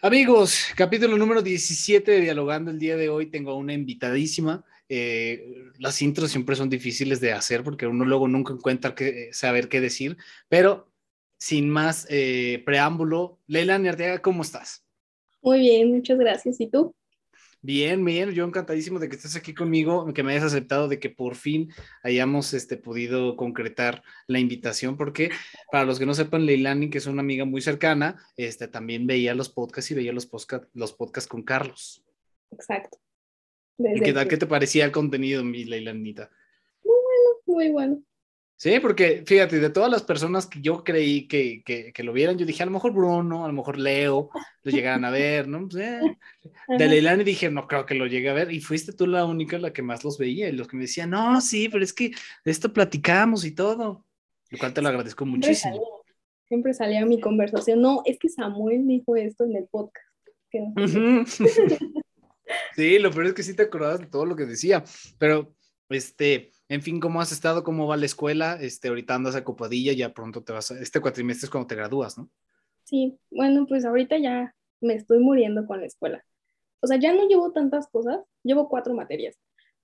[0.00, 3.26] Amigos, capítulo número 17 de Dialogando el día de hoy.
[3.26, 4.64] Tengo una invitadísima.
[4.88, 9.68] Eh, las intros siempre son difíciles de hacer porque uno luego nunca encuentra que, saber
[9.68, 10.16] qué decir,
[10.48, 10.92] pero
[11.36, 14.84] sin más eh, preámbulo, Leila Arteaga, ¿cómo estás?
[15.42, 16.60] Muy bien, muchas gracias.
[16.60, 16.94] ¿Y tú?
[17.60, 21.10] Bien, bien, yo encantadísimo de que estés aquí conmigo, que me hayas aceptado, de que
[21.10, 21.72] por fin
[22.04, 25.30] hayamos este, podido concretar la invitación, porque
[25.72, 29.34] para los que no sepan, Leilani, que es una amiga muy cercana, este, también veía
[29.34, 32.04] los podcasts y veía los, podcast, los podcasts con Carlos.
[32.52, 32.98] Exacto.
[33.78, 36.30] ¿Y qué tal, qué te parecía el contenido, mi Leilanita?
[36.84, 38.02] Muy bueno, muy bueno.
[38.60, 42.44] Sí, porque fíjate, de todas las personas que yo creí que, que, lo vieran, yo
[42.44, 44.30] dije, a lo mejor Bruno, a lo mejor Leo,
[44.64, 45.68] lo llegaran a ver, ¿no?
[45.68, 46.00] Pues, eh.
[46.76, 49.58] De Leilani dije, no creo que lo llegue a ver, y fuiste tú la única
[49.58, 52.10] la que más los veía, y los que me decían, no, sí, pero es que
[52.44, 54.04] de esto platicamos y todo,
[54.50, 56.02] lo cual te lo agradezco muchísimo.
[56.48, 60.04] siempre salía mi conversación, no, es que Samuel dijo esto en el podcast.
[62.74, 64.82] sí, lo peor es que sí te acordabas de todo lo que decía,
[65.16, 65.54] pero,
[65.90, 67.64] este en fin, ¿cómo has estado?
[67.64, 68.58] ¿Cómo va la escuela?
[68.60, 70.80] Este, ahorita andas a copadilla, ya pronto te vas a...
[70.80, 72.28] Este cuatrimestre es cuando te gradúas, ¿no?
[72.84, 76.24] Sí, bueno, pues ahorita ya me estoy muriendo con la escuela.
[76.80, 79.36] O sea, ya no llevo tantas cosas, llevo cuatro materias,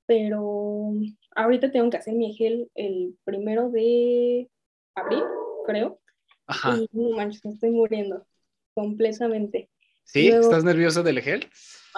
[0.06, 0.92] pero
[1.34, 4.48] ahorita tengo que hacer mi EGEL el primero de
[4.94, 5.22] abril,
[5.66, 6.00] creo.
[6.46, 6.77] Ajá.
[6.77, 8.27] Y no manches, me estoy muriendo
[8.74, 9.70] completamente.
[10.05, 10.28] ¿Sí?
[10.28, 11.48] ¿Estás nervioso del EGEL?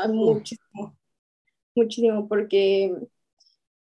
[0.08, 0.96] muchísimo,
[1.74, 2.94] muchísimo, porque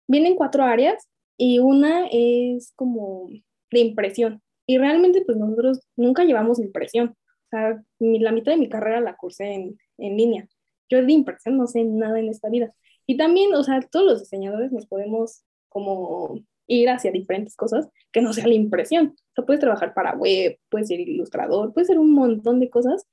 [0.07, 3.29] vienen cuatro áreas y una es como
[3.71, 4.41] de impresión.
[4.65, 7.09] Y realmente pues nosotros nunca llevamos impresión.
[7.09, 10.47] O sea, la mitad de mi carrera la cursé en, en línea.
[10.89, 12.73] Yo de impresión no sé nada en esta vida.
[13.05, 18.21] Y también, o sea, todos los diseñadores nos podemos como ir hacia diferentes cosas que
[18.21, 19.15] no sea la impresión.
[19.17, 23.05] O sea, puedes trabajar para web, puedes ser ilustrador, puedes ser un montón de cosas.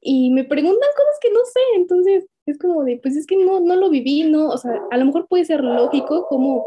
[0.00, 3.60] Y me preguntan cosas que no sé, entonces es como de, pues es que no,
[3.60, 6.66] no lo viví, no, o sea, a lo mejor puede ser lógico como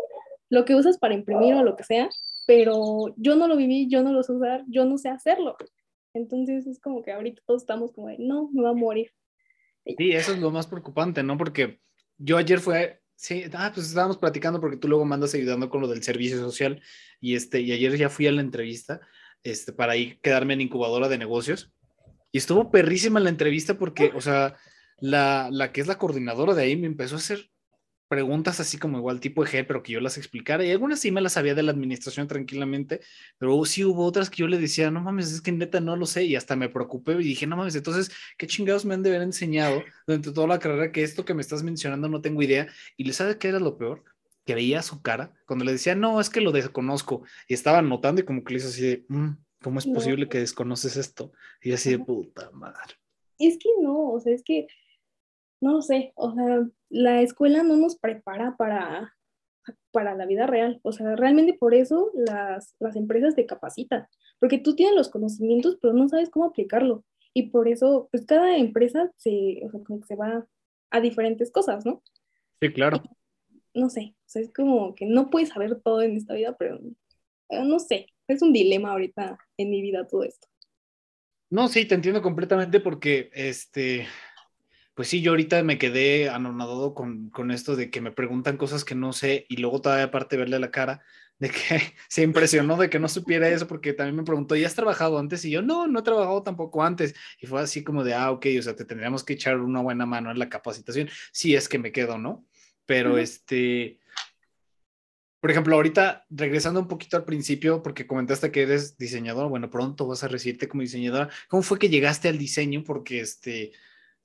[0.49, 2.09] lo que usas para imprimir o lo que sea,
[2.47, 5.57] pero yo no lo viví, yo no lo sé usar, yo no sé hacerlo.
[6.13, 9.11] Entonces es como que ahorita todos estamos como de, no, me va a morir.
[9.85, 11.37] Sí, eso es lo más preocupante, ¿no?
[11.37, 11.79] Porque
[12.17, 15.87] yo ayer fue, sí, ah, pues estábamos platicando porque tú luego mandas ayudando con lo
[15.87, 16.81] del servicio social
[17.19, 19.01] y este, y ayer ya fui a la entrevista,
[19.43, 21.71] este, para ir quedarme en incubadora de negocios
[22.31, 24.55] y estuvo perrísima la entrevista porque, o sea,
[24.99, 27.49] la, la, que es la coordinadora de ahí me empezó a hacer
[28.07, 30.63] preguntas así como igual tipo G, pero que yo las explicara.
[30.63, 33.01] Y algunas sí me las sabía de la administración tranquilamente,
[33.37, 36.05] pero sí hubo otras que yo le decía, no mames, es que neta no lo
[36.05, 36.23] sé.
[36.23, 39.23] Y hasta me preocupé y dije, no mames, entonces, ¿qué chingados me han de haber
[39.23, 42.67] enseñado durante toda la carrera que esto que me estás mencionando no tengo idea?
[42.95, 44.03] Y le sabe qué era lo peor?
[44.45, 47.23] Que veía su cara cuando le decía, no, es que lo desconozco.
[47.47, 49.31] Y estaba notando y como que le hizo así de, mm,
[49.63, 51.31] ¿cómo es posible que desconoces esto?
[51.61, 52.93] Y así de puta madre.
[53.39, 54.67] Es que no, o sea, es que
[55.61, 59.13] no sé, o sea, la escuela no nos prepara para,
[59.91, 60.79] para la vida real.
[60.83, 64.07] O sea, realmente por eso las, las empresas te capacitan,
[64.39, 67.03] porque tú tienes los conocimientos, pero no sabes cómo aplicarlo.
[67.33, 70.45] Y por eso, pues cada empresa se, o sea, como que se va
[70.91, 72.01] a diferentes cosas, ¿no?
[72.61, 73.03] Sí, claro.
[73.73, 76.79] no sé, o sea, es como que no puedes saber todo en esta vida, pero
[77.49, 80.47] no sé, es un dilema ahorita en mi vida todo esto.
[81.49, 84.07] No, sí, te entiendo completamente porque, este,
[84.95, 88.85] pues sí, yo ahorita me quedé anonadado con, con, esto de que me preguntan cosas
[88.85, 91.03] que no sé y luego todavía aparte verle la cara
[91.37, 91.53] de que
[92.07, 95.43] se impresionó de que no supiera eso porque también me preguntó, ¿ya has trabajado antes?
[95.45, 97.13] Y yo, no, no he trabajado tampoco antes.
[97.39, 100.05] Y fue así como de, ah, ok, o sea, te tendríamos que echar una buena
[100.05, 102.45] mano en la capacitación, si es que me quedo, ¿no?
[102.85, 103.99] Pero este,
[105.39, 110.07] por ejemplo, ahorita regresando un poquito al principio, porque comentaste que eres diseñador, bueno, pronto
[110.07, 111.29] vas a recibirte como diseñadora.
[111.49, 112.83] ¿Cómo fue que llegaste al diseño?
[112.83, 113.73] Porque este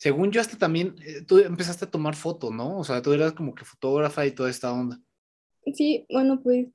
[0.01, 2.79] según yo, hasta también eh, tú empezaste a tomar fotos, ¿no?
[2.79, 4.99] O sea, tú eras como que fotógrafa y toda esta onda.
[5.75, 6.69] Sí, bueno, pues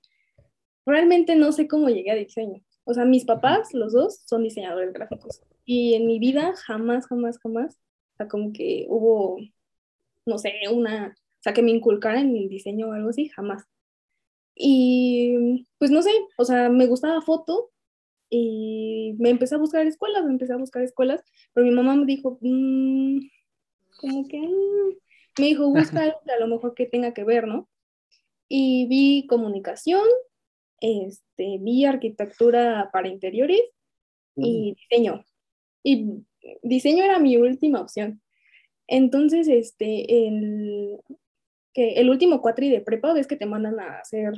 [0.85, 2.63] realmente no sé cómo llegué a diseño.
[2.83, 5.41] O sea, mis papás, los dos, son diseñadores gráficos.
[5.65, 7.73] Y en mi vida jamás, jamás, jamás,
[8.13, 9.39] o sea, como que hubo,
[10.27, 13.63] no sé, una, o sea, que me inculcaran el diseño o algo así, jamás.
[14.53, 17.71] Y pues no sé, o sea, me gustaba foto,
[18.37, 21.23] y me empecé a buscar escuelas, me empecé a buscar escuelas,
[21.53, 23.19] pero mi mamá me dijo, mm,
[23.97, 24.97] como que, mm",
[25.39, 27.69] me dijo, busca algo que a lo mejor que tenga que ver, ¿no?
[28.49, 30.03] Y vi comunicación,
[30.81, 33.61] este, vi arquitectura para interiores
[34.35, 35.23] y diseño.
[35.81, 36.25] Y
[36.61, 38.21] diseño era mi última opción.
[38.87, 40.99] Entonces, este, el,
[41.73, 44.33] que el último cuatri de prepa, ves que te mandan a hacer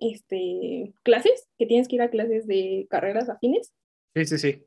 [0.00, 3.72] este, clases, que tienes que ir a clases de carreras afines.
[4.14, 4.66] Sí, sí, sí.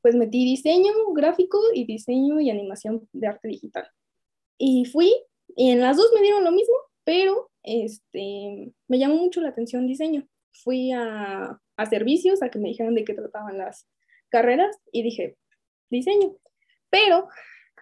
[0.00, 3.88] pues metí diseño gráfico y diseño y animación de arte digital.
[4.56, 5.12] Y fui,
[5.56, 9.86] y en las dos me dieron lo mismo, pero este, me llamó mucho la atención
[9.86, 10.26] diseño.
[10.52, 13.86] Fui a, a servicios a que me dijeran de qué trataban las
[14.28, 15.36] carreras y dije,
[15.90, 16.36] diseño.
[16.90, 17.28] Pero,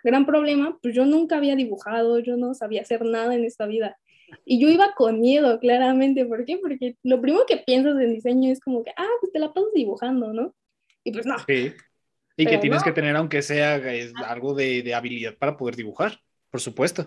[0.04, 3.98] gran problema, pues yo nunca había dibujado, yo no sabía hacer nada en esta vida.
[4.44, 6.24] Y yo iba con miedo, claramente.
[6.24, 6.58] ¿Por qué?
[6.58, 9.72] Porque lo primero que piensas en diseño es como que, ah, pues te la pasas
[9.74, 10.54] dibujando, ¿no?
[11.04, 11.36] Y pues no.
[11.46, 11.72] Sí.
[12.36, 13.80] Y que tienes que tener, aunque sea
[14.26, 16.20] algo de, de, habilidad para poder dibujar,
[16.50, 17.06] por supuesto.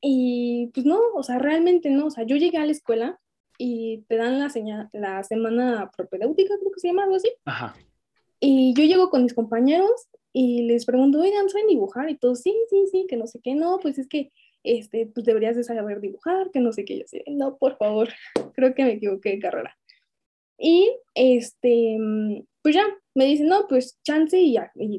[0.00, 2.06] Y pues no, o sea, realmente no.
[2.06, 3.20] O sea, yo llegué a la escuela
[3.58, 7.32] y te dan la, señal, la semana propedéutica, creo que se llama algo así.
[7.44, 7.76] Ajá.
[8.40, 12.08] Y yo llego con mis compañeros y les pregunto, oigan, ¿saben dibujar?
[12.08, 14.30] Y todos, sí, sí, sí, que no sé qué, no, pues es que
[14.62, 18.08] este, pues deberías de saber dibujar, que no sé qué, yo sé, no, por favor,
[18.54, 19.76] creo que me equivoqué de carrera.
[20.58, 21.96] Y este,
[22.62, 22.84] pues ya,
[23.14, 24.56] me dicen, no, pues chance y,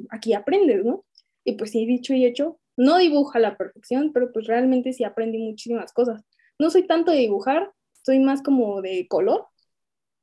[0.10, 1.06] aquí aprendes, ¿no?
[1.44, 5.04] Y pues sí, dicho y hecho, no dibuja a la perfección, pero pues realmente sí
[5.04, 6.24] aprendí muchísimas cosas.
[6.58, 7.72] No soy tanto de dibujar,
[8.04, 9.48] soy más como de color,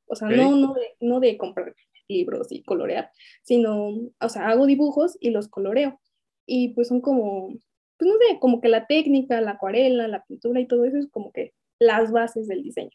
[0.07, 1.75] o sea, no, no, de, no de comprar
[2.07, 3.11] libros y colorear,
[3.43, 3.89] sino,
[4.19, 5.99] o sea, hago dibujos y los coloreo.
[6.45, 7.53] Y pues son como,
[7.97, 11.07] pues no sé, como que la técnica, la acuarela, la pintura y todo eso es
[11.11, 12.91] como que las bases del diseño.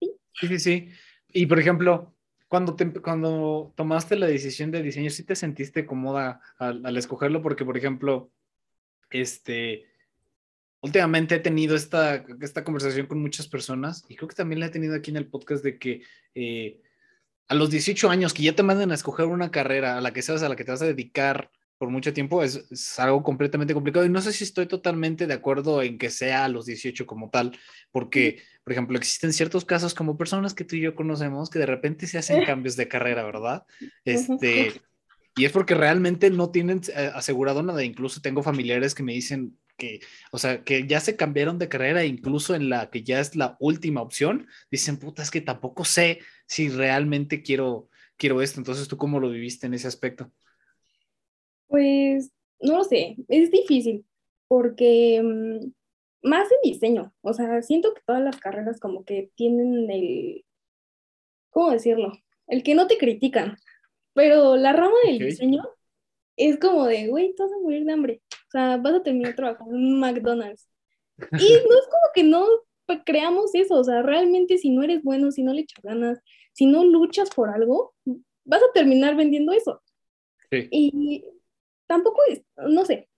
[0.00, 0.88] Sí, sí, sí.
[1.28, 2.14] Y por ejemplo,
[2.48, 7.42] cuando, cuando tomaste la decisión de diseño, ¿sí te sentiste cómoda al, escogerlo?
[7.42, 8.30] Porque, por ejemplo,
[9.10, 9.86] este,
[10.80, 14.70] últimamente he tenido esta, esta conversación con muchas personas y creo que también la he
[14.70, 16.02] tenido aquí en el podcast de que
[16.34, 16.80] eh,
[17.48, 20.22] a los 18 años que ya te manden a escoger una carrera a la que
[20.22, 24.06] seas, a la que te vas a dedicar por mucho tiempo es, algo completamente complicado.
[24.06, 27.30] Y no sé si estoy totalmente de acuerdo en que sea a los 18 como
[27.30, 27.56] tal,
[27.90, 31.66] porque, por ejemplo, existen ciertos casos como personas que tú y yo conocemos que de
[31.66, 33.64] repente se hacen cambios de carrera, ¿verdad?
[34.04, 34.80] Este,
[35.36, 39.58] y es porque realmente no tienen eh, asegurado nada, incluso tengo familiares que me dicen
[39.76, 40.00] que,
[40.30, 43.56] o sea, que ya se cambiaron de carrera, incluso en la que ya es la
[43.58, 48.96] última opción, dicen, puta, es que tampoco sé si realmente quiero, quiero esto, entonces tú
[48.96, 50.30] cómo lo viviste en ese aspecto.
[51.74, 52.30] Pues
[52.60, 54.06] no lo sé, es difícil
[54.46, 55.72] porque mm,
[56.22, 60.44] más en diseño, o sea, siento que todas las carreras como que tienen el,
[61.50, 62.12] ¿cómo decirlo?
[62.46, 63.56] El que no te critican,
[64.12, 65.64] pero la rama del diseño
[66.36, 69.34] es como de, güey, te vas a morir de hambre, o sea, vas a terminar
[69.34, 70.68] trabajando en McDonald's.
[71.18, 72.46] Y no es como que no
[73.04, 76.20] creamos eso, o sea, realmente si no eres bueno, si no le echas ganas,
[76.52, 77.94] si no luchas por algo,
[78.44, 79.82] vas a terminar vendiendo eso.
[80.52, 80.68] Sí.
[80.70, 81.24] Y
[81.86, 83.08] tampoco es, no sé,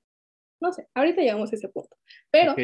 [0.60, 1.96] no sé, ahorita llegamos a ese punto,
[2.30, 2.54] pero,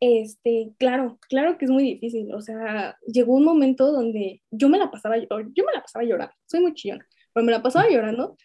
[0.00, 4.78] este, claro, claro que es muy difícil, o sea, llegó un momento donde yo me
[4.78, 5.28] la pasaba, yo
[5.64, 8.36] me la pasaba llorando, soy muy chillona, pero me la pasaba llorando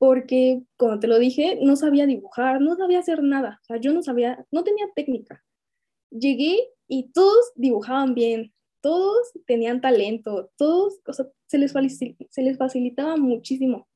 [0.00, 3.92] porque, como te lo dije, no sabía dibujar, no sabía hacer nada, o sea, yo
[3.92, 5.44] no sabía, no tenía técnica.
[6.10, 12.56] Llegué y todos dibujaban bien, todos tenían talento, todos, o sea, se les, se les
[12.56, 13.89] facilitaba muchísimo.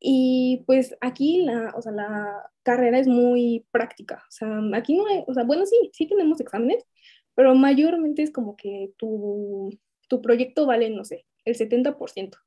[0.00, 4.24] Y pues aquí la, o sea, la carrera es muy práctica.
[4.28, 6.86] O sea, aquí no hay, o sea, bueno, sí, sí tenemos exámenes,
[7.34, 12.38] pero mayormente es como que tu, tu proyecto vale, no sé, el 70%.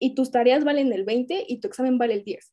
[0.00, 2.52] Y tus tareas valen el 20% y tu examen vale el 10%.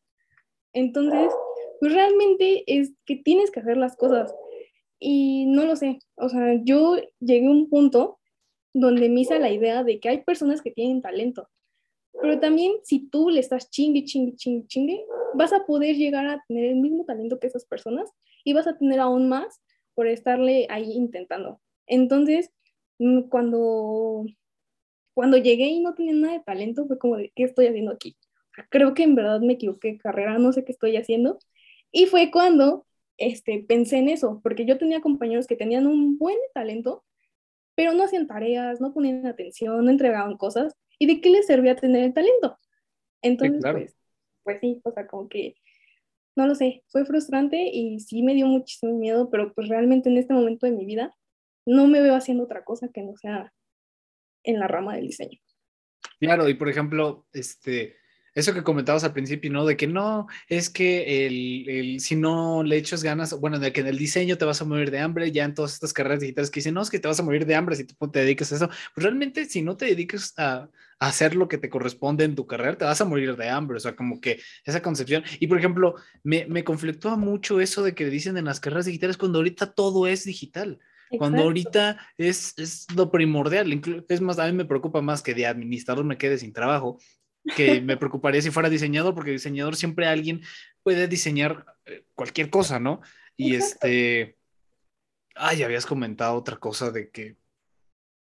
[0.74, 1.34] Entonces,
[1.80, 4.34] pues realmente es que tienes que hacer las cosas.
[5.00, 6.00] Y no lo sé.
[6.16, 8.20] O sea, yo llegué a un punto
[8.74, 11.50] donde me hice la idea de que hay personas que tienen talento
[12.22, 16.44] pero también si tú le estás chingue, chingue, chingue, chingue, vas a poder llegar a
[16.48, 18.10] tener el mismo talento que esas personas
[18.44, 19.62] y vas a tener aún más
[19.94, 21.60] por estarle ahí intentando.
[21.86, 22.52] Entonces,
[23.00, 24.26] mm, cuando,
[25.14, 28.18] cuando llegué y no tenía nada de talento, fue como de, ¿qué estoy haciendo aquí?
[28.70, 31.40] Creo que en verdad me equivoqué carrera, no sé qué estoy haciendo.
[31.92, 32.86] Y fue cuando
[33.18, 37.04] este, pensé en eso, porque yo tenía compañeros que tenían un buen talento,
[37.76, 40.76] pero no hacían tareas, no ponían atención, no entregaban cosas.
[41.00, 42.58] ¿Y de qué les servía tener el talento?
[43.22, 43.98] Entonces, pues,
[44.44, 45.56] pues sí, o sea, como que,
[46.36, 50.18] no lo sé, fue frustrante y sí me dio muchísimo miedo, pero pues realmente en
[50.18, 51.16] este momento de mi vida
[51.66, 53.54] no me veo haciendo otra cosa que no sea
[54.44, 55.40] en la rama del diseño.
[56.20, 57.96] Claro, y por ejemplo, este,
[58.38, 59.66] eso que comentabas al principio, ¿no?
[59.66, 63.82] De que no, es que el, el, si no le echas ganas, bueno, de que
[63.82, 66.52] en el diseño te vas a morir de hambre, ya en todas estas carreras digitales
[66.52, 68.52] que dicen, no, es que te vas a morir de hambre si tú te dedicas
[68.52, 72.26] a eso, pues realmente si no te dedicas a, a, hacer lo que te corresponde
[72.26, 75.24] en tu carrera, te vas a morir de hambre, o sea, como que esa concepción.
[75.40, 79.18] Y por ejemplo, me, me conflictúa mucho eso de que dicen en las carreras digitales
[79.18, 80.78] cuando ahorita todo es digital.
[81.18, 85.48] Cuando ahorita es, es, lo primordial, es más, a mí me preocupa más que de
[85.48, 87.00] administrador me quede sin trabajo,
[87.56, 90.42] que me preocuparía si fuera diseñador, porque diseñador siempre alguien
[90.84, 93.02] puede diseñar eh, cualquier cosa, ¿no?
[93.36, 94.38] Y este,
[95.36, 97.38] ay, habías comentado otra cosa de que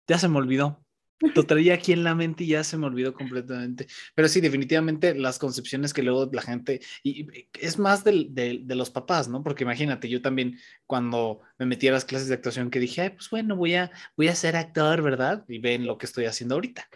[0.09, 0.85] ya se me olvidó.
[1.21, 3.87] Lo traía aquí en la mente y ya se me olvidó completamente.
[4.14, 7.28] Pero sí, definitivamente las concepciones que luego la gente, y
[7.61, 9.42] es más de, de, los papás, ¿no?
[9.42, 13.30] Porque imagínate, yo también cuando me metí a las clases de actuación que dije, pues
[13.30, 15.44] bueno, voy a, voy a ser actor, ¿verdad?
[15.49, 16.88] Y ven lo que estoy haciendo ahorita.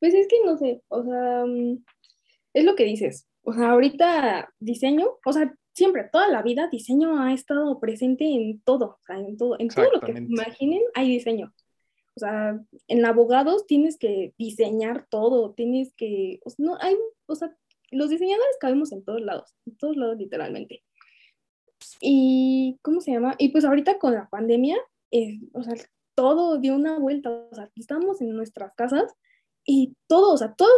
[0.00, 1.84] Pues es que no sé, o sea, mm,
[2.54, 3.28] es lo que dices.
[3.42, 8.60] O sea, ahorita diseño, o sea, siempre, toda la vida, diseño ha estado presente en
[8.60, 11.52] todo, o sea, en todo, en todo lo que imaginen hay diseño.
[12.16, 17.34] O sea, en abogados tienes que diseñar todo, tienes que, o sea, no, hay, o
[17.34, 17.54] sea,
[17.90, 20.82] los diseñadores cabemos en todos lados, en todos lados literalmente.
[22.00, 23.34] Y, ¿cómo se llama?
[23.38, 24.78] Y pues ahorita con la pandemia,
[25.10, 25.74] eh, o sea,
[26.14, 29.14] todo dio una vuelta, o sea, estamos en nuestras casas
[29.66, 30.70] y todo, o sea, todo,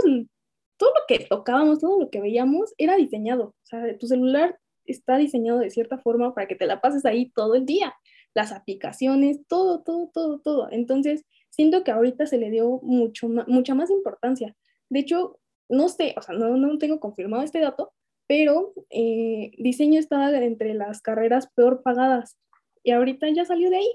[0.76, 3.44] todo lo que tocábamos, todo lo que veíamos era diseñado.
[3.44, 7.30] O sea, tu celular está diseñado de cierta forma para que te la pases ahí
[7.30, 7.94] todo el día
[8.34, 10.68] las aplicaciones, todo, todo, todo, todo.
[10.70, 14.54] Entonces, siento que ahorita se le dio mucho mucha más importancia.
[14.88, 17.92] De hecho, no sé, o sea, no, no tengo confirmado este dato,
[18.28, 22.38] pero eh, diseño estaba entre las carreras peor pagadas
[22.84, 23.92] y ahorita ya salió de ahí.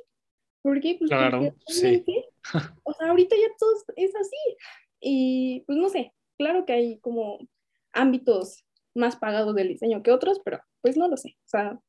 [0.61, 0.95] ¿Por qué?
[0.97, 2.03] Pues claro, sí.
[2.83, 4.57] o sea, ahorita ya todo es así.
[5.03, 7.39] Y pues no sé, claro que hay como
[7.91, 11.35] ámbitos más pagados del diseño que otros, pero pues no lo sé.
[11.39, 11.79] O sea,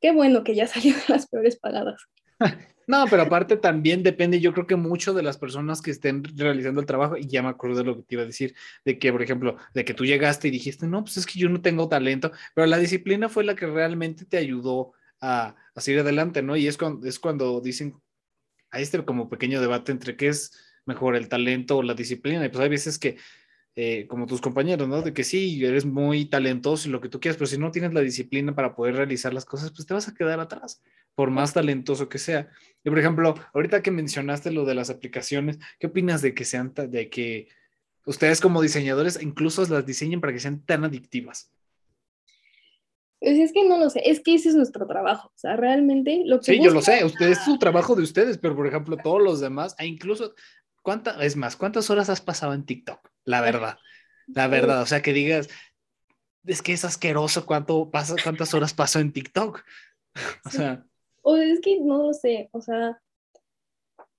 [0.00, 2.00] qué bueno que ya salió de las peores pagadas.
[2.88, 6.80] No, pero aparte también depende, yo creo que mucho de las personas que estén realizando
[6.80, 9.10] el trabajo, y ya me acuerdo de lo que te iba a decir, de que,
[9.10, 11.88] por ejemplo, de que tú llegaste y dijiste, no, pues es que yo no tengo
[11.88, 16.56] talento, pero la disciplina fue la que realmente te ayudó a, a seguir adelante, ¿no?
[16.56, 18.00] Y es cuando, es cuando dicen,
[18.70, 20.52] hay este como pequeño debate entre qué es
[20.86, 23.16] mejor, el talento o la disciplina, y pues hay veces que
[23.78, 25.02] eh, como tus compañeros, ¿no?
[25.02, 27.92] De que sí, eres muy talentoso y lo que tú quieras, pero si no tienes
[27.92, 30.80] la disciplina para poder realizar las cosas, pues te vas a quedar atrás,
[31.14, 32.48] por más talentoso que sea.
[32.82, 36.72] Y por ejemplo, ahorita que mencionaste lo de las aplicaciones, ¿qué opinas de que sean,
[36.74, 37.48] de que
[38.06, 41.52] ustedes como diseñadores incluso las diseñen para que sean tan adictivas?
[43.20, 46.22] Pues es que no lo sé, es que ese es nuestro trabajo, o sea, realmente
[46.24, 46.52] lo que...
[46.52, 49.74] Sí, yo lo sé, es su trabajo de ustedes, pero por ejemplo, todos los demás,
[49.78, 50.34] e incluso
[50.86, 53.10] ¿Cuánta, es más, ¿cuántas horas has pasado en TikTok?
[53.24, 53.76] La verdad,
[54.28, 55.48] la verdad, o sea, que digas,
[56.44, 59.64] es que es asqueroso cuánto pasa, cuántas horas paso en TikTok.
[60.46, 60.86] o sea.
[61.22, 63.02] O es que no lo sé, o sea,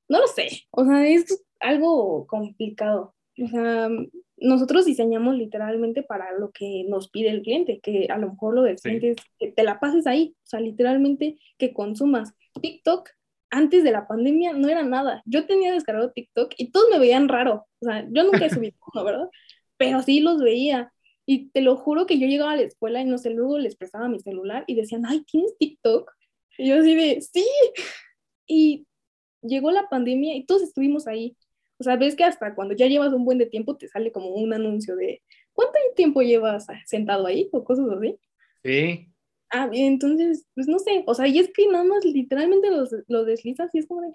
[0.09, 3.15] no lo sé, o sea, es algo complicado.
[3.41, 3.87] O sea,
[4.35, 8.63] nosotros diseñamos literalmente para lo que nos pide el cliente, que a lo mejor lo
[8.63, 12.33] del cliente es que te la pases ahí, o sea, literalmente que consumas.
[12.61, 13.07] TikTok
[13.49, 15.21] antes de la pandemia no era nada.
[15.25, 17.67] Yo tenía descargado TikTok y todos me veían raro.
[17.79, 19.29] O sea, yo nunca he subido uno, ¿verdad?
[19.77, 20.91] Pero sí los veía.
[21.25, 23.75] Y te lo juro que yo llegaba a la escuela y no sé, luego les
[23.75, 26.09] prestaba mi celular y decían, ay, ¿tienes TikTok?
[26.57, 27.45] Y yo así de, sí.
[28.47, 28.87] Y
[29.41, 31.35] llegó la pandemia y todos estuvimos ahí.
[31.79, 34.29] O sea, ves que hasta cuando ya llevas un buen de tiempo te sale como
[34.29, 35.21] un anuncio de,
[35.53, 37.49] ¿cuánto tiempo llevas sentado ahí?
[37.51, 38.17] O cosas así.
[38.63, 39.09] Sí.
[39.49, 43.25] Ah, entonces, pues no sé, o sea, y es que nada más literalmente lo, lo
[43.25, 44.13] deslizas y es como de,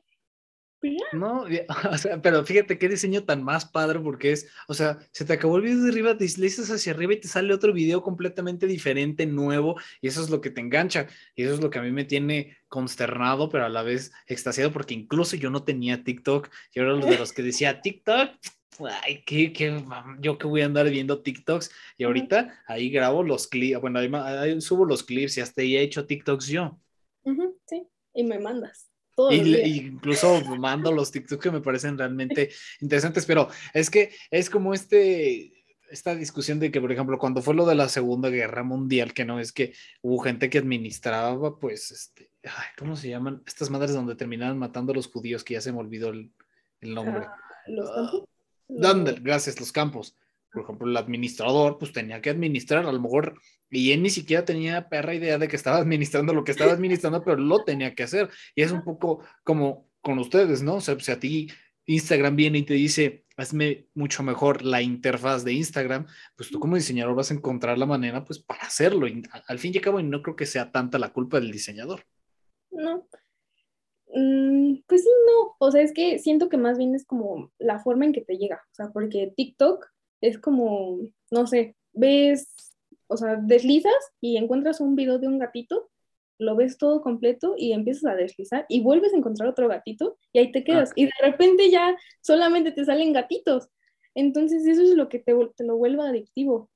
[0.83, 1.45] pues No,
[1.91, 5.33] o sea, pero fíjate qué diseño tan más padre porque es, o sea, se te
[5.33, 9.25] acabó el video de arriba, deslizas hacia arriba y te sale otro video completamente diferente,
[9.25, 11.93] nuevo, y eso es lo que te engancha, y eso es lo que a mí
[11.93, 16.83] me tiene consternado, pero a la vez extasiado, porque incluso yo no tenía TikTok, yo
[16.83, 18.31] era uno de los que decía TikTok,
[19.05, 19.83] ay, ¿qué, qué,
[20.21, 24.61] yo que voy a andar viendo TikToks y ahorita ahí grabo los clips, bueno, ahí,
[24.61, 26.79] subo los clips y hasta ahí he hecho TikToks yo.
[27.67, 28.89] sí, y me mandas.
[29.31, 32.51] Y, incluso mando los TikToks que me parecen realmente
[32.81, 37.55] interesantes, pero es que es como este, esta discusión de que, por ejemplo, cuando fue
[37.55, 41.91] lo de la Segunda Guerra Mundial, que no es que hubo gente que administraba, pues,
[41.91, 42.31] este,
[42.79, 43.43] ¿cómo se llaman?
[43.47, 46.33] Estas madres donde terminaban matando a los judíos, que ya se me olvidó el,
[46.81, 47.27] nombre.
[47.27, 47.37] Ah,
[47.67, 48.25] los
[48.69, 49.17] ¿Dónde?
[49.21, 50.17] Gracias, los campos.
[50.53, 53.41] Por ejemplo, el administrador, pues tenía que administrar, a lo mejor,
[53.71, 57.23] y él ni siquiera tenía perra idea de que estaba administrando lo que estaba administrando,
[57.25, 58.31] pero lo tenía que hacer.
[58.55, 60.77] Y es un poco como con ustedes, ¿no?
[60.77, 61.49] O sea, si a ti
[61.87, 66.77] Instagram viene y te dice, hazme mucho mejor la interfaz de Instagram, pues tú como
[66.77, 69.07] diseñador vas a encontrar la manera, pues, para hacerlo.
[69.07, 72.05] Y al fin y al cabo, no creo que sea tanta la culpa del diseñador.
[72.71, 73.07] No,
[74.15, 77.81] Mm, pues sí, no, o sea, es que siento que más bien es como la
[77.81, 79.87] forma en que te llega, o sea, porque TikTok
[80.21, 80.99] es como,
[81.31, 82.49] no sé, ves,
[83.09, 85.91] o sea, deslizas y encuentras un video de un gatito,
[86.39, 90.41] lo ves todo completo y empiezas a deslizar y vuelves a encontrar otro gatito y
[90.41, 93.69] ahí te quedas y de repente ya solamente te salen gatitos.
[94.15, 96.69] Entonces eso es lo que te, te lo vuelve adictivo.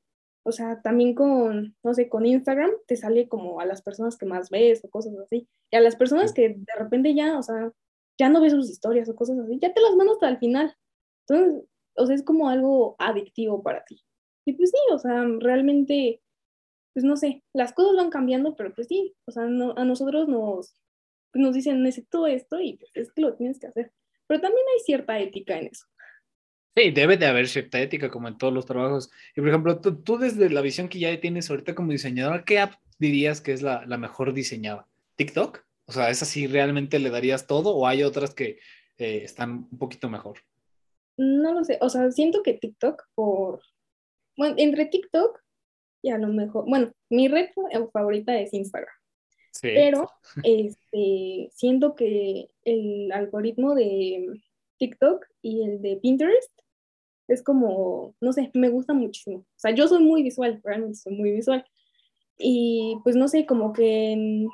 [0.45, 4.27] O sea, también con, no sé, con Instagram te sale como a las personas que
[4.27, 5.49] más ves o cosas así.
[5.73, 7.73] Y a las personas que de repente ya, o sea,
[8.19, 10.77] ya no ves sus historias o cosas así, ya te las mandas hasta el final.
[11.29, 14.03] Entonces, o sea, es como algo adictivo para ti.
[14.47, 16.23] Y pues sí, o sea, realmente,
[16.95, 20.81] pues no sé, las cosas van cambiando, pero pues sí, o sea, a nosotros nos,
[21.35, 23.93] nos dicen, necesito esto y pues es que lo tienes que hacer.
[24.27, 25.87] Pero también hay cierta ética en eso.
[26.77, 29.11] Sí, debe de haber cierta ética como en todos los trabajos.
[29.35, 32.75] Y por ejemplo, tú, desde la visión que ya tienes ahorita como diseñadora, ¿qué app
[32.99, 34.87] dirías que es la, la mejor diseñada?
[35.17, 35.65] ¿TikTok?
[35.87, 38.59] O sea, ¿esa sí realmente le darías todo o hay otras que
[38.99, 40.39] eh, están un poquito mejor?
[41.17, 43.63] No lo sé, o sea, siento que TikTok por...
[44.37, 45.41] Bueno, entre TikTok
[46.03, 47.49] y a lo mejor, bueno, mi red
[47.93, 48.95] favorita es Instagram.
[49.53, 49.69] Sí.
[49.75, 50.11] Pero
[50.45, 54.41] este, siento que el algoritmo de
[54.79, 56.53] TikTok y el de Pinterest
[57.29, 59.39] es como, no sé, me gusta muchísimo.
[59.39, 61.65] O sea, yo soy muy visual, realmente soy muy visual.
[62.39, 64.47] Y pues no sé, como que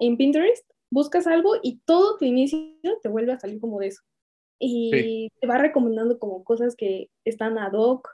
[0.00, 2.70] en, Pinterest buscas algo y todo tu inicio
[3.02, 4.02] te vuelve a salir como de eso.
[4.60, 8.08] Y te va recomendando como cosas que están ad hoc.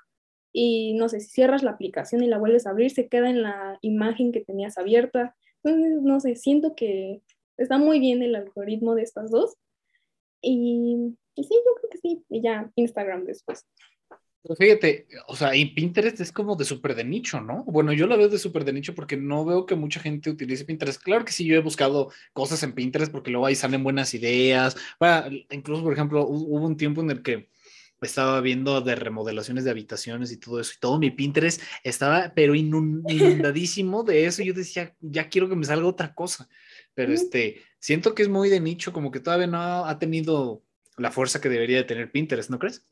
[0.53, 3.43] Y no sé, si cierras la aplicación y la vuelves a abrir, se queda en
[3.43, 5.35] la imagen que tenías abierta.
[5.62, 7.23] Entonces, no sé, siento que
[7.57, 9.57] está muy bien el algoritmo de estas dos.
[10.43, 12.25] Y, y sí, yo creo que sí.
[12.29, 13.67] Y ya Instagram después.
[14.44, 17.64] Pero fíjate, o sea, y Pinterest es como de súper de nicho, ¿no?
[17.64, 20.66] Bueno, yo la veo de súper de nicho porque no veo que mucha gente utilice
[20.66, 21.02] Pinterest.
[21.02, 24.76] Claro que sí, yo he buscado cosas en Pinterest porque luego ahí salen buenas ideas.
[25.00, 27.48] Bueno, incluso, por ejemplo, hubo un tiempo en el que
[28.02, 32.54] estaba viendo de remodelaciones de habitaciones y todo eso, y todo mi Pinterest estaba, pero
[33.08, 34.42] inundadísimo de eso.
[34.42, 36.50] Yo decía, ya quiero que me salga otra cosa.
[36.92, 40.62] Pero este, siento que es muy de nicho, como que todavía no ha tenido
[40.98, 42.86] la fuerza que debería de tener Pinterest, ¿no crees?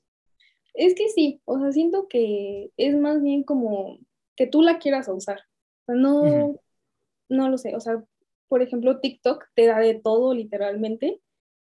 [0.74, 3.98] Es que sí, o sea, siento que es más bien como
[4.36, 5.40] que tú la quieras usar.
[5.82, 6.56] O sea, no,
[7.28, 7.76] no lo sé.
[7.76, 8.02] O sea,
[8.48, 11.20] por ejemplo, TikTok te da de todo literalmente,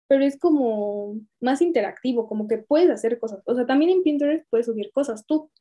[0.08, 3.42] pero es como más interactivo, como que puedes hacer cosas.
[3.46, 5.52] O sea, también en Pinterest puedes subir cosas tú,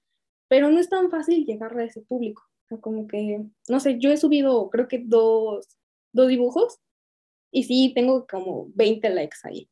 [0.48, 2.42] pero no es tan fácil llegar a ese público.
[2.66, 5.78] O sea, como que, no sé, yo he subido creo que dos,
[6.12, 6.78] dos dibujos
[7.50, 9.70] y sí, tengo como 20 likes ahí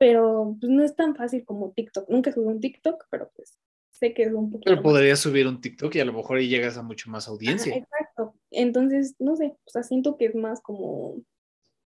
[0.00, 2.08] pero pues, no es tan fácil como TikTok.
[2.08, 3.58] Nunca subí un TikTok, pero pues
[3.90, 4.70] sé que es un poquito.
[4.70, 7.76] Pero podrías subir un TikTok y a lo mejor ahí llegas a mucho más audiencia.
[7.76, 8.34] exacto.
[8.50, 11.16] Entonces, no sé, o sea, siento que es más como,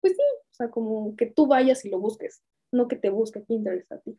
[0.01, 3.41] pues sí, o sea, como que tú vayas y lo busques, no que te busque
[3.41, 4.17] Pinterest a ti.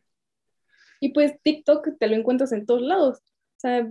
[1.00, 3.20] Y pues TikTok te lo encuentras en todos lados.
[3.20, 3.88] O sea,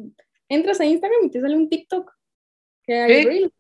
[0.50, 2.12] entras a Instagram y te sale un TikTok
[2.84, 3.52] que hay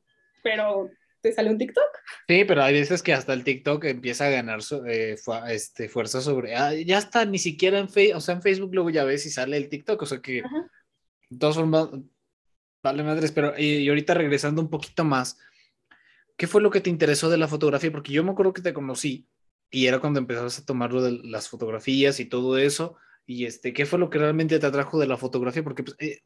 [0.44, 0.92] pero
[1.26, 1.88] te sale un TikTok.
[2.28, 5.16] Sí, pero hay veces que hasta el TikTok empieza a ganar eh,
[5.50, 6.56] este, fuerza sobre.
[6.56, 9.32] Ah, ya está, ni siquiera en Facebook, o sea, en Facebook luego ya ves si
[9.32, 10.44] sale el TikTok, o sea que
[11.30, 11.90] de todas formas,
[12.84, 15.40] vale madres, pero y, ahorita regresando un poquito más,
[16.38, 17.92] ¿qué fue lo que te interesó de la fotografía?
[17.92, 19.28] Porque yo me acuerdo que te conocí
[19.72, 22.98] y era cuando empezabas a tomar de las fotografías y todo eso.
[23.26, 25.64] Y este, ¿qué fue lo que realmente te atrajo de la fotografía?
[25.64, 26.22] Porque pues, eh,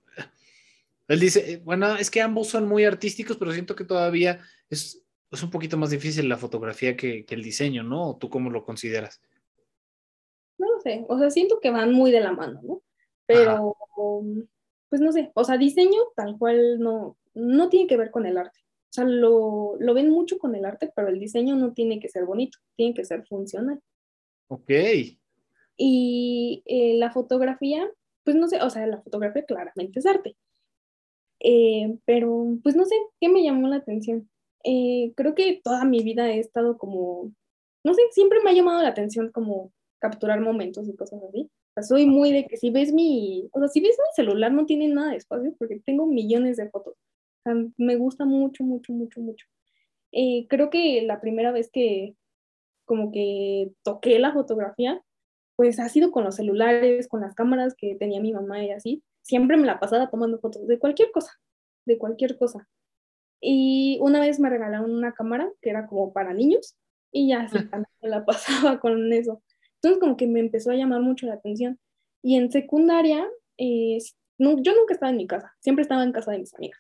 [1.09, 5.03] él dice, eh, bueno, es que ambos son muy artísticos, pero siento que todavía es,
[5.31, 8.17] es un poquito más difícil la fotografía que, el diseño, ¿no?
[8.17, 9.19] ¿Tú cómo lo consideras?
[10.59, 12.83] No lo sé, o sea, siento que van muy de la mano, ¿no?
[13.25, 13.75] Pero,
[14.89, 18.37] pues no sé, o sea, diseño tal cual no, no tiene que ver con el
[18.37, 18.59] arte.
[18.89, 22.25] O sea, lo, ven mucho con el arte, pero el diseño no tiene que ser
[22.25, 23.79] bonito, tiene que ser funcional.
[24.47, 24.71] Ok.
[25.77, 27.89] Y eh, la fotografía,
[28.23, 30.35] pues no sé, o sea, la fotografía claramente es arte,
[31.39, 34.29] eh, pero pues no sé, ¿qué me llamó la atención?
[34.63, 37.31] Eh, creo que toda mi vida he estado como,
[37.83, 41.43] no sé, siempre me ha llamado la atención como capturar momentos y cosas así.
[41.43, 44.51] O sea, soy muy de que si ves mi, o sea, si ves mi celular
[44.51, 46.95] no tiene nada de espacio porque tengo millones de fotos.
[46.95, 49.47] O sea, me gusta mucho, mucho, mucho, mucho.
[50.11, 52.15] Eh, creo que la primera vez que
[52.85, 55.01] como que toqué la fotografía,
[55.55, 59.03] pues ha sido con los celulares, con las cámaras que tenía mi mamá y así
[59.29, 61.31] siempre me la pasaba tomando fotos de cualquier cosa,
[61.85, 62.67] de cualquier cosa.
[63.39, 66.75] Y una vez me regalaron una cámara que era como para niños
[67.11, 67.57] y ya así
[68.01, 69.43] me la pasaba con eso.
[69.75, 71.79] Entonces como que me empezó a llamar mucho la atención.
[72.23, 73.99] Y en secundaria, eh,
[74.39, 76.79] no, yo nunca estaba en mi casa, siempre estaba en casa de mis amigas.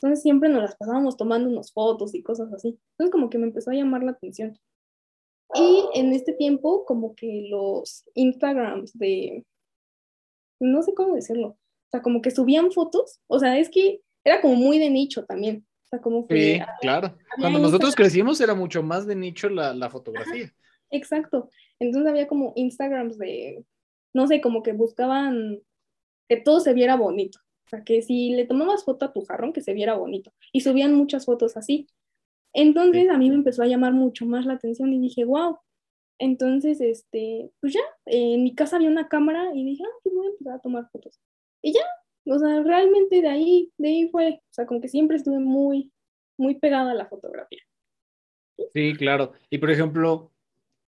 [0.00, 2.80] Entonces siempre nos las pasábamos tomando unas fotos y cosas así.
[2.92, 4.58] Entonces como que me empezó a llamar la atención.
[5.54, 9.44] Y en este tiempo como que los Instagrams de,
[10.58, 11.58] no sé cómo decirlo,
[11.92, 15.66] sea, como que subían fotos, o sea, es que era como muy de nicho también.
[15.84, 16.54] O sea, como que...
[16.54, 17.16] Sí, claro.
[17.38, 20.52] Cuando nosotros crecimos era mucho más de nicho la, la fotografía.
[20.90, 21.50] exacto.
[21.78, 23.64] Entonces había como Instagrams de,
[24.14, 25.60] no sé, como que buscaban
[26.28, 27.38] que todo se viera bonito.
[27.66, 30.32] O sea, que si le tomabas foto a tu jarrón, que se viera bonito.
[30.52, 31.88] Y subían muchas fotos así.
[32.54, 35.58] Entonces a mí me empezó a llamar mucho más la atención y dije, wow.
[36.18, 40.26] Entonces, este, pues ya, en mi casa había una cámara y dije, ah, pues voy
[40.26, 41.18] a empezar a tomar fotos.
[41.62, 41.84] Y ya,
[42.26, 45.92] o sea, realmente de ahí, de ahí fue, o sea, como que siempre estuve muy,
[46.36, 47.60] muy pegada a la fotografía.
[48.74, 49.32] Sí, claro.
[49.50, 50.32] Y por ejemplo,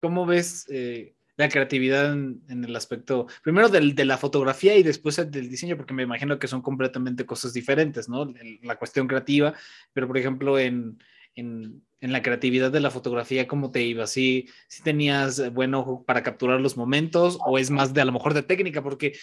[0.00, 5.16] ¿cómo ves eh, la creatividad en, el aspecto, primero del, de la fotografía y después
[5.16, 5.76] del diseño?
[5.76, 8.32] Porque me imagino que son completamente cosas diferentes, ¿no?
[8.62, 9.54] La cuestión creativa,
[9.92, 10.98] pero por ejemplo, en,
[11.34, 14.06] en, en la creatividad de la fotografía, ¿cómo te iba?
[14.06, 18.12] ¿Sí, ¿Sí tenías buen ojo para capturar los momentos o es más de a lo
[18.12, 18.82] mejor de técnica?
[18.82, 19.14] Porque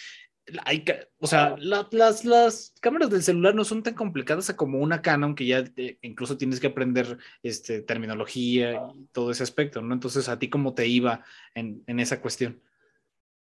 [0.64, 0.84] hay,
[1.18, 5.46] o sea, las, las cámaras del celular no son tan complicadas como una Canon que
[5.46, 5.64] ya
[6.02, 9.94] incluso tienes que aprender este, terminología y todo ese aspecto, ¿no?
[9.94, 11.24] Entonces, ¿a ti cómo te iba
[11.54, 12.60] en, en esa cuestión?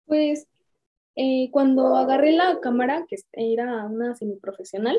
[0.06, 0.48] Pues
[1.16, 4.98] eh, cuando agarré la cámara, que era una semiprofesional,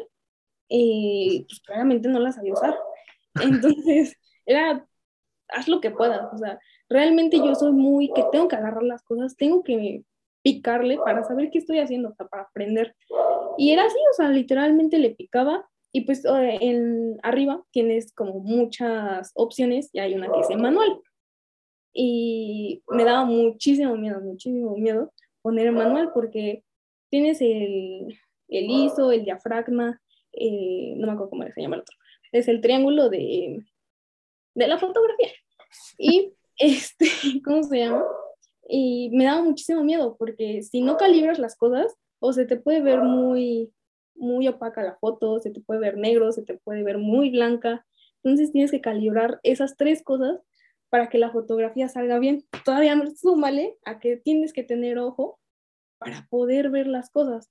[0.68, 2.76] eh, pues claramente no la sabía usar.
[3.40, 4.86] Entonces, era,
[5.48, 9.02] haz lo que puedas, o sea, realmente yo soy muy que tengo que agarrar las
[9.02, 10.02] cosas, tengo que
[10.48, 12.94] picarle para saber qué estoy haciendo, o sea, para aprender.
[13.58, 19.30] Y era así, o sea, literalmente le picaba y pues en arriba tienes como muchas
[19.34, 21.00] opciones y hay una que en manual.
[21.92, 26.64] Y me daba muchísimo miedo, muchísimo miedo poner manual porque
[27.10, 30.00] tienes el, el ISO, el diafragma,
[30.32, 31.96] eh, no me acuerdo cómo se llama el otro,
[32.32, 33.64] es el triángulo de,
[34.54, 35.30] de la fotografía.
[35.98, 37.06] Y este,
[37.44, 38.04] ¿cómo se llama?
[38.68, 42.82] Y me daba muchísimo miedo porque si no calibras las cosas, o se te puede
[42.82, 43.72] ver muy,
[44.14, 47.86] muy opaca la foto, se te puede ver negro, se te puede ver muy blanca.
[48.22, 50.40] Entonces tienes que calibrar esas tres cosas
[50.90, 52.44] para que la fotografía salga bien.
[52.64, 55.38] Todavía no súmale a que tienes que tener ojo
[55.98, 57.50] para poder ver las cosas.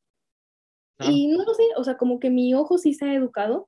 [1.00, 1.10] Ah.
[1.10, 3.68] Y no lo sé, o sea, como que mi ojo sí se ha educado,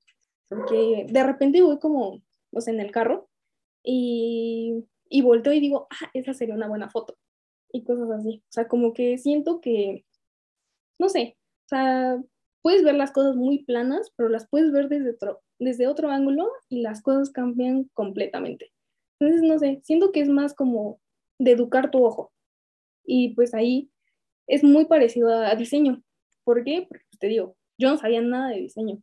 [0.50, 3.30] porque de repente voy como, o sea, en el carro
[3.84, 7.18] y, y volteo y digo, ah, esa sería una buena foto
[7.72, 8.44] y cosas así.
[8.50, 10.06] O sea, como que siento que,
[11.00, 12.24] no sé, o sea,
[12.62, 16.50] puedes ver las cosas muy planas, pero las puedes ver desde otro, desde otro ángulo
[16.70, 18.72] y las cosas cambian completamente.
[19.20, 21.00] Entonces, no sé, siento que es más como
[21.40, 22.32] de educar tu ojo.
[23.06, 23.90] Y pues ahí
[24.48, 26.04] es muy parecido a, diseño.
[26.44, 26.86] ¿Por qué?
[26.88, 29.02] Porque pues, te digo, yo no sabía nada de diseño.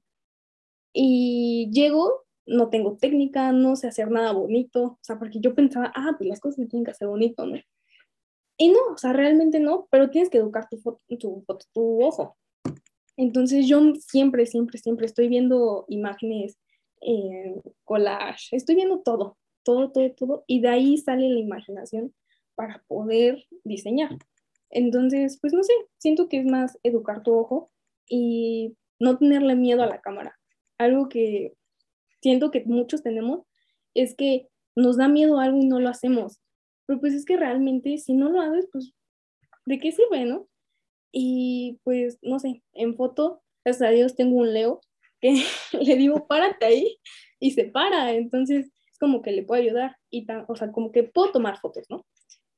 [0.92, 5.92] Y llego, no tengo técnica, no sé hacer nada bonito, o sea, porque yo pensaba,
[5.94, 7.58] ah, pues las cosas se tienen que hacer bonito, ¿no?
[8.58, 10.80] Y no, o sea, realmente no, pero tienes que educar tu,
[11.18, 12.36] tu, tu ojo.
[13.16, 16.58] Entonces yo siempre, siempre, siempre estoy viendo imágenes,
[17.00, 22.14] en collage, estoy viendo todo, todo, todo, todo, y de ahí sale la imaginación
[22.54, 24.16] para poder diseñar.
[24.70, 27.70] Entonces, pues no sé, siento que es más educar tu ojo
[28.08, 30.38] y no tenerle miedo a la cámara.
[30.78, 31.54] Algo que
[32.20, 33.42] siento que muchos tenemos
[33.94, 36.40] es que nos da miedo algo y no lo hacemos.
[36.86, 38.94] Pero pues es que realmente si no lo haces, pues,
[39.66, 40.48] ¿de qué sirve, no?
[41.12, 44.80] Y pues, no sé, en foto, gracias a Dios tengo un Leo
[45.20, 45.34] que
[45.80, 46.98] le digo, párate ahí,
[47.40, 48.12] y se para.
[48.12, 49.96] Entonces, es como que le puedo ayudar.
[50.10, 52.06] Y o sea, como que puedo tomar fotos, ¿no?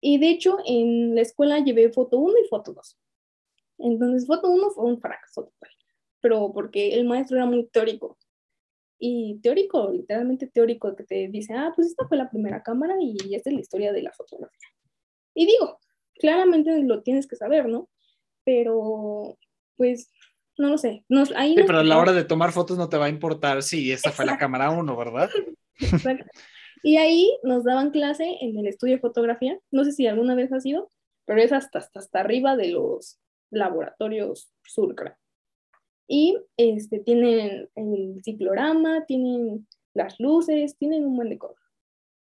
[0.00, 2.98] Y de hecho, en la escuela llevé foto 1 y foto 2.
[3.78, 5.70] Entonces, foto 1 fue un fracaso total.
[6.20, 8.18] Pero porque el maestro era muy teórico
[8.98, 13.34] y teórico, literalmente teórico, que te dice, ah, pues esta fue la primera cámara y
[13.34, 14.68] esta es la historia de la fotografía.
[15.34, 15.78] Y digo,
[16.14, 17.88] claramente lo tienes que saber, ¿no?
[18.44, 19.38] Pero,
[19.76, 20.10] pues,
[20.56, 21.04] no lo sé.
[21.08, 23.62] No, ahí sí, pero a la hora de tomar fotos no te va a importar
[23.62, 25.30] si esta fue la cámara 1, ¿verdad?
[25.80, 26.26] Exacto.
[26.82, 29.58] Y ahí nos daban clase en el estudio de fotografía.
[29.70, 30.88] No sé si alguna vez ha sido,
[31.24, 35.18] pero es hasta, hasta, hasta arriba de los laboratorios Surcra
[36.08, 41.62] y este, tienen el ciclorama, tienen las luces, tienen un buen de cosas.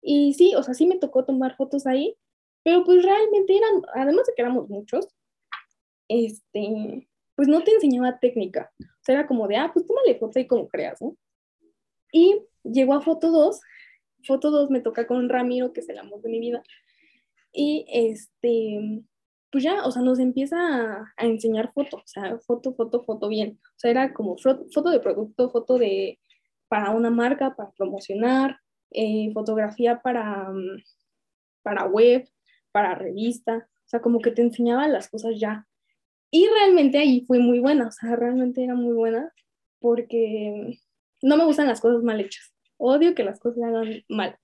[0.01, 2.15] Y sí, o sea, sí me tocó tomar fotos ahí,
[2.63, 5.07] pero pues realmente eran, además de que éramos muchos,
[6.07, 8.71] este, pues no te enseñaba técnica.
[8.79, 11.17] O sea, era como de, ah, pues tómale foto y como creas, ¿no?
[12.11, 13.59] Y llegó a foto 2,
[14.25, 16.63] foto 2 me toca con Ramiro, que es el amor de mi vida,
[17.51, 19.03] y este,
[19.53, 20.57] pues ya, o sea, nos empieza
[21.15, 23.59] a, enseñar fotos, o sea, foto, foto, foto bien.
[23.63, 26.19] O sea, era como foto de producto, foto de
[26.67, 28.57] para una marca, para promocionar,
[28.89, 30.83] eh, fotografía para, mm,
[31.61, 32.27] para web,
[32.71, 35.67] para revista, o sea, como que te enseñaba las cosas ya.
[36.31, 39.31] Y realmente ahí fue muy buena, o sea, realmente era muy buena
[39.79, 40.79] porque
[41.21, 42.55] no me gustan las cosas mal hechas.
[42.77, 44.37] Odio que las cosas se hagan mal.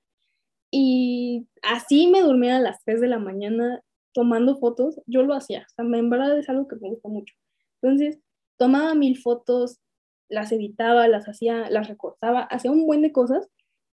[0.71, 3.81] Y así me dormía a las 3 de la mañana
[4.19, 7.33] tomando fotos, yo lo hacía, o sea, en verdad es algo que me gusta mucho.
[7.81, 8.19] Entonces,
[8.57, 9.79] tomaba mil fotos,
[10.27, 13.49] las editaba, las hacía, las recortaba, hacía un buen de cosas.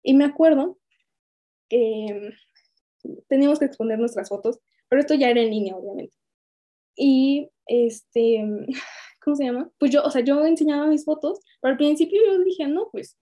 [0.04, 0.78] Y me acuerdo
[1.70, 2.36] que
[3.28, 6.16] teníamos que exponer nuestras fotos, pero esto ya era en línea, obviamente.
[6.96, 8.46] Y este,
[9.26, 9.72] ¿cómo se llama?
[9.80, 13.18] Pues yo, o sea, yo enseñaba mis fotos, pero al principio yo dije, no, pues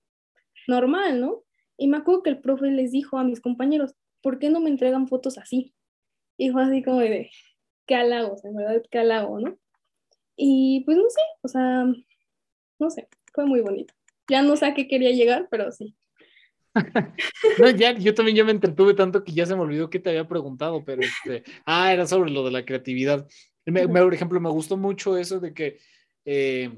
[0.68, 1.46] normal, ¿no?
[1.78, 4.70] Y me acuerdo que el profe les dijo a mis compañeros, ¿por qué no me
[4.70, 5.74] entregan fotos así?
[6.40, 7.30] Y fue así como de,
[7.86, 9.60] qué halagos, en verdad, qué halago, ¿no?
[10.38, 11.84] Y pues no sé, o sea,
[12.80, 13.94] no sé, fue muy bonito.
[14.30, 15.98] Ya no sé a qué quería llegar, pero sí.
[17.78, 20.30] ya, yo también ya me entretuve tanto que ya se me olvidó que te había
[20.30, 23.28] preguntado, pero este, ah, era sobre lo de la creatividad.
[23.66, 25.80] por ejemplo, me gustó mucho eso de que,
[26.24, 26.72] eh,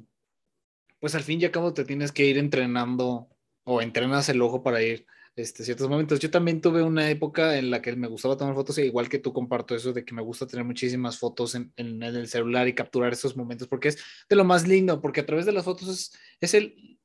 [0.99, 3.29] pues al fin y al cabo te tienes que ir entrenando
[3.63, 5.05] o entrenas el ojo para ir
[5.41, 6.19] este, ciertos momentos.
[6.19, 9.19] Yo también tuve una época en la que me gustaba tomar fotos, e igual que
[9.19, 12.75] tú comparto eso de que me gusta tener muchísimas fotos en, en, el celular y
[12.75, 13.97] capturar esos momentos, porque es
[14.29, 16.99] de lo más lindo, porque a través de las fotos es, es el,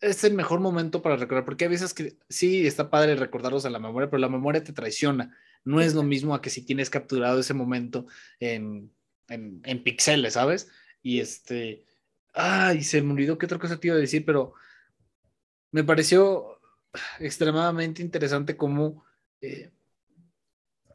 [0.00, 3.70] es el mejor momento para recordar, porque hay veces que sí está padre recordarlos a
[3.70, 5.36] la memoria, pero la memoria te traiciona.
[5.64, 8.06] No es lo mismo a que si tienes capturado ese momento
[8.40, 8.92] en,
[9.28, 10.68] en, en píxeles, ¿sabes?
[11.02, 11.84] Y este,
[12.32, 14.54] ay, se me olvidó qué otra cosa te iba a decir, pero
[15.70, 16.57] me pareció
[17.20, 19.04] extremadamente interesante cómo
[19.40, 19.70] eh,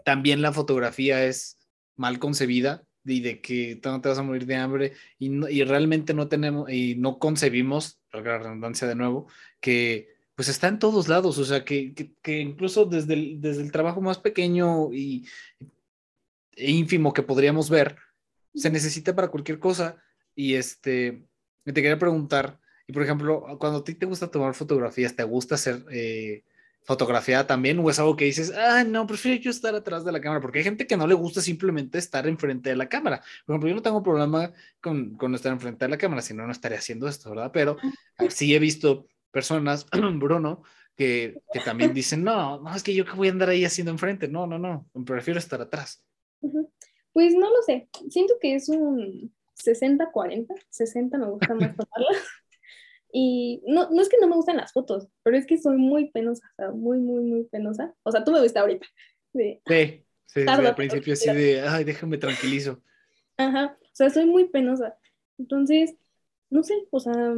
[0.03, 1.57] también la fotografía es
[1.95, 6.13] mal concebida y de que no te vas a morir de hambre y, y realmente
[6.13, 9.27] no tenemos y no concebimos, la redundancia de nuevo,
[9.59, 13.71] que pues está en todos lados, o sea, que, que, incluso desde el, desde el
[13.71, 15.27] trabajo más pequeño y
[16.55, 17.97] e ínfimo que podríamos ver,
[18.55, 19.97] se necesita para cualquier cosa.
[20.35, 21.25] Y este,
[21.63, 25.55] te quería preguntar, y por ejemplo, cuando a ti te gusta tomar fotografías, ¿te gusta
[25.55, 26.43] hacer eh,
[26.83, 27.79] fotografía también?
[27.79, 30.41] ¿O es algo que dices, ah, no, prefiero yo estar atrás de la cámara?
[30.41, 33.21] Porque hay gente que no le gusta simplemente estar enfrente de la cámara.
[33.45, 36.45] Por ejemplo, yo no tengo problema con, con estar enfrente de la cámara, si no,
[36.45, 37.51] no estaría haciendo esto, ¿verdad?
[37.53, 37.77] Pero
[38.29, 39.87] sí he visto personas,
[40.19, 40.63] Bruno,
[40.95, 43.91] que, que, también dicen, no, no, es que yo que voy a andar ahí haciendo
[43.91, 44.27] enfrente.
[44.27, 46.05] No, no, no, prefiero estar atrás.
[47.13, 52.19] Pues no lo sé, siento que es un 60-40, 60 me gusta más tomarla.
[53.15, 56.09] Y no, no es que no me gusten las fotos, pero es que soy muy
[56.09, 57.93] penosa, o sea, muy, muy, muy penosa.
[58.01, 58.87] O sea, tú me viste ahorita.
[59.31, 62.81] sí, sí, sí, al principio así de, ay, déjame tranquilizo.
[63.37, 64.97] Ajá, o sea, soy muy penosa.
[65.37, 65.95] Entonces,
[66.49, 67.35] no sé, o sea,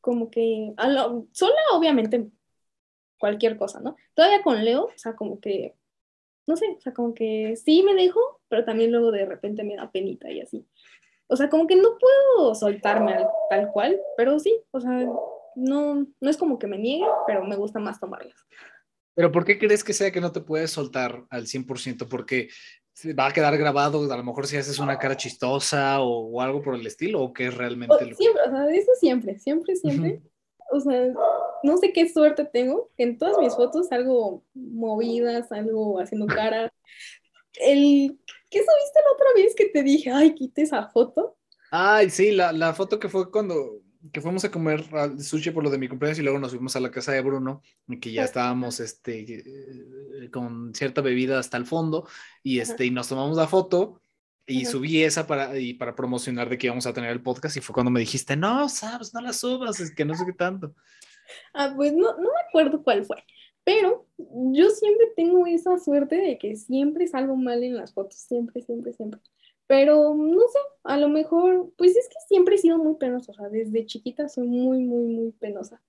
[0.00, 2.28] como que, a lo, sola obviamente
[3.16, 3.94] cualquier cosa, ¿no?
[4.14, 5.76] Todavía con Leo, o sea, como que,
[6.48, 9.76] no sé, o sea, como que sí me dejo, pero también luego de repente me
[9.76, 10.66] da penita y así
[11.28, 13.16] o sea, como que no puedo soltarme
[13.50, 15.06] tal cual, pero sí, o sea,
[15.56, 18.34] no, no es como que me niegue, pero me gusta más tomarlas.
[19.14, 22.08] ¿Pero por qué crees que sea que no te puedes soltar al 100%?
[22.08, 22.48] Porque
[23.18, 26.74] va a quedar grabado, a lo mejor si haces una cara chistosa o, algo por
[26.74, 30.22] el estilo, o qué es realmente lo Siempre, o sea, eso siempre, siempre, siempre.
[30.70, 31.12] O sea,
[31.62, 36.72] no sé qué suerte tengo, en todas mis fotos salgo movidas, algo haciendo cara.
[37.56, 38.18] El
[38.50, 41.36] ¿Qué subiste la otra vez que te dije, ay, quite esa foto?
[41.72, 44.84] Ay, sí, la, la foto que fue cuando que fuimos a comer
[45.18, 47.62] sushi por lo de mi cumpleaños y luego nos fuimos a la casa de Bruno,
[48.00, 52.06] que ya estábamos este, eh, con cierta bebida hasta el fondo,
[52.42, 54.02] y, este, y nos tomamos la foto,
[54.46, 57.60] y subí esa para, y para promocionar de que íbamos a tener el podcast, y
[57.60, 60.74] fue cuando me dijiste, no, sabes, no la subas, es que no sé qué tanto.
[61.54, 63.24] Ah, pues no, no me acuerdo cuál fue,
[63.64, 68.62] pero yo siempre tengo esa suerte de que siempre salgo mal en las fotos, siempre,
[68.62, 69.20] siempre, siempre.
[69.66, 73.34] Pero no sé, a lo mejor, pues es que siempre he sido muy penosa, o
[73.34, 75.80] sea, desde chiquita soy muy, muy, muy penosa.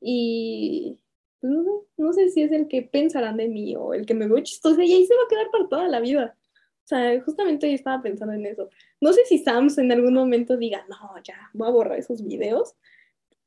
[0.00, 0.98] Y
[1.40, 4.14] pues no sé, no sé si es el que pensarán de mí o el que
[4.14, 6.36] me veo chistosa y ahí se va a quedar para toda la vida.
[6.84, 8.68] O sea, justamente yo estaba pensando en eso.
[9.00, 12.74] No sé si Sams en algún momento diga, no, ya, voy a borrar esos videos.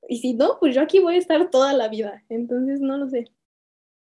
[0.09, 2.23] Y si no, pues yo aquí voy a estar toda la vida.
[2.29, 3.29] Entonces, no lo sé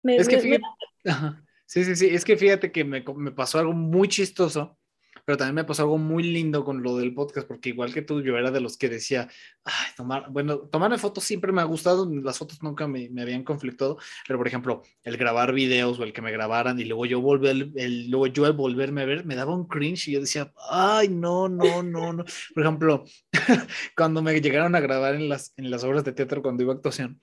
[0.07, 0.63] es que fíjate,
[1.65, 4.77] sí, sí, sí, es que fíjate que me, me, pasó algo muy chistoso,
[5.25, 8.21] pero también me pasó algo muy lindo con lo del podcast, porque igual que tú,
[8.21, 9.27] yo era de los que decía,
[9.63, 13.43] ay, tomar, bueno, tomarme fotos siempre me ha gustado, las fotos nunca me, me habían
[13.43, 17.21] conflictado, pero por ejemplo, el grabar videos o el que me grabaran y luego yo
[17.21, 21.07] volver, el, luego yo volverme a ver, me daba un cringe y yo decía, ay,
[21.09, 22.23] no, no, no, no.
[22.53, 23.05] Por ejemplo,
[23.97, 26.75] cuando me llegaron a grabar en las, en las obras de teatro cuando iba a
[26.75, 27.19] actuación,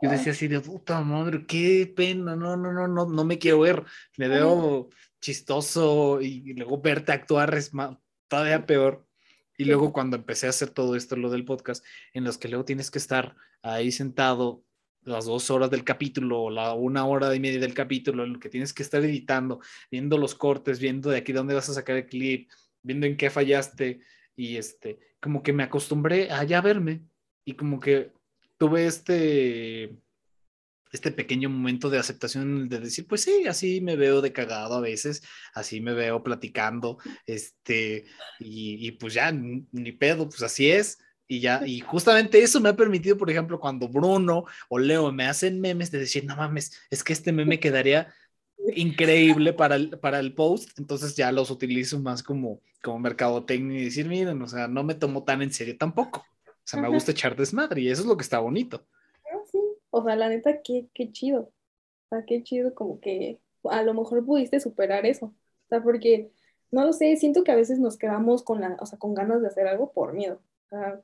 [0.00, 3.60] yo decía así de puta madre, qué pena, no, no, no, no, no me quiero
[3.60, 3.84] ver,
[4.16, 4.90] me veo
[5.20, 7.96] chistoso y luego verte actuar es más,
[8.28, 9.06] todavía peor.
[9.58, 12.64] Y luego cuando empecé a hacer todo esto, lo del podcast, en los que luego
[12.64, 14.64] tienes que estar ahí sentado
[15.04, 18.38] las dos horas del capítulo o la una hora y media del capítulo, en lo
[18.40, 21.96] que tienes que estar editando, viendo los cortes, viendo de aquí dónde vas a sacar
[21.96, 22.50] el clip,
[22.82, 24.00] viendo en qué fallaste
[24.34, 27.04] y este como que me acostumbré a ya verme
[27.44, 28.12] y como que
[28.62, 29.98] tuve este
[30.92, 34.80] este pequeño momento de aceptación de decir, pues sí, así me veo de cagado a
[34.80, 35.20] veces,
[35.52, 38.04] así me veo platicando, este,
[38.38, 40.98] y, y pues ya, ni pedo, pues así es.
[41.26, 45.24] Y ya, y justamente eso me ha permitido, por ejemplo, cuando Bruno o Leo me
[45.24, 48.14] hacen memes de decir, no mames, es que este meme quedaría
[48.76, 53.84] increíble para el, para el post, entonces ya los utilizo más como, como mercadotecnia y
[53.86, 56.24] decir, miren, o sea, no me tomo tan en serio tampoco.
[56.64, 58.86] O sea, me gusta echar desmadre y eso es lo que está bonito.
[59.90, 61.52] O sea, la neta, qué, qué chido.
[62.06, 65.26] O sea, qué chido como que a lo mejor pudiste superar eso.
[65.26, 66.30] O sea, porque,
[66.70, 69.42] no lo sé, siento que a veces nos quedamos con, la, o sea, con ganas
[69.42, 70.40] de hacer algo por miedo.
[70.66, 71.00] O sea,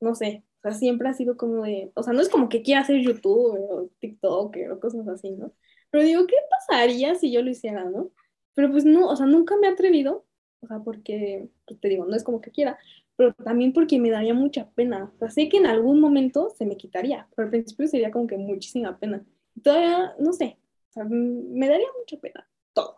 [0.00, 0.44] no sé.
[0.58, 3.00] O sea, siempre ha sido como de, o sea, no es como que quiera hacer
[3.00, 5.52] YouTube o TikTok o cosas así, ¿no?
[5.90, 8.10] Pero digo, ¿qué pasaría si yo lo hiciera, no?
[8.54, 10.24] Pero pues no, o sea, nunca me he atrevido,
[10.60, 12.78] o sea, porque, pues te digo, no es como que quiera,
[13.22, 15.12] pero también porque me daría mucha pena.
[15.14, 18.26] O sea, sé que en algún momento se me quitaría, pero al principio sería como
[18.26, 19.24] que muchísima pena.
[19.62, 20.58] Todavía, no sé,
[20.90, 22.96] o sea, me daría mucha pena todo.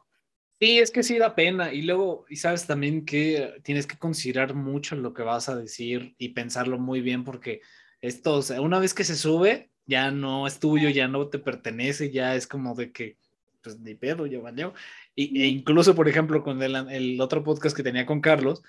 [0.61, 1.75] Sí, es que sí da pena.
[1.75, 6.15] Y luego, y sabes también que tienes que considerar mucho lo que vas a decir
[6.17, 7.61] y pensarlo muy bien, porque
[8.01, 11.39] esto, o sea, una vez que se sube, ya no es tuyo, ya no te
[11.39, 13.19] pertenece, ya es como de que,
[13.63, 14.73] pues ni pedo, ya valió.
[15.15, 18.63] Y, e incluso, por ejemplo, con el, el otro podcast que tenía con Carlos,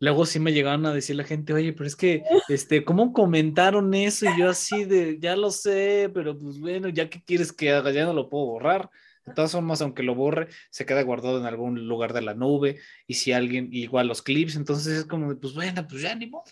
[0.00, 3.94] luego sí me llegaron a decir la gente, oye, pero es que, este, ¿cómo comentaron
[3.94, 4.26] eso?
[4.26, 7.90] Y yo así de, ya lo sé, pero pues bueno, ya que quieres que haga,
[7.90, 8.90] ya no lo puedo borrar.
[9.24, 12.78] De todas formas, aunque lo borre, se queda guardado en algún lugar de la nube.
[13.06, 16.26] Y si alguien, igual los clips, entonces es como de, pues bueno, pues ya ni
[16.26, 16.44] modo.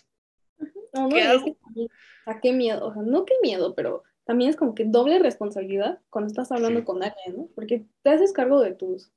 [0.93, 4.55] No, no, ¿Qué es que, qué miedo, o sea, no qué miedo, pero también es
[4.55, 7.49] como que doble responsabilidad cuando estás hablando con alguien, ¿no?
[7.55, 9.11] Porque te haces cargo de tus,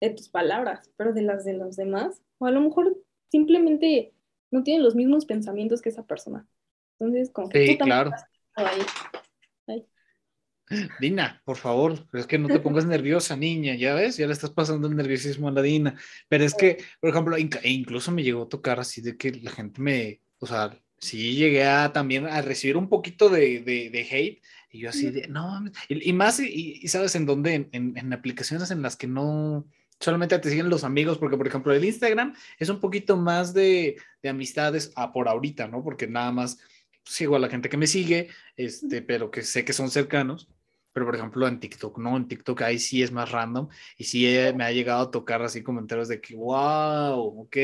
[0.00, 2.96] de tus palabras, pero de las de los demás, o a lo mejor
[3.30, 4.12] simplemente
[4.50, 6.46] no tienen los mismos pensamientos que esa persona.
[6.98, 8.10] Entonces, como que sí, claro.
[11.00, 14.50] Dina, por favor, es que no te pongas nerviosa, niña, ya ves, ya le estás
[14.50, 15.96] pasando el nerviosismo a la Dina.
[16.28, 19.50] Pero es que, por ejemplo, e incluso me llegó a tocar así de que la
[19.50, 24.42] gente me, o sea, sí llegué a también a recibir un poquito de, de, hate
[24.70, 28.82] y yo así de, no, y, más, y, sabes en dónde, en, en, aplicaciones en
[28.82, 29.66] las que no,
[30.00, 33.96] solamente te siguen los amigos, porque por ejemplo el Instagram es un poquito más de,
[34.22, 35.84] de amistades a por ahorita, ¿no?
[35.84, 36.58] Porque nada más
[37.04, 40.48] sigo a la gente que me sigue, este, pero que sé que son cercanos.
[40.92, 44.26] Pero por ejemplo en TikTok, no, en TikTok ahí sí es más random y sí
[44.56, 47.56] me ha llegado a tocar así comentarios de que, wow, ok,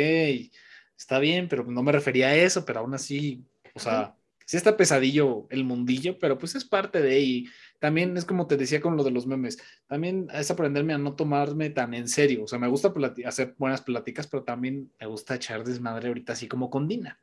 [0.96, 3.44] está bien, pero no me refería a eso, pero aún así,
[3.74, 7.46] o sea, sí está pesadillo el mundillo, pero pues es parte de ahí
[7.80, 11.14] también es como te decía con lo de los memes, también es aprenderme a no
[11.14, 12.92] tomarme tan en serio, o sea, me gusta
[13.24, 17.20] hacer buenas pláticas, pero también me gusta echar desmadre ahorita así como con Dina.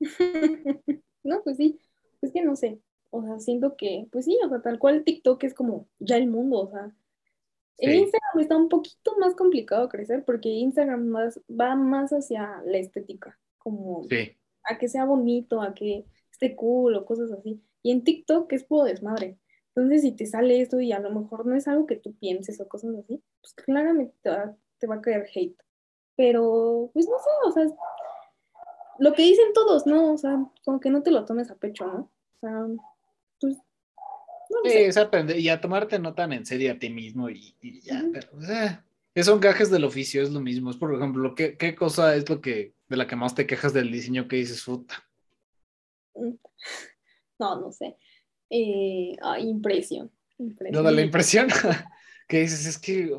[1.22, 1.80] no, pues sí,
[2.22, 5.42] es que no sé, o sea, siento que, pues sí, o sea, tal cual TikTok
[5.44, 6.92] es como ya el mundo, o sea,
[7.78, 12.78] el Instagram está un poquito más complicado crecer porque Instagram más, va más hacia la
[12.78, 14.02] estética, como
[14.64, 17.62] a que sea bonito, a que esté cool o cosas así.
[17.82, 19.38] Y en TikTok es puro desmadre.
[19.78, 22.60] Entonces, si te sale esto y a lo mejor no es algo que tú pienses
[22.60, 25.56] o cosas así, pues claramente te va, a caer hate.
[26.16, 27.76] Pero, pues no sé, o sea,
[28.98, 30.14] lo que dicen todos, ¿no?
[30.14, 32.00] O sea, como que no te lo tomes a pecho, ¿no?
[32.00, 32.66] O sea,
[33.40, 33.56] pues.
[34.50, 37.54] No sí, es aprender y a tomarte no tan en serio a ti mismo y,
[37.84, 38.84] ya, pero, o sea,
[39.22, 40.70] son gajes del oficio, es lo mismo.
[40.70, 43.72] Es, por ejemplo, ¿qué, ¿qué cosa es lo que, de la que más te quejas
[43.72, 44.96] del diseño que dices, puta?
[46.16, 46.32] Mm.
[47.40, 47.96] No, no sé
[48.50, 51.48] eh, impresión, No da la impresión
[52.28, 53.16] que dices, es que...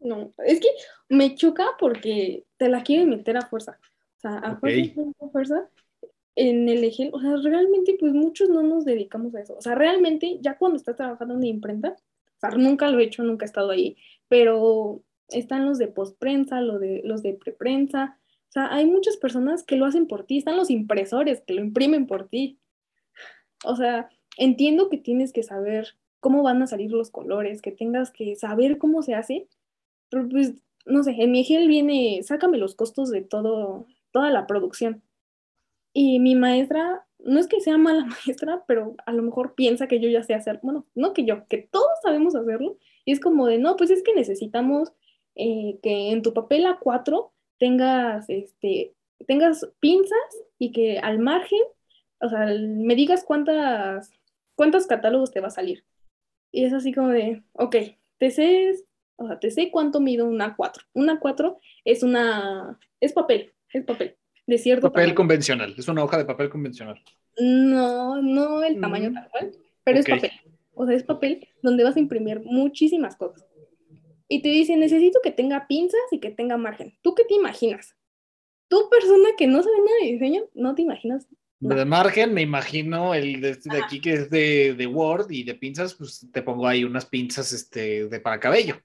[0.00, 0.68] No, es que
[1.08, 3.78] me choca porque te la quieren meter a fuerza.
[4.16, 5.68] O sea, a fuerza,
[6.34, 9.54] en el eje, o sea, realmente pues muchos no nos dedicamos a eso.
[9.56, 13.04] O sea, realmente ya cuando estás trabajando en una imprenta, o sea, nunca lo he
[13.04, 13.96] hecho, nunca he estado ahí,
[14.28, 18.18] pero están los de postprensa, los de, los de preprensa,
[18.48, 21.62] o sea, hay muchas personas que lo hacen por ti, están los impresores que lo
[21.62, 22.58] imprimen por ti.
[23.64, 28.10] O sea, entiendo que tienes que saber cómo van a salir los colores, que tengas
[28.10, 29.48] que saber cómo se hace,
[30.08, 30.54] pero pues,
[30.86, 35.02] no sé, en mi ejemplo viene, sácame los costos de todo, toda la producción.
[35.92, 40.00] Y mi maestra, no es que sea mala maestra, pero a lo mejor piensa que
[40.00, 43.46] yo ya sé hacer, bueno, no que yo, que todos sabemos hacerlo, y es como
[43.46, 44.92] de, no, pues es que necesitamos
[45.34, 48.94] eh, que en tu papel A4 tengas, este,
[49.26, 51.60] tengas pinzas y que al margen
[52.22, 54.10] o sea, me digas cuántas,
[54.54, 55.84] cuántos catálogos te va a salir.
[56.52, 57.76] Y es así como de, ok,
[58.18, 58.74] te sé,
[59.16, 60.84] o sea, te sé cuánto mide una 4.
[60.94, 64.16] Una 4 es una, es papel, es papel.
[64.46, 65.14] de cierto Papel tamaño.
[65.16, 67.00] convencional, es una hoja de papel convencional.
[67.38, 69.14] No, no el tamaño Mm.
[69.14, 69.52] tal cual,
[69.84, 70.30] pero es papel.
[70.74, 73.46] O sea, es papel donde vas a imprimir muchísimas cosas.
[74.28, 76.94] Y te dice, necesito que tenga pinzas y que tenga margen.
[77.02, 77.94] ¿Tú qué te imaginas?
[78.68, 81.28] Tú, persona que no sabe nada de diseño, no te imaginas.
[81.62, 85.44] De margen, me imagino el de, este de aquí que es de, de Word y
[85.44, 88.82] de pinzas, pues te pongo ahí unas pinzas este, de para cabello.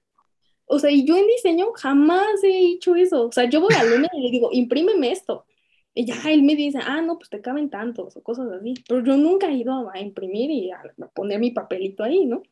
[0.66, 3.26] O sea, y yo en diseño jamás he hecho eso.
[3.26, 5.44] O sea, yo voy al lunes y le digo, imprímeme esto.
[5.92, 8.74] Y ya él me dice, ah, no, pues te caben tantos o cosas así.
[8.86, 10.80] Pero yo nunca he ido a imprimir y a
[11.14, 12.42] poner mi papelito ahí, ¿no?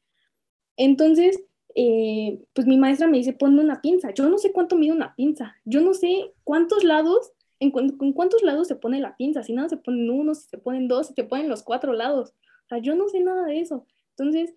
[0.77, 1.41] Entonces,
[1.77, 4.13] eh, pues mi maestra me dice, ponme una pinza.
[4.13, 5.55] Yo no sé cuánto mide una pinza.
[5.65, 9.43] Yo no sé cuántos lados, en, cu- en cuántos lados se pone la pinza.
[9.43, 12.35] Si nada se ponen uno, si se ponen dos, si se ponen los cuatro lados.
[12.65, 13.87] O sea, yo no sé nada de eso.
[14.11, 14.55] Entonces,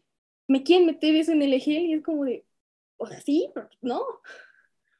[0.47, 2.45] me quieren meter eso en el Egel y es como de,
[2.97, 4.01] o sea, sí, pero no.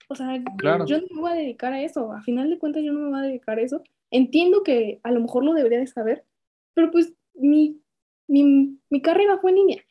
[0.08, 0.86] O sea, Claro.
[0.86, 2.12] yo no me voy a dedicar a eso.
[2.12, 3.84] A final de cuentas, yo no me voy a dedicar a eso.
[4.12, 6.26] Entiendo que a lo mejor lo debería de saber,
[6.74, 7.80] pero pues mi,
[8.28, 9.84] mi, mi carrera fue en línea.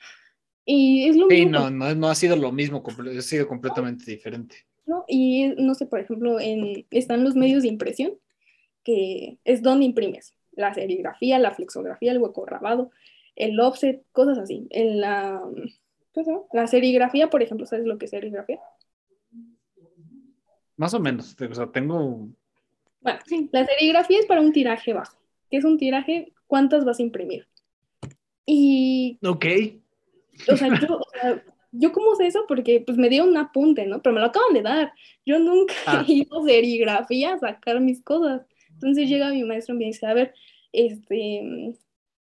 [0.64, 1.50] Y es lo Sí, mismo.
[1.50, 4.66] no, no, no ha sido lo mismo, ha sido completamente diferente.
[5.06, 8.12] Y no sé, por ejemplo, en, están los medios de impresión,
[8.84, 12.90] que es donde imprimes la serigrafía, la flexografía, el hueco grabado,
[13.36, 14.66] el offset, cosas así.
[14.70, 15.40] En la.
[16.52, 18.58] La serigrafía, por ejemplo, ¿sabes lo que es serigrafía?
[20.76, 22.28] Más o menos, o sea, tengo...
[23.00, 23.18] Bueno,
[23.52, 25.16] la serigrafía es para un tiraje bajo.
[25.48, 26.32] ¿Qué es un tiraje?
[26.48, 27.46] ¿Cuántas vas a imprimir?
[28.44, 29.46] Y, Ok,
[30.50, 31.42] o sea, yo, o sea,
[31.72, 34.02] yo cómo sé eso porque pues me dio un apunte, ¿no?
[34.02, 34.92] Pero me lo acaban de dar.
[35.26, 36.04] Yo nunca Ah.
[36.06, 38.42] he ido a serigrafía a sacar mis cosas.
[38.72, 40.34] Entonces llega mi maestro y me dice, a ver,
[40.72, 41.74] este,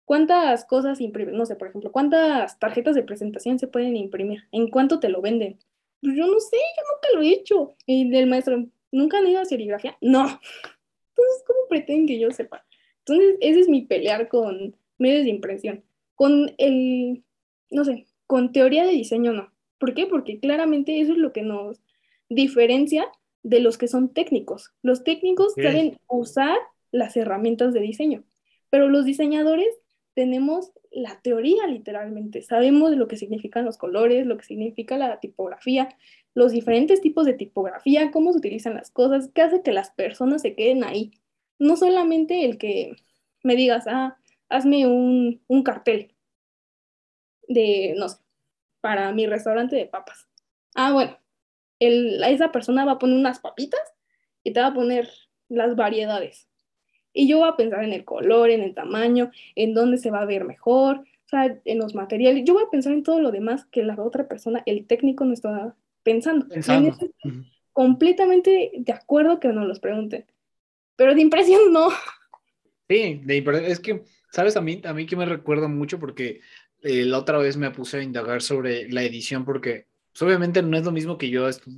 [0.06, 1.36] ¿cuántas cosas imprimen?
[1.36, 4.44] No sé, por ejemplo, ¿cuántas tarjetas de presentación se pueden imprimir?
[4.52, 5.58] ¿En cuánto te lo venden?
[6.02, 7.76] Pues yo no sé, yo nunca lo he hecho.
[7.86, 9.98] Y el maestro, ¿nunca han ido a serigrafía?
[10.02, 10.22] No.
[10.22, 12.66] Entonces, ¿cómo pretenden que yo sepa?
[13.00, 15.84] Entonces, ese es mi pelear con medios de impresión.
[16.16, 17.24] Con el,
[17.72, 19.52] no sé, con teoría de diseño no.
[19.80, 20.08] ¿Por qué?
[20.08, 21.82] Porque claramente eso es lo que nos
[22.30, 23.06] diferencia
[23.44, 24.74] de los que son técnicos.
[24.82, 25.64] Los técnicos Ok.
[25.64, 26.58] saben usar
[26.92, 28.24] las herramientas de diseño,
[28.70, 29.68] pero los diseñadores
[30.14, 32.42] tenemos la teoría literalmente.
[32.44, 35.90] Sabemos lo que significan los colores, lo que significa la tipografía,
[36.36, 40.42] los diferentes tipos de tipografía, cómo se utilizan las cosas, qué hace que las personas
[40.44, 41.12] se queden ahí.
[41.60, 42.96] No solamente el que
[43.44, 44.18] me digas, ah,
[44.50, 46.13] hazme un, un cartel
[47.48, 48.18] de, no sé,
[48.82, 50.28] para mi restaurante de papas.
[50.76, 51.18] Ah, bueno,
[51.80, 53.82] el, esa persona va a poner unas papitas
[54.44, 55.10] y te va a poner
[55.50, 56.48] las variedades.
[57.14, 60.22] Y yo voy a pensar en el color, en el tamaño, en dónde se va
[60.22, 62.44] a ver mejor, o sea, en los materiales.
[62.46, 65.34] Yo voy a pensar en todo lo demás que la otra persona, el técnico, no
[65.34, 66.48] está pensando.
[66.48, 66.90] Pensando.
[66.90, 67.08] eso
[67.72, 70.26] completamente de acuerdo que nos los pregunten.
[70.96, 71.90] Pero de impresión no.
[72.88, 74.56] Sí, de impre- es que, ¿sabes?
[74.56, 76.42] A mí, a mí que me recuerda mucho porque
[76.84, 80.78] eh, la otra vez me puse a indagar sobre la edición porque pues, obviamente no
[80.78, 81.70] es lo mismo que yo esté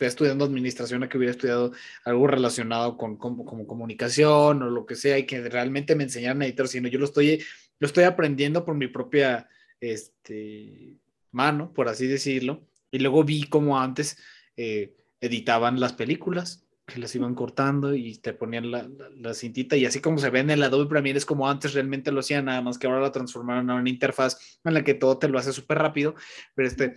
[0.00, 1.72] estudiando administración a que hubiera estudiado
[2.04, 6.46] algo relacionado con, como comunicación o lo que sea y que realmente me enseñaran a
[6.46, 7.44] editar, sino yo lo estoy,
[7.78, 10.96] lo estoy aprendiendo por mi propia este,
[11.30, 12.66] mano, por así decirlo.
[12.90, 14.18] Y luego vi cómo antes
[14.56, 19.76] eh, editaban las películas que las iban cortando y te ponían la, la, la, cintita
[19.76, 22.46] y así como se ve en el Adobe Premiere es como antes realmente lo hacían,
[22.46, 25.38] nada más que ahora la transformaron a una interfaz en la que todo te lo
[25.38, 26.14] hace súper rápido,
[26.54, 26.94] pero este,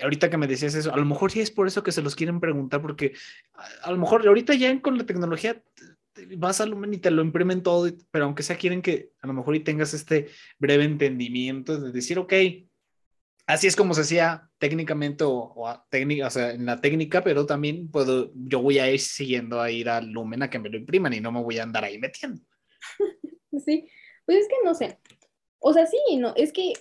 [0.00, 2.14] ahorita que me decías eso, a lo mejor sí es por eso que se los
[2.14, 3.14] quieren preguntar, porque
[3.54, 6.98] a, a lo mejor ahorita ya con la tecnología te, te vas al Lumen y
[6.98, 10.28] te lo imprimen todo, pero aunque sea quieren que a lo mejor y tengas este
[10.58, 12.32] breve entendimiento de decir, ok,
[13.52, 17.90] así es como se hacía técnicamente o, técnica, o sea, en la técnica, pero también
[17.90, 21.12] puedo, yo voy a ir siguiendo a ir al Lumen a que me lo impriman
[21.12, 22.42] y no me voy a andar ahí metiendo.
[23.64, 23.88] Sí,
[24.26, 25.00] pues es que no sé.
[25.58, 26.72] O sea, sí, no, es que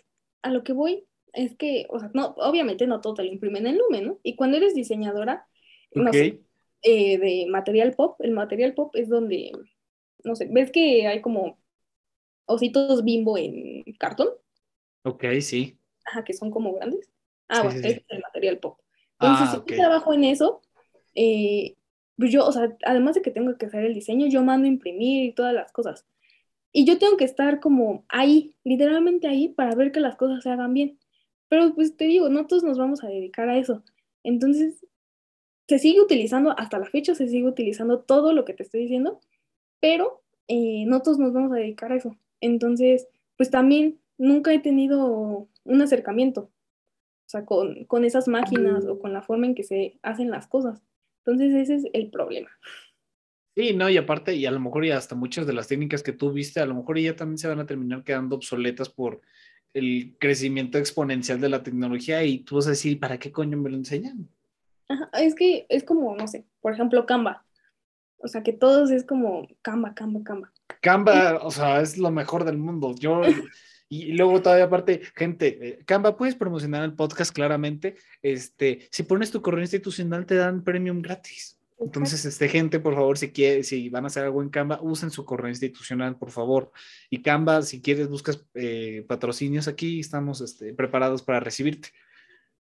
[0.44, 3.66] a lo que voy es que, o sea, no, obviamente no todo te lo imprimen
[3.66, 4.20] en Lumen, ¿no?
[4.22, 5.48] Y cuando eres diseñadora,
[5.90, 6.04] okay.
[6.04, 6.42] no sé,
[6.84, 9.52] eh, de material pop, el material pop es donde,
[10.24, 11.60] no sé, ves que hay como
[12.46, 14.30] ositos bimbo en cartón.
[15.04, 15.79] Ok, sí.
[16.10, 17.10] Ajá, que son como grandes.
[17.48, 18.06] Ah, sí, bueno, sí, ese sí.
[18.08, 18.80] es el material pop.
[19.20, 19.78] Entonces, ah, si okay.
[19.78, 20.62] yo trabajo en eso,
[21.16, 21.76] eh,
[22.18, 24.70] pues yo, o sea, además de que tengo que hacer el diseño, yo mando a
[24.70, 26.06] imprimir y todas las cosas.
[26.72, 30.50] Y yo tengo que estar como ahí, literalmente ahí, para ver que las cosas se
[30.50, 31.00] hagan bien.
[31.48, 33.84] Pero pues te digo, no todos nos vamos a dedicar a eso.
[34.24, 34.86] Entonces,
[35.68, 39.20] se sigue utilizando, hasta la fecha se sigue utilizando todo lo que te estoy diciendo,
[39.80, 42.16] pero eh, no todos nos vamos a dedicar a eso.
[42.42, 43.08] Entonces,
[43.38, 49.14] pues también nunca he tenido un acercamiento, o sea, con, con esas máquinas o con
[49.14, 50.84] la forma en que se hacen las cosas.
[51.26, 52.50] Entonces, ese es el problema.
[53.56, 56.14] Sí, no, y aparte, y a lo mejor y hasta muchas de las técnicas que
[56.14, 59.22] tú viste, a lo mejor ya también se van a terminar quedando obsoletas por
[59.74, 63.70] el crecimiento exponencial de la tecnología y tú vas a decir, ¿para qué coño me
[63.70, 64.30] lo enseñan?
[65.14, 67.46] es que es como, no sé, por ejemplo, Canva.
[68.18, 70.52] O sea, que todos es como Canva, Canva, Canva.
[70.82, 72.94] Canva, o sea, es lo mejor del mundo.
[72.98, 73.22] Yo,
[73.90, 77.96] y, luego todavía aparte, gente, eh, Canva, puedes promocionar el podcast claramente.
[78.22, 81.60] Este, si pones tu correo institucional, te dan premium gratis.
[81.80, 85.12] Entonces, este, gente, por favor, si quiere, si van a hacer algo en Canva, usen
[85.12, 86.72] su correo institucional, por favor.
[87.10, 91.90] Y Canva, si quieres, buscas eh, patrocinios aquí, estamos este, preparados para recibirte.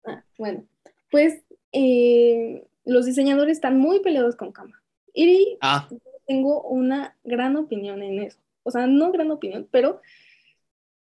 [0.04, 0.64] Ah, bueno,
[1.10, 1.42] pues
[1.72, 4.82] eh, los diseñadores están muy peleados con Canva.
[5.14, 5.88] Y ah.
[6.26, 8.38] tengo una gran opinión en eso.
[8.62, 10.00] O sea, no gran opinión, pero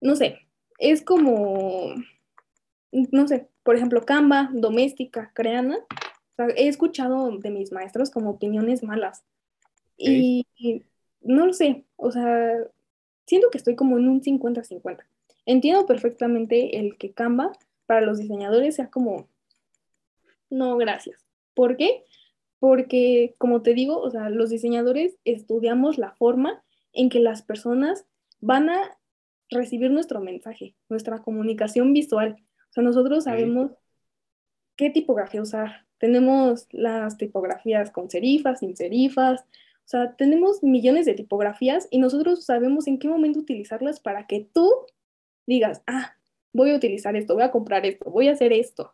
[0.01, 0.39] no sé,
[0.77, 1.93] es como,
[2.91, 5.77] no sé, por ejemplo, Canva, doméstica, creana,
[6.55, 9.23] he escuchado de mis maestros como opiniones malas.
[9.97, 10.45] Y,
[11.21, 12.53] no lo sé, o sea,
[13.25, 15.03] siento que estoy como en un 50-50.
[15.45, 17.51] Entiendo perfectamente el que Canva
[17.85, 19.27] para los diseñadores sea como,
[20.49, 21.25] no, gracias.
[21.53, 22.05] ¿Por qué?
[22.59, 28.05] Porque, como te digo, o sea, los diseñadores estudiamos la forma en que las personas
[28.39, 28.98] van a
[29.49, 32.35] recibir nuestro mensaje, nuestra comunicación visual.
[32.69, 33.71] O sea, nosotros sabemos
[34.75, 41.15] qué tipografía usar, tenemos las tipografías con serifas, sin serifas, o sea, tenemos millones de
[41.15, 44.71] tipografías y nosotros sabemos en qué momento utilizarlas para que tú
[45.47, 46.15] digas, ah,
[46.53, 48.93] voy a utilizar esto, voy a comprar esto, voy a hacer esto.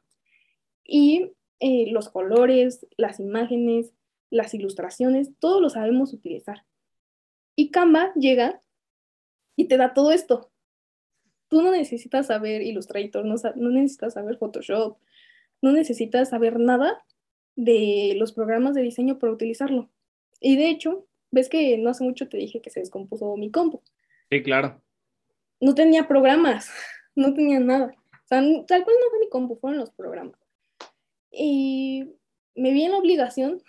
[0.86, 3.94] Y eh, los colores, las imágenes,
[4.30, 6.66] las ilustraciones, todo lo sabemos utilizar.
[7.56, 8.62] Y Canva llega
[9.56, 10.52] y te da todo esto.
[11.48, 14.98] Tú no necesitas saber Illustrator, no, no necesitas saber Photoshop,
[15.62, 17.06] no necesitas saber nada
[17.56, 19.90] de los programas de diseño para utilizarlo.
[20.40, 23.82] Y de hecho, ves que no hace mucho te dije que se descompuso mi compu.
[24.30, 24.82] Sí, claro.
[25.60, 26.70] No tenía programas,
[27.16, 27.94] no tenía nada.
[28.12, 30.40] O sea, tal cual no fue mi compu, fueron los programas.
[31.32, 32.16] Y
[32.56, 33.62] me vi en la obligación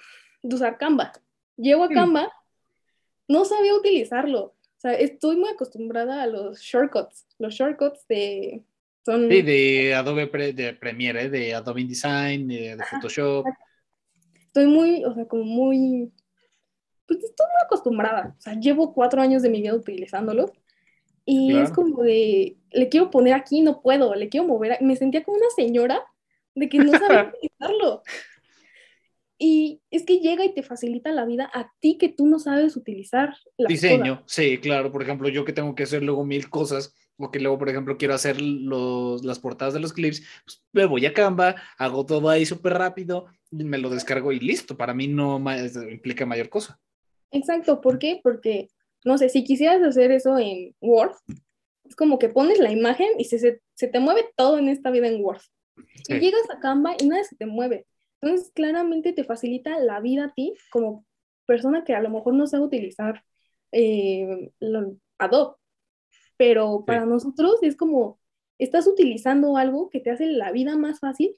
[0.43, 1.13] de usar Canva.
[1.57, 2.33] Llego a Canva,
[3.29, 4.55] no sabía utilizarlo.
[4.77, 7.27] O sea, estoy muy acostumbrada a los shortcuts.
[7.39, 8.65] Los shortcuts de
[9.07, 13.47] Sí, de Adobe de Premiere, de Adobe InDesign, de, Photoshop.
[14.47, 16.13] Estoy muy, o sea, como muy,
[17.07, 18.35] pues estoy muy acostumbrada.
[18.37, 20.53] O sea, llevo cuatro años de mi vida utilizándolo.
[21.25, 24.79] Y es como de, le quiero poner aquí, no puedo, le quiero mover.
[24.81, 26.05] Me sentía como una señora
[26.55, 28.03] de que no sabía utilizarlo.
[29.39, 32.77] Y es que llega y te facilita la vida a ti que tú no sabes
[32.77, 33.35] utilizar.
[33.69, 34.91] Diseño, sí, claro.
[34.91, 37.97] Por ejemplo, yo que tengo que hacer luego mil cosas o que luego, por ejemplo,
[37.99, 42.29] quiero hacer los, las portadas de los clips, pues me voy a Canva, hago todo
[42.29, 44.77] ahí súper rápido, me lo descargo y listo.
[44.77, 45.43] Para mí no
[45.91, 46.79] implica mayor cosa.
[47.31, 48.21] Exacto, ¿por qué?
[48.23, 48.69] Porque,
[49.05, 51.13] no sé, si quisieras hacer eso en Word,
[51.85, 53.39] es como que pones la imagen y se,
[53.75, 55.43] se, te mueve todo en esta vida en Word.
[56.09, 57.87] Y llegas a Canva y nada se te mueve.
[58.27, 61.05] Entonces, claramente te facilita la vida a ti como
[61.47, 63.23] persona que a lo mejor no sabe utilizar
[63.73, 64.51] eh,
[65.19, 65.55] Adobe
[66.37, 68.21] pero para nosotros es como,
[68.59, 71.35] estás utilizando algo que te hace la vida más fácil,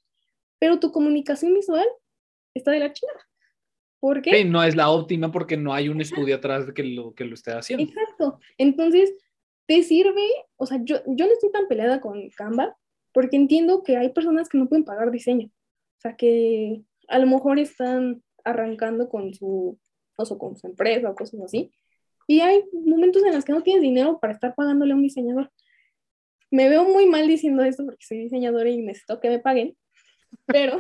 [0.59, 1.87] pero tu comunicación visual
[2.55, 3.21] está de la chingada.
[4.01, 4.35] ¿Por qué?
[4.35, 7.25] Sí, no es la óptima porque no hay un estudio atrás de que lo, que
[7.25, 7.85] lo esté haciendo.
[7.85, 8.41] Exacto.
[8.57, 9.13] Entonces,
[9.67, 10.27] te sirve,
[10.57, 12.77] o sea, yo, yo no estoy tan peleada con Canva
[13.13, 15.51] porque entiendo que hay personas que no pueden pagar diseño.
[15.99, 19.79] O sea, que a lo mejor están arrancando con su,
[20.17, 21.73] o con su empresa o cosas así.
[22.27, 25.51] Y hay momentos en los que no tienes dinero para estar pagándole a un diseñador.
[26.51, 29.77] Me veo muy mal diciendo esto porque soy diseñadora y necesito que me paguen,
[30.47, 30.79] pero,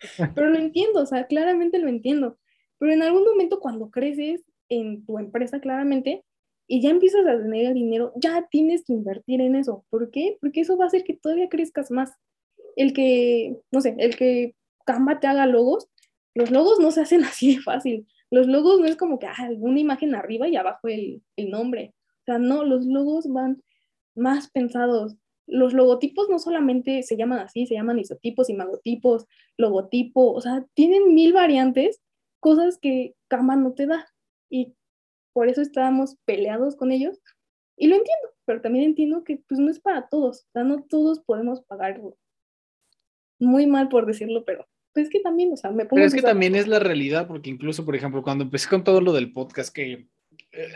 [0.34, 2.38] pero lo entiendo, o sea, claramente lo entiendo.
[2.78, 6.24] Pero en algún momento cuando creces en tu empresa, claramente,
[6.66, 9.84] y ya empiezas a tener dinero, ya tienes que invertir en eso.
[9.90, 10.38] ¿Por qué?
[10.40, 12.12] Porque eso va a hacer que todavía crezcas más.
[12.76, 14.54] El que, no sé, el que
[14.84, 15.88] Canva te haga logos,
[16.34, 18.06] los logos no se hacen así de fácil.
[18.30, 21.94] Los logos no es como que ah, imagen arriba y abajo el, el nombre.
[22.22, 23.62] O sea, no, los logos van
[24.14, 25.16] más pensados.
[25.46, 29.26] Los logotipos no solamente se llaman así, se llaman isotipos, imagotipos,
[29.58, 32.00] logotipo, o sea, tienen mil variantes,
[32.40, 34.06] cosas que Canva no te da.
[34.48, 34.74] Y
[35.32, 37.20] por eso estábamos peleados con ellos.
[37.76, 40.42] Y lo entiendo, pero también entiendo que pues no es para todos.
[40.42, 42.16] O sea, no todos podemos pagarlo.
[43.42, 45.96] Muy mal por decirlo, pero pues es que también, o sea, me pongo...
[45.96, 49.00] Pero es que también es la realidad, porque incluso, por ejemplo, cuando empecé con todo
[49.00, 50.06] lo del podcast, que,
[50.52, 50.68] eh,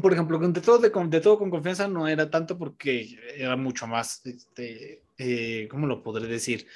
[0.00, 4.24] por ejemplo, de todo, de, todo con confianza no era tanto porque era mucho más,
[4.24, 6.66] este, eh, ¿cómo lo podré decir?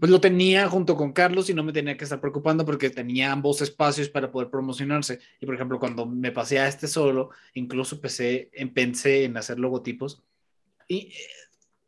[0.00, 3.30] pues lo tenía junto con Carlos y no me tenía que estar preocupando porque tenía
[3.30, 5.20] ambos espacios para poder promocionarse.
[5.40, 10.24] Y por ejemplo, cuando me pasé a este solo, incluso pensé, pensé en hacer logotipos.
[10.88, 11.12] Y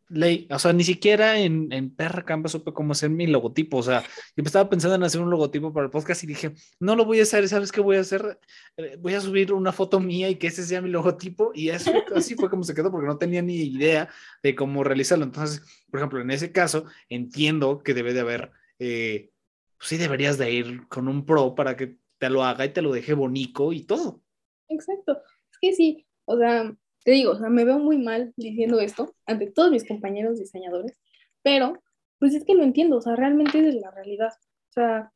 [0.09, 3.82] ley, o sea, ni siquiera en, en Perra Canva supe cómo hacer mi logotipo, o
[3.82, 4.02] sea,
[4.36, 7.20] yo estaba pensando en hacer un logotipo para el podcast y dije, no lo voy
[7.20, 8.38] a hacer, ¿sabes qué voy a hacer?
[8.76, 11.92] Eh, voy a subir una foto mía y que ese sea mi logotipo y eso,
[12.14, 14.09] así fue como se quedó porque no tenía ni idea
[14.42, 15.24] de cómo realizarlo.
[15.24, 19.30] Entonces, por ejemplo, en ese caso, entiendo que debe de haber, eh,
[19.76, 22.82] pues sí deberías de ir con un pro para que te lo haga y te
[22.82, 24.22] lo deje bonito y todo.
[24.68, 26.74] Exacto, es que sí, o sea,
[27.09, 31.00] te digo, o sea, me veo muy mal diciendo esto ante todos mis compañeros diseñadores,
[31.40, 31.82] pero
[32.18, 34.34] pues es que lo entiendo, o sea, realmente es la realidad.
[34.68, 35.11] O sea,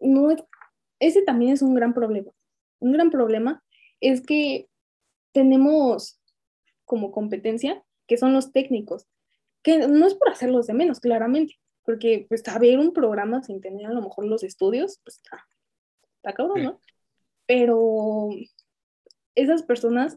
[0.00, 0.42] no es,
[1.00, 2.32] ese también es un gran problema.
[2.78, 3.62] Un gran problema
[4.00, 4.70] es que
[5.32, 6.18] tenemos
[6.86, 9.06] como competencia que son los técnicos,
[9.62, 13.84] que no es por hacerlos de menos, claramente, porque pues saber un programa sin tener
[13.84, 15.46] a lo mejor los estudios, pues está,
[16.16, 16.80] está cabrón, ¿no?
[17.44, 18.30] Pero
[19.34, 20.16] esas personas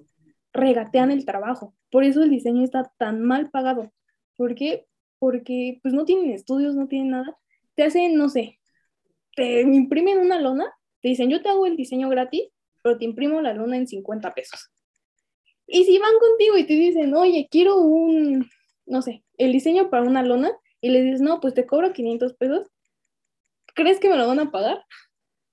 [0.53, 1.75] regatean el trabajo.
[1.91, 3.91] Por eso el diseño está tan mal pagado.
[4.35, 4.87] ¿Por qué?
[5.19, 7.37] Porque pues no tienen estudios, no tienen nada.
[7.75, 8.59] Te hacen, no sé,
[9.35, 10.65] te imprimen una lona,
[11.01, 12.43] te dicen, yo te hago el diseño gratis,
[12.81, 14.71] pero te imprimo la lona en 50 pesos.
[15.67, 18.49] Y si van contigo y te dicen, oye, quiero un,
[18.85, 22.33] no sé, el diseño para una lona, y le dices, no, pues te cobro 500
[22.35, 22.67] pesos,
[23.75, 24.83] ¿crees que me lo van a pagar?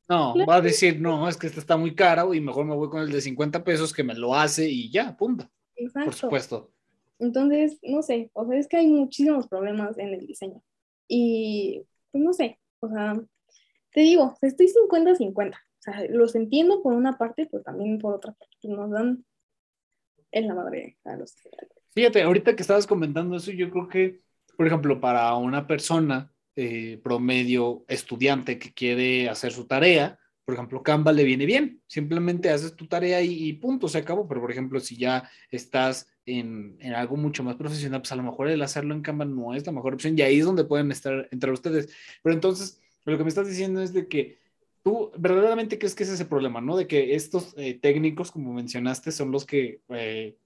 [0.08, 2.90] No, va a decir, no, es que esta está muy cara y mejor me voy
[2.90, 5.48] con el de 50 pesos que me lo hace y ya, punto.
[5.76, 6.06] Exacto.
[6.06, 6.72] Por supuesto.
[7.18, 10.62] Entonces, no sé, o sea, es que hay muchísimos problemas en el diseño.
[11.08, 13.14] Y, pues no sé, o sea,
[13.92, 15.54] te digo, estoy 50-50.
[15.54, 18.56] O sea, los entiendo por una parte, pero también por otra parte.
[18.60, 19.24] Pues, nos dan
[20.32, 21.34] en la madre a los...
[21.94, 24.20] Fíjate, ahorita que estabas comentando eso, yo creo que,
[24.56, 30.82] por ejemplo, para una persona eh, promedio estudiante que quiere hacer su tarea, por ejemplo,
[30.82, 34.78] Canva le viene bien, simplemente haces tu tarea y, punto, se acabó, pero por ejemplo,
[34.78, 39.00] si ya estás en, algo mucho más profesional, pues a lo mejor el hacerlo en
[39.00, 41.88] Canva no es la mejor opción y ahí es donde pueden estar entre ustedes.
[42.22, 44.38] Pero entonces, lo que me estás diciendo es de que
[44.82, 46.76] tú verdaderamente crees que ese es el problema, ¿no?
[46.76, 50.36] De que estos eh, técnicos, como mencionaste, son los que eh,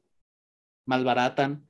[0.87, 1.68] malbaratan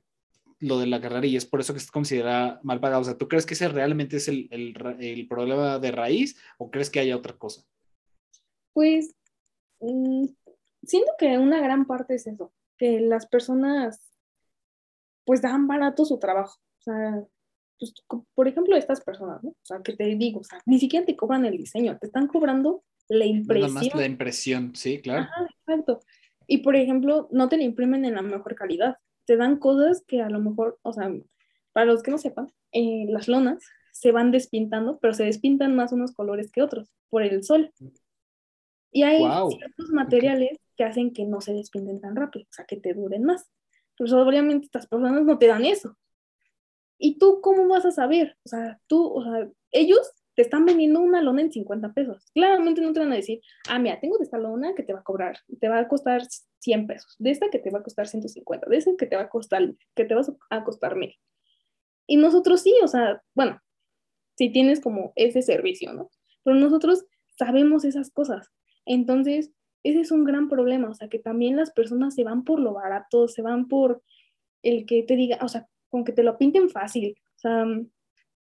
[0.59, 3.01] lo de la carrera y es por eso que se considera mal pagado.
[3.01, 6.89] O sea, ¿tú crees que ese realmente es el, el, problema de raíz o crees
[6.89, 7.63] que haya otra cosa?
[8.73, 9.15] Pues
[9.79, 10.25] mm,
[10.83, 14.11] siento que una gran parte es eso, que las personas
[15.25, 16.59] pues dan barato su trabajo.
[16.79, 17.23] O sea,
[17.79, 17.93] pues,
[18.33, 19.51] por ejemplo, estas personas, ¿no?
[19.51, 22.27] O sea, que te digo, o sea, ni siquiera te cobran el diseño, te están
[22.27, 23.73] cobrando la impresión.
[23.73, 25.27] Nada más la impresión, sí, claro.
[25.59, 26.01] exacto.
[26.47, 28.97] Y por ejemplo, no te la imprimen en la mejor calidad
[29.29, 31.13] te dan cosas que a lo mejor, o sea,
[31.71, 35.91] para los que no sepan, eh, las lonas se van despintando, pero se despintan más
[35.91, 37.71] unos colores que otros por el sol.
[38.91, 39.19] Y hay
[39.55, 43.23] ciertos materiales que hacen que no se despinten tan rápido, o sea, que te duren
[43.23, 43.47] más.
[43.99, 45.95] Pero obviamente estas personas no te dan eso.
[46.97, 48.35] ¿Y tú cómo vas a saber?
[48.43, 52.31] O sea, tú, o sea, ellos te están vendiendo una lona en 50 pesos.
[52.33, 54.99] Claramente no te van a decir, ah, mira, tengo de esta lona que te va
[54.99, 56.21] a cobrar, te va a costar
[56.59, 59.23] 100 pesos, de esta que te va a costar 150, de esta que te va
[59.23, 61.13] a costar, que te vas a costar mil.
[62.07, 63.59] Y nosotros sí, o sea, bueno,
[64.37, 66.09] si tienes como ese servicio, ¿no?
[66.45, 67.03] Pero nosotros
[67.37, 68.49] sabemos esas cosas.
[68.85, 69.51] Entonces,
[69.83, 72.71] ese es un gran problema, o sea, que también las personas se van por lo
[72.71, 74.01] barato, se van por
[74.63, 77.65] el que te diga, o sea, con que te lo pinten fácil, o sea,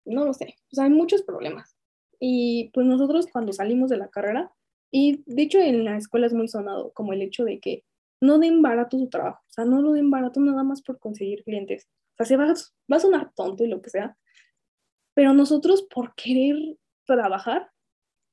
[0.04, 1.79] no lo sé, o sea, hay muchos problemas.
[2.20, 4.52] Y pues nosotros cuando salimos de la carrera,
[4.92, 7.84] y de hecho en la escuela es muy sonado como el hecho de que
[8.20, 11.42] no den barato su trabajo, o sea, no lo den barato nada más por conseguir
[11.42, 11.88] clientes.
[12.12, 14.18] O sea, se va, va a sonar tonto y lo que sea,
[15.14, 17.70] pero nosotros por querer trabajar,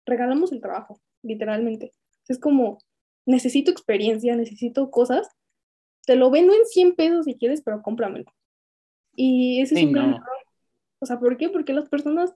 [0.06, 1.94] regalamos el trabajo, literalmente.
[2.28, 2.80] Es como,
[3.26, 5.30] necesito experiencia, necesito cosas,
[6.06, 8.32] te lo vendo en 100 pesos si quieres, pero cómpramelo.
[9.16, 10.28] Y ese es un gran error.
[11.00, 11.50] O sea, ¿por qué?
[11.50, 12.34] Porque las personas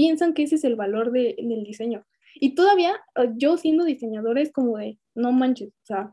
[0.00, 2.06] piensan que ese es el valor de, del diseño.
[2.34, 6.12] Y todavía eh, yo siendo diseñadora es como de, no manches, o sea,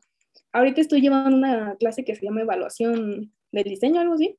[0.51, 4.37] ahorita estoy llevando una clase que se llama evaluación del diseño, algo así,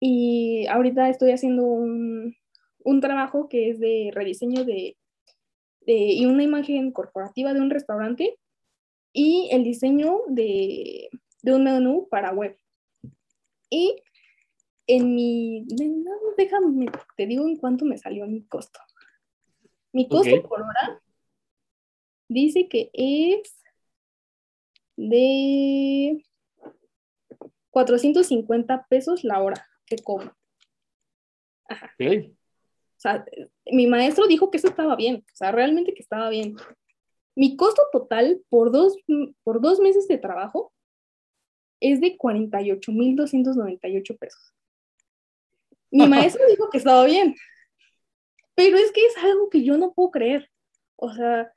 [0.00, 2.34] y ahorita estoy haciendo un,
[2.78, 4.96] un trabajo que es de rediseño de,
[5.82, 8.38] de, y una imagen corporativa de un restaurante
[9.12, 11.10] y el diseño de,
[11.42, 12.56] de un menú para web.
[13.68, 13.96] Y
[14.96, 18.80] en mi, no, déjame, te digo en cuánto me salió mi costo.
[19.92, 21.00] Mi costo por hora
[22.28, 23.56] dice que es
[24.96, 26.24] de
[27.70, 30.36] 450 pesos la hora que cobro.
[31.68, 31.94] Ajá.
[32.00, 32.34] O
[32.96, 33.24] sea,
[33.70, 36.56] mi maestro dijo que eso estaba bien, o sea, realmente que estaba bien.
[37.36, 38.96] Mi costo total por dos,
[39.44, 40.72] por dos meses de trabajo
[41.78, 44.52] es de 48.298 pesos.
[45.90, 47.34] Mi maestro dijo que estaba bien,
[48.54, 50.50] pero es que es algo que yo no puedo creer.
[50.96, 51.52] O sea,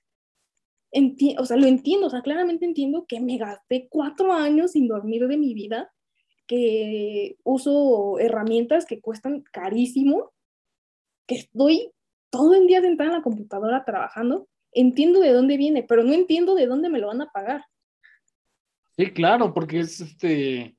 [1.38, 5.28] o sea, lo entiendo, o sea, claramente entiendo que me gasté cuatro años sin dormir
[5.28, 5.92] de mi vida,
[6.48, 10.32] que uso herramientas que cuestan carísimo,
[11.26, 11.92] que estoy
[12.30, 16.56] todo el día sentada en la computadora trabajando, entiendo de dónde viene, pero no entiendo
[16.56, 17.64] de dónde me lo van a pagar.
[18.98, 20.76] Sí, claro, porque es este,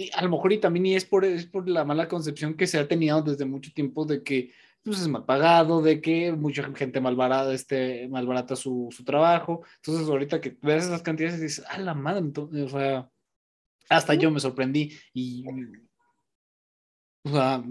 [0.00, 2.66] y a lo mejor y también y es por, es por la mala concepción que
[2.66, 6.62] se ha tenido desde mucho tiempo de que pues, es mal pagado, de que mucha
[6.74, 9.62] gente malbarata, este, malbarata su, su trabajo.
[9.76, 13.10] Entonces, ahorita que ves esas cantidades, dices, ah, la madre, entonces, o sea,
[13.90, 15.44] hasta yo me sorprendí y,
[17.24, 17.62] o sea,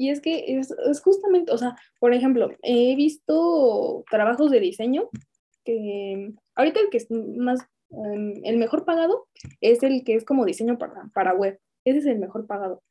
[0.00, 5.10] y es que es, es, justamente, o sea, por ejemplo, he visto trabajos de diseño
[5.62, 7.60] que ahorita el que es más,
[7.90, 9.28] um, el mejor pagado
[9.60, 11.58] es el que es como diseño para, para web.
[11.84, 12.82] Ese es el mejor pagado.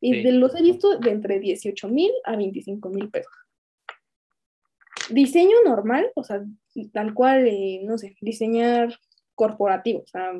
[0.00, 3.32] Y de los he visto de entre 18 mil a 25 mil pesos.
[5.10, 6.44] Diseño normal, o sea,
[6.92, 8.96] tal cual, eh, no sé, diseñar
[9.34, 10.32] corporativo, o sea,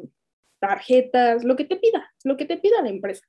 [0.60, 3.24] tarjetas, lo que te pida, lo que te pida la empresa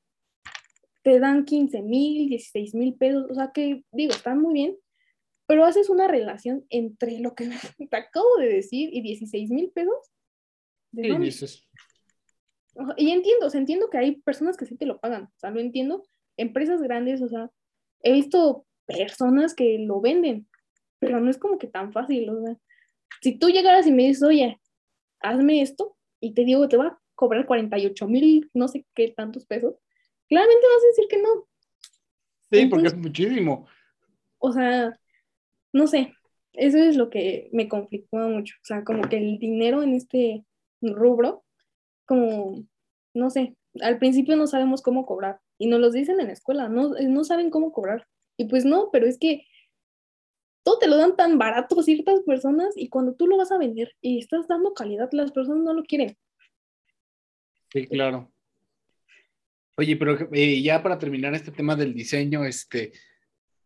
[1.03, 4.77] te dan 15 mil, 16 mil pesos, o sea que digo, están muy bien,
[5.47, 7.49] pero haces una relación entre lo que
[7.89, 10.11] te acabo de decir y 16 mil pesos.
[10.91, 11.09] ¿De
[12.97, 15.51] y entiendo, o sea, entiendo que hay personas que sí te lo pagan, o sea,
[15.51, 16.03] lo entiendo,
[16.37, 17.51] empresas grandes, o sea,
[18.01, 20.47] he visto personas que lo venden,
[20.99, 22.57] pero no es como que tan fácil, o sea,
[23.21, 24.59] si tú llegaras y me dices, oye,
[25.19, 29.45] hazme esto, y te digo, te va a cobrar 48 mil, no sé qué tantos
[29.45, 29.75] pesos,
[30.27, 31.47] claramente vas a decir que no.
[32.51, 33.67] Sí, porque es muchísimo.
[34.37, 34.97] O sea,
[35.73, 36.13] no sé,
[36.53, 38.55] eso es lo que me conflictúa mucho.
[38.61, 40.45] O sea, como que el dinero en este
[40.81, 41.43] rubro,
[42.05, 42.63] como,
[43.13, 46.69] no sé, al principio no sabemos cómo cobrar y nos lo dicen en la escuela,
[46.69, 48.07] no, no saben cómo cobrar.
[48.37, 49.45] Y pues no, pero es que
[50.63, 53.93] todo te lo dan tan barato ciertas personas y cuando tú lo vas a vender
[54.01, 56.17] y estás dando calidad, las personas no lo quieren.
[57.71, 58.31] Sí, claro.
[59.77, 62.91] Oye, pero eh, ya para terminar este tema del diseño, este,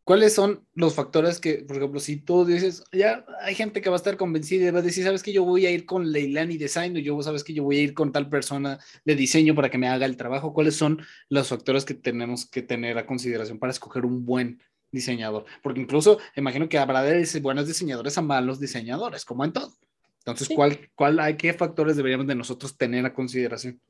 [0.03, 3.95] ¿cuáles son los factores que, por ejemplo, si tú dices, ya hay gente que va
[3.95, 6.57] a estar convencida y va a decir, sabes que yo voy a ir con Leilani
[6.57, 9.69] Design o yo sabes que yo voy a ir con tal persona de diseño para
[9.69, 10.53] que me haga el trabajo?
[10.53, 15.45] ¿Cuáles son los factores que tenemos que tener a consideración para escoger un buen diseñador?
[15.61, 19.73] Porque incluso imagino que habrá de buenos diseñadores a malos diseñadores, como en todo.
[20.19, 23.81] Entonces, ¿cuál, cuál hay, qué factores deberíamos de nosotros tener a consideración?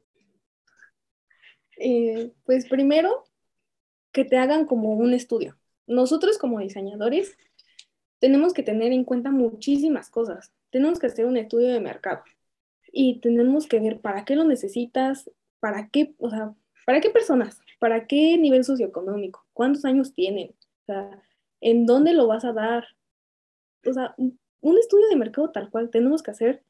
[1.78, 3.24] Eh, pues primero,
[4.11, 5.57] que te hagan como un estudio.
[5.88, 7.38] Nosotros como diseñadores
[8.19, 10.53] tenemos que tener en cuenta muchísimas cosas.
[10.69, 12.23] Tenemos que hacer un estudio de mercado
[12.91, 15.29] y tenemos que ver para qué lo necesitas,
[15.59, 16.53] para qué, o sea,
[16.86, 21.23] para qué personas, para qué nivel socioeconómico, cuántos años tienen, o sea,
[21.59, 22.86] en dónde lo vas a dar.
[23.86, 26.63] O sea, un estudio de mercado tal cual tenemos que hacer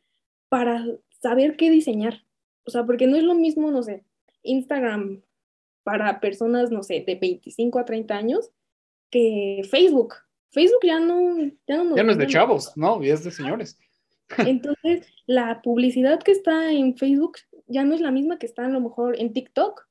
[0.49, 0.85] para
[1.21, 2.25] saber qué diseñar.
[2.65, 4.05] O sea, porque no es lo mismo, no sé,
[4.41, 5.21] Instagram
[5.83, 8.51] para personas, no sé, de 25 a 30 años
[9.13, 10.15] que Facebook.
[10.49, 11.37] Facebook ya no...
[11.67, 13.01] Ya no, es de chavos, ¿no?
[13.03, 13.77] Ya es de señores.
[14.39, 17.37] Entonces, la publicidad que está en Facebook
[17.67, 19.87] ya no es la misma que está a lo mejor en TikTok.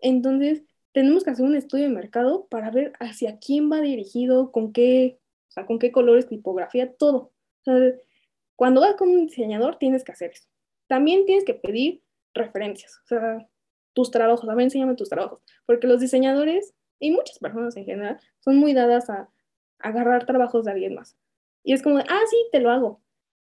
[0.00, 4.74] Entonces, tenemos que hacer un estudio de mercado para ver hacia quién va dirigido, con
[4.74, 7.32] qué, o sea, con qué colores, tipografía, todo.
[7.60, 7.94] O sea,
[8.54, 10.46] cuando vas con un diseñador tienes que hacer eso.
[10.88, 12.02] También tienes que pedir
[12.34, 13.00] referencias.
[13.04, 13.48] O sea,
[13.94, 18.20] tus trabajos, a ver, enséñame tus trabajos, porque los diseñadores y muchas personas en general
[18.38, 19.28] son muy dadas a,
[19.80, 21.16] agarrar trabajos de alguien más.
[21.64, 23.00] Y es como, ah, sí, te lo hago.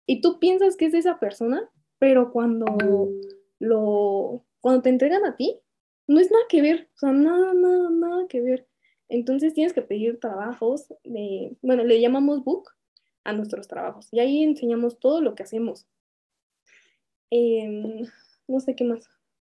[0.05, 3.09] Y tú piensas que es de esa persona, pero cuando
[3.57, 5.59] lo, cuando te entregan a ti,
[6.05, 8.67] no es nada que ver, o sea, nada, nada, nada que ver.
[9.09, 12.69] Entonces tienes que pedir trabajos de, bueno, le llamamos book
[13.23, 15.87] a nuestros trabajos y ahí enseñamos todo lo que hacemos.
[17.31, 18.05] Em,
[18.47, 19.09] no sé qué más.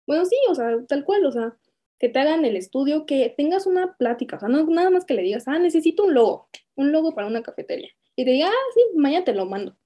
[0.06, 1.58] Bueno, sí, o sea, tal cual, o sea,
[2.04, 5.14] que te hagan el estudio, que tengas una plática, o sea, no nada más que
[5.14, 7.92] le digas, ah, necesito un logo, un logo para una cafetería.
[8.18, 9.78] Y te diga, ah, sí, mañana te lo mando.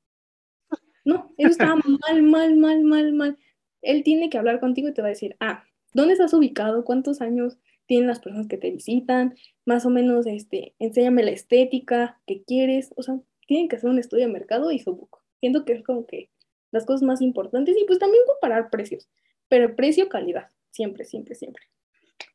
[1.06, 1.76] No, eso está
[2.10, 3.38] mal, mal, mal, mal, mal.
[3.84, 5.64] Él tiene que hablar contigo y te va a decir, ah,
[5.94, 6.84] ¿dónde estás ubicado?
[6.86, 9.36] ¿Cuántos años tienen las personas que te visitan?
[9.68, 12.96] Más o menos, este, enséñame la estética que quieres.
[12.98, 15.20] O sea, tienen que hacer un estudio de mercado y su book.
[15.40, 16.32] Siento que es como que
[16.72, 19.08] las cosas más importantes y pues también comparar precios
[19.50, 21.64] pero precio-calidad, siempre, siempre, siempre.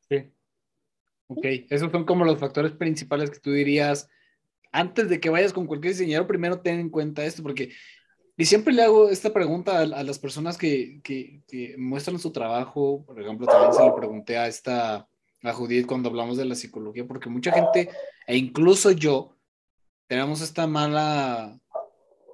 [0.09, 0.31] Sí.
[1.27, 4.09] Ok, esos son como los factores principales que tú dirías,
[4.71, 7.71] antes de que vayas con cualquier diseñador, primero ten en cuenta esto, porque,
[8.35, 13.03] y siempre le hago esta pregunta a, las personas que, que, que, muestran su trabajo,
[13.05, 15.07] por ejemplo, también se lo pregunté a esta,
[15.43, 17.89] a Judith cuando hablamos de la psicología, porque mucha gente,
[18.27, 19.37] e incluso yo,
[20.07, 21.59] tenemos esta mala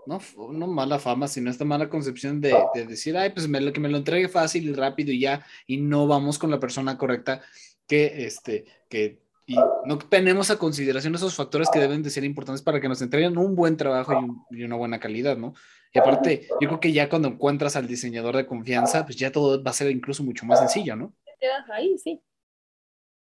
[0.09, 0.19] no,
[0.51, 3.89] no mala fama, sino esta mala concepción de, de decir, ay, pues me, que me
[3.89, 7.41] lo entregue fácil y rápido y ya, y no vamos con la persona correcta
[7.87, 9.55] que, este, que y
[9.85, 13.35] no tenemos a consideración esos factores que deben de ser importantes para que nos entreguen
[13.35, 14.13] un buen trabajo
[14.51, 15.55] y, una buena calidad, ¿no?
[15.91, 19.63] Y aparte, yo creo que ya cuando encuentras al diseñador de confianza, pues ya todo
[19.63, 21.15] va a ser incluso mucho más sencillo, ¿no?
[21.25, 22.21] Te quedas ahí, sí.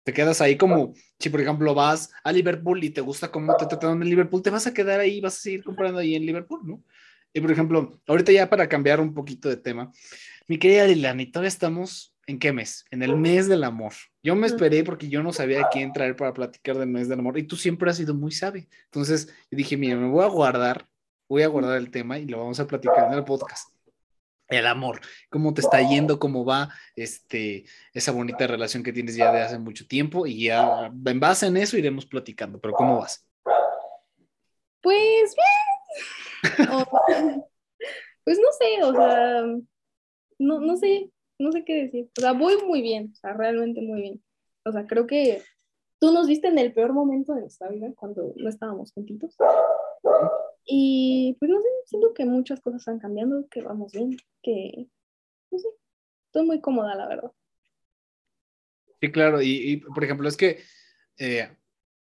[0.07, 3.67] Te quedas ahí como, si por ejemplo vas a Liverpool y te gusta cómo te
[3.67, 6.61] tratan en Liverpool, te vas a quedar ahí, vas a seguir comprando ahí en Liverpool,
[6.63, 6.85] ¿no?
[7.33, 9.91] Y por ejemplo, ahorita ya para cambiar un poquito de tema,
[10.47, 12.85] mi querida Lilani, todavía estamos ¿En qué mes?
[12.91, 13.93] En el mes del amor.
[14.23, 17.21] Yo me esperé porque yo no sabía a quién traer para platicar del mes del
[17.21, 18.67] amor y tú siempre has sido muy sabio.
[18.87, 20.89] Entonces yo dije, mira, me voy a guardar,
[21.29, 23.76] voy a guardar el tema y lo vamos a platicar en el podcast.
[24.49, 29.33] El amor, cómo te está yendo, cómo va este, esa bonita relación que tienes ya
[29.33, 33.27] de hace mucho tiempo y ya en base en eso iremos platicando, pero ¿cómo vas?
[34.81, 35.57] Pues bien.
[38.25, 39.43] pues no sé, o sea,
[40.39, 42.11] no, no sé, no sé qué decir.
[42.17, 44.23] O sea, voy muy bien, o sea, realmente muy bien.
[44.65, 45.43] O sea, creo que
[45.99, 49.37] tú nos viste en el peor momento de nuestra vida, cuando no estábamos juntitos.
[50.67, 54.89] Y pues no sé, siento que muchas cosas están cambiando, que vamos bien, que
[55.51, 55.69] no sé,
[56.27, 57.33] estoy muy cómoda, la verdad.
[59.01, 60.63] Sí, claro, y, por ejemplo, es que
[61.19, 61.49] eh,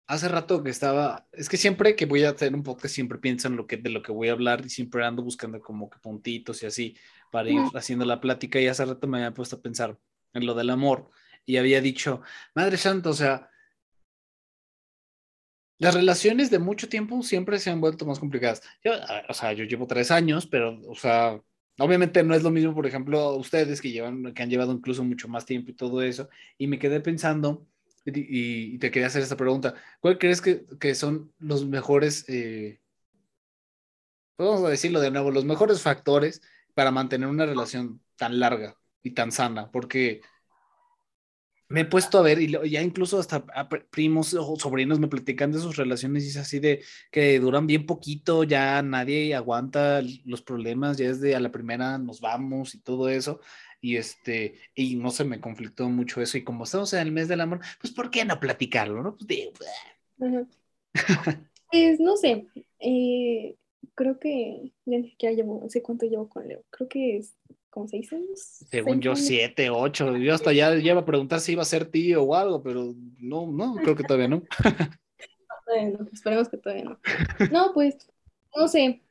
[0.07, 3.47] hace rato que estaba, es que siempre que voy a hacer un podcast, siempre pienso
[3.47, 5.99] en lo que, de lo que voy a hablar y siempre ando buscando como que
[5.99, 6.97] puntitos y así
[7.31, 9.97] para ir haciendo la plática y hace rato me había puesto a pensar
[10.33, 11.09] en lo del amor
[11.45, 12.21] y había dicho,
[12.55, 13.49] Madre Santa, o sea,
[15.79, 18.61] las relaciones de mucho tiempo siempre se han vuelto más complicadas.
[18.83, 18.93] Yo,
[19.27, 21.41] o sea, yo llevo tres años, pero, o sea,
[21.79, 25.27] obviamente no es lo mismo, por ejemplo, ustedes que llevan, que han llevado incluso mucho
[25.27, 27.65] más tiempo y todo eso, y me quedé pensando
[28.05, 32.79] y, te quería hacer esta pregunta, ¿cuál crees que, que son los mejores, eh,
[34.37, 36.41] a decirlo de nuevo, los mejores factores
[36.73, 40.21] para mantener una relación tan larga y tan sana, porque
[41.73, 43.43] me he puesto a ver y ya incluso hasta
[43.89, 47.87] primos o sobrinos me platican de sus relaciones y es así de que duran bien
[47.87, 53.09] poquito, ya nadie aguanta los problemas, ya desde a la primera nos vamos y todo
[53.09, 53.39] eso.
[53.81, 56.37] Y este, y no se me conflictó mucho eso.
[56.37, 59.01] Y como estamos en el mes del amor, pues ¿por qué no platicarlo?
[59.01, 59.17] ¿no?
[59.17, 60.47] Pues,
[61.71, 62.45] pues no sé,
[62.77, 63.55] eh,
[63.95, 67.33] creo que ya ni siquiera llevo, no sé cuánto llevo con Leo, creo que es
[67.73, 68.39] como seis años.
[68.69, 70.15] Según yo, siete, ocho.
[70.17, 73.47] Yo hasta ya llevo a preguntar si iba a ser tío o algo, pero no,
[73.47, 74.43] no, creo que todavía no.
[75.99, 76.99] no, esperemos que todavía no.
[77.51, 77.97] No, pues,
[78.55, 79.01] no sé,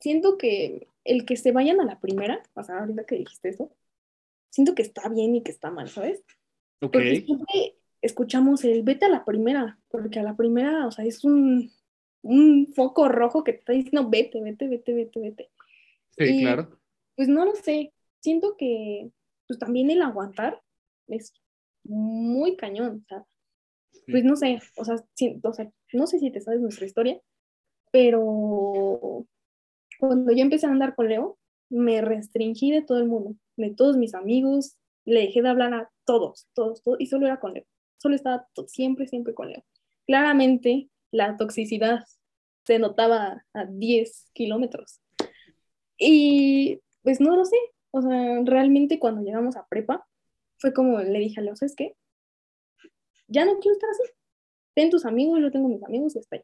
[0.00, 3.70] siento que el que se vayan a la primera, o sea, ahorita que dijiste eso,
[4.50, 6.24] siento que está bien y que está mal, ¿sabes?
[6.80, 6.92] Ok.
[6.92, 11.22] Porque siempre escuchamos el vete a la primera, porque a la primera, o sea, es
[11.24, 11.70] un
[12.26, 15.50] un foco rojo que te está diciendo, vete, vete, vete, vete, vete.
[16.18, 16.78] Sí, claro.
[17.14, 17.92] Pues no lo sé,
[18.26, 19.12] siento que
[19.46, 20.60] pues también el aguantar
[21.06, 21.32] es
[21.84, 23.24] muy cañón, o sea,
[24.08, 27.20] pues no sé, o sea, o sea, no sé si te sabes nuestra historia,
[27.92, 29.24] pero
[30.00, 31.38] cuando yo empecé a andar con Leo,
[31.70, 35.90] me restringí de todo el mundo, de todos mis amigos, le dejé de hablar a
[36.04, 37.64] todos, todos, todos, y solo era con Leo,
[37.98, 39.64] solo estaba siempre, siempre con Leo.
[40.04, 42.00] Claramente la toxicidad
[42.64, 45.00] se notaba a 10 kilómetros.
[45.96, 47.56] Y pues no lo sé,
[47.96, 50.06] o sea, realmente cuando llegamos a prepa,
[50.58, 51.96] fue como le dije a Leo, ¿sabes qué?
[53.28, 54.02] Ya no quiero estar así.
[54.74, 56.42] Ten tus amigos, yo tengo mis amigos y está ahí.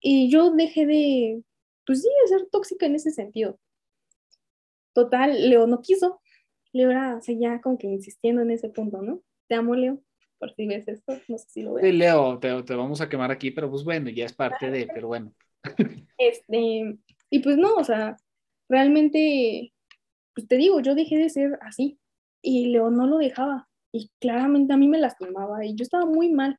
[0.00, 1.42] Y yo dejé de,
[1.86, 3.58] pues sí, de ser tóxica en ese sentido.
[4.92, 6.20] Total, Leo no quiso.
[6.72, 9.22] Leo era, o sea, ya como que insistiendo en ese punto, ¿no?
[9.48, 10.00] Te amo, Leo
[10.38, 11.84] por si ves esto, no sé si lo ves.
[11.84, 14.86] Sí, Leo, te, te, vamos a quemar aquí, pero pues bueno, ya es parte de,
[14.92, 15.32] pero bueno.
[16.18, 16.96] Este,
[17.30, 18.16] y pues no, o sea,
[18.68, 19.72] realmente,
[20.34, 21.98] pues te digo, yo dejé de ser así
[22.42, 26.32] y Leo no lo dejaba y claramente a mí me lastimaba y yo estaba muy
[26.32, 26.58] mal,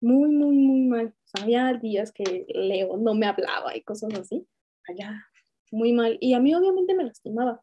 [0.00, 1.06] muy, muy, muy mal.
[1.06, 4.46] O sea, había días que Leo no me hablaba y cosas así,
[4.88, 5.24] allá,
[5.70, 6.18] muy mal.
[6.20, 7.62] Y a mí obviamente me lastimaba.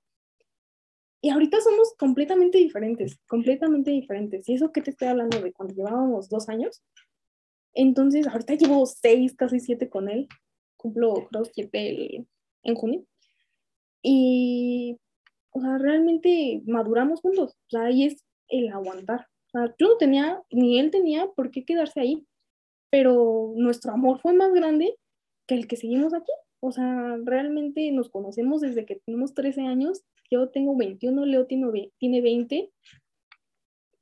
[1.22, 4.49] Y ahorita somos completamente diferentes, completamente diferentes.
[4.49, 6.82] ¿Y eso que te estoy hablando de cuando llevábamos dos años?
[7.74, 10.28] Entonces, ahorita llevo seis, casi siete con él.
[10.78, 12.26] Cumplo, creo, siete
[12.64, 13.05] en junio.
[14.02, 14.97] Y,
[15.52, 17.54] o sea, realmente maduramos juntos.
[17.54, 19.28] O sea, ahí es el aguantar.
[19.54, 22.26] yo no tenía, ni él tenía por qué quedarse ahí,
[22.89, 24.95] pero nuestro amor fue más grande
[25.47, 26.32] que el que seguimos aquí.
[26.62, 30.04] O sea, realmente nos conocemos desde que tenemos 13 años.
[30.30, 32.72] Yo tengo 21, Leo tiene 20.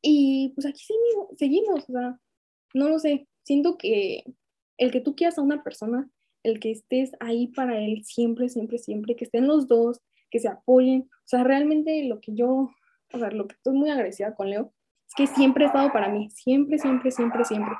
[0.02, 2.20] Y pues aquí seguimos, seguimos, o sea,
[2.74, 3.28] no lo sé.
[3.44, 4.24] Siento que
[4.78, 6.10] el que tú quieras a una persona,
[6.50, 10.48] el que estés ahí para él siempre, siempre, siempre, que estén los dos, que se
[10.48, 11.02] apoyen.
[11.02, 12.70] O sea, realmente lo que yo,
[13.14, 14.74] o sea, lo que estoy muy agradecida con Leo
[15.08, 17.74] es que siempre ha estado para mí, siempre, siempre, siempre, siempre.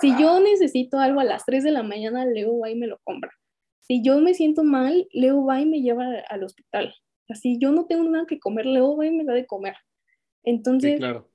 [0.00, 2.98] Si yo necesito algo a las 3 de la mañana, Leo va y me lo
[3.02, 3.32] compra.
[3.80, 6.94] Si yo me siento mal, Leo va y me lleva al hospital.
[7.28, 9.74] Así yo no tengo nada que comer, Leo va y me da de comer.
[10.44, 11.28] Entonces, claro.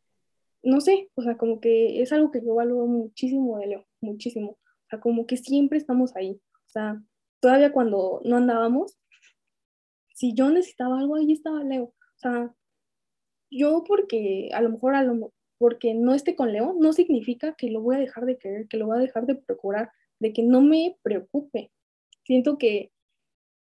[0.63, 4.51] no sé, o sea, como que es algo que yo valoro muchísimo de Leo, muchísimo.
[4.51, 6.39] O sea, como que siempre estamos ahí.
[6.72, 7.03] O sea,
[7.41, 8.97] todavía cuando no andábamos,
[10.13, 11.84] si yo necesitaba algo, ahí estaba Leo.
[11.84, 12.55] O sea,
[13.49, 17.69] yo porque a lo mejor a lo, porque no esté con Leo, no significa que
[17.69, 20.43] lo voy a dejar de querer, que lo voy a dejar de procurar, de que
[20.43, 21.74] no me preocupe.
[22.24, 22.93] Siento que,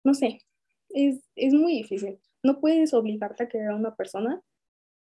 [0.03, 0.41] no sé,
[0.89, 2.19] es, es muy difícil.
[2.43, 4.43] No puedes obligarte a querer a una persona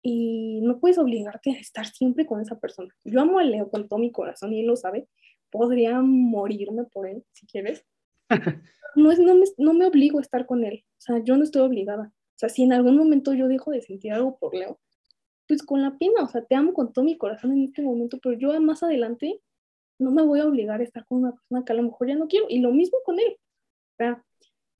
[0.02, 2.94] y no puedes obligarte a estar siempre con esa persona.
[3.02, 5.08] Yo amo a Leo con todo mi corazón y él lo sabe.
[5.50, 7.84] Podría morirme por él, si quieres.
[8.94, 10.82] No, es, no, me, no me obligo a estar con él.
[10.92, 12.10] O sea, yo no estoy obligada.
[12.38, 14.80] O sea, si en algún momento yo dejo de sentir algo por Leo,
[15.46, 18.18] pues con la pena, o sea, te amo con todo mi corazón en este momento,
[18.22, 19.40] pero yo más adelante
[19.98, 22.16] no me voy a obligar a estar con una persona que a lo mejor ya
[22.16, 23.36] no quiero, y lo mismo con él.
[23.92, 24.24] O sea,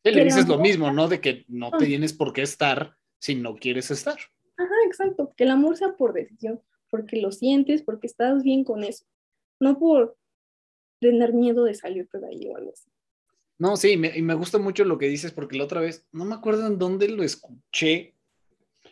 [0.04, 1.08] le dices lo mismo, ¿no?
[1.08, 4.18] De que no te tienes por qué estar si no quieres estar.
[4.56, 6.60] Ajá, exacto, que el amor sea por decisión,
[6.90, 9.04] porque lo sientes, porque estás bien con eso,
[9.60, 10.16] no por
[11.00, 12.90] tener miedo de salirte de ahí o algo así.
[13.58, 16.34] No, sí, y me gusta mucho lo que dices porque la otra vez, no me
[16.34, 18.14] acuerdo en dónde lo escuché,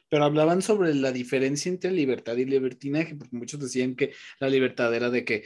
[0.08, 4.92] pero hablaban sobre la diferencia entre libertad y libertinaje, porque muchos decían que la libertad
[4.94, 5.44] era de que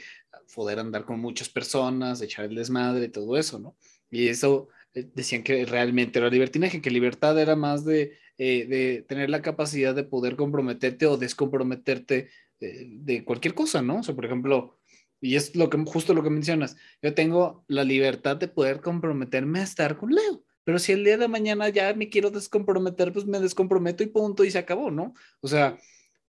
[0.55, 3.75] poder andar con muchas personas, echar el desmadre todo eso, ¿no?
[4.09, 9.05] Y eso eh, decían que realmente era libertinaje, que libertad era más de, eh, de
[9.07, 13.99] tener la capacidad de poder comprometerte o descomprometerte eh, de cualquier cosa, ¿no?
[13.99, 14.77] O sea, por ejemplo,
[15.21, 19.59] y es lo que, justo lo que mencionas, yo tengo la libertad de poder comprometerme
[19.59, 23.25] a estar con Leo pero si el día de mañana ya me quiero descomprometer, pues
[23.25, 25.13] me descomprometo y punto y se acabó, ¿no?
[25.41, 25.77] O sea,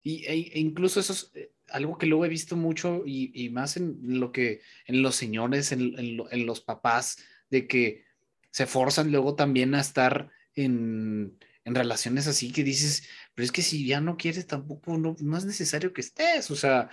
[0.02, 3.50] y, e, e incluso eso es eh, algo que luego he visto mucho y, y
[3.50, 7.18] más en lo que, en los señores, en, en, los papás,
[7.50, 8.06] de que
[8.52, 13.62] se forzan luego también a estar en, en, relaciones así que dices, pero es que
[13.62, 16.90] si ya no quieres tampoco, no, no es necesario que estés, o sea,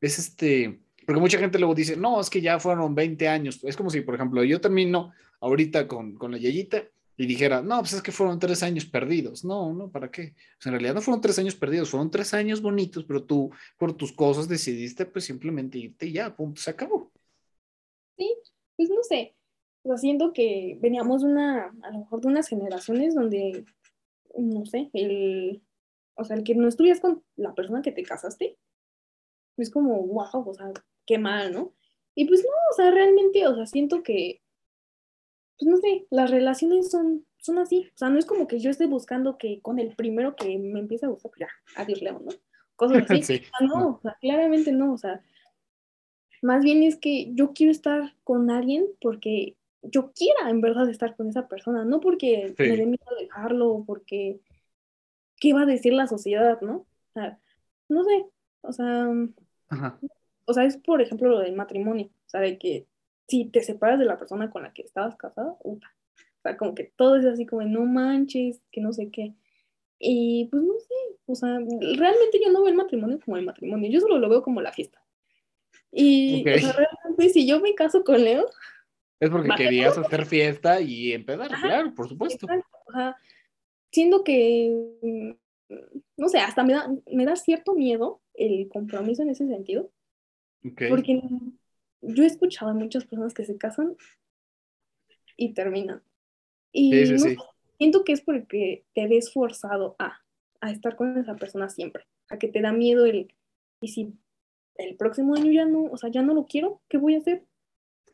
[0.00, 3.78] es este, porque mucha gente luego dice, no, es que ya fueron 20 años, es
[3.78, 6.84] como si, por ejemplo, yo termino ahorita con, con la Yayita
[7.16, 9.42] y dijera, no, pues es que fueron tres años perdidos.
[9.42, 10.34] No, no, ¿para qué?
[10.66, 14.12] en realidad no fueron tres años perdidos, fueron tres años bonitos, pero tú por tus
[14.12, 17.10] cosas decidiste pues simplemente irte y ya, punto, se acabó.
[18.18, 18.30] Sí,
[18.76, 19.34] pues no sé,
[19.84, 23.64] o sea, siento que veníamos una, a lo mejor de unas generaciones donde,
[24.36, 25.62] no sé, el,
[26.16, 28.58] o sea, el que no estuvieras con la persona que te casaste,
[29.56, 30.70] es como, wow, o sea,
[31.08, 31.74] qué mal, ¿no?
[32.14, 34.42] Y pues no, o sea, realmente, o sea, siento que
[35.58, 37.90] pues no sé, las relaciones son, son así.
[37.94, 40.78] O sea, no es como que yo esté buscando que con el primero que me
[40.78, 42.32] empiece a gustar, pues ya, adiós León, ¿no?
[42.76, 43.42] Cosas así.
[43.60, 45.20] no, o sea, claramente no, o sea,
[46.42, 51.16] más bien es que yo quiero estar con alguien porque yo quiera en verdad estar
[51.16, 54.40] con esa persona, no porque me dé miedo dejarlo o porque
[55.40, 56.76] qué va a decir la sociedad, ¿no?
[56.76, 57.40] O sea,
[57.88, 58.26] no sé,
[58.60, 59.08] o sea,
[60.48, 62.86] o sea, es por ejemplo lo del matrimonio, o sea, de que
[63.28, 65.78] si te separas de la persona con la que estabas casada, O
[66.42, 69.34] sea, como que todo es así como, no manches, que no sé qué.
[69.98, 70.94] Y pues no sé,
[71.26, 74.42] o sea, realmente yo no veo el matrimonio como el matrimonio, yo solo lo veo
[74.42, 75.02] como la fiesta.
[75.92, 78.46] Y o sea, realmente si yo me caso con Leo...
[79.20, 82.46] Es porque querías hacer fiesta y empezar, claro, por supuesto.
[82.86, 83.16] O sea,
[83.90, 85.36] siendo que,
[86.16, 89.90] no sé, hasta me da, me da cierto miedo el compromiso en ese sentido.
[90.88, 91.22] Porque
[92.00, 93.96] yo he escuchado a muchas personas que se casan
[95.36, 96.02] y terminan.
[96.72, 97.06] Y
[97.78, 100.20] siento que es porque te ves forzado a,
[100.60, 103.32] a estar con esa persona siempre, a que te da miedo el,
[103.80, 104.14] y si
[104.74, 107.44] el próximo año ya no, o sea, ya no lo quiero, ¿qué voy a hacer?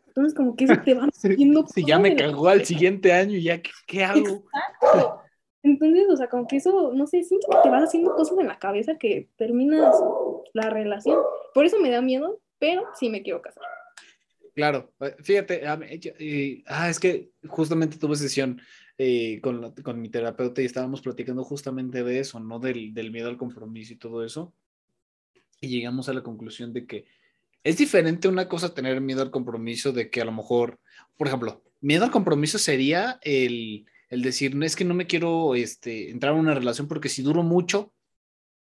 [0.07, 1.67] Entonces como que eso te va haciendo...
[1.67, 4.45] si ya me cagó al siguiente año, ya, ¿qué, qué hago?
[5.63, 8.49] Entonces, o sea, como que eso, no sé, siento que te vas haciendo cosas en
[8.49, 9.95] la cabeza que terminas
[10.55, 11.19] la relación.
[11.53, 13.65] Por eso me da miedo, pero sí me quiero casar.
[14.55, 18.63] Claro, eh, fíjate, ah, es que justamente tuve sesión
[18.97, 22.61] eh, con, con, mi terapeuta y estábamos platicando justamente de eso, ¿no?
[22.61, 24.55] Del, del, miedo al compromiso y todo eso.
[25.61, 27.07] y llegamos a la conclusión de que
[27.65, 30.79] es diferente una cosa tener miedo al compromiso de que a lo mejor,
[31.17, 35.55] por ejemplo, miedo al compromiso sería el, el decir, no es que no me quiero
[35.57, 37.93] este, entrar en una relación porque si duro mucho,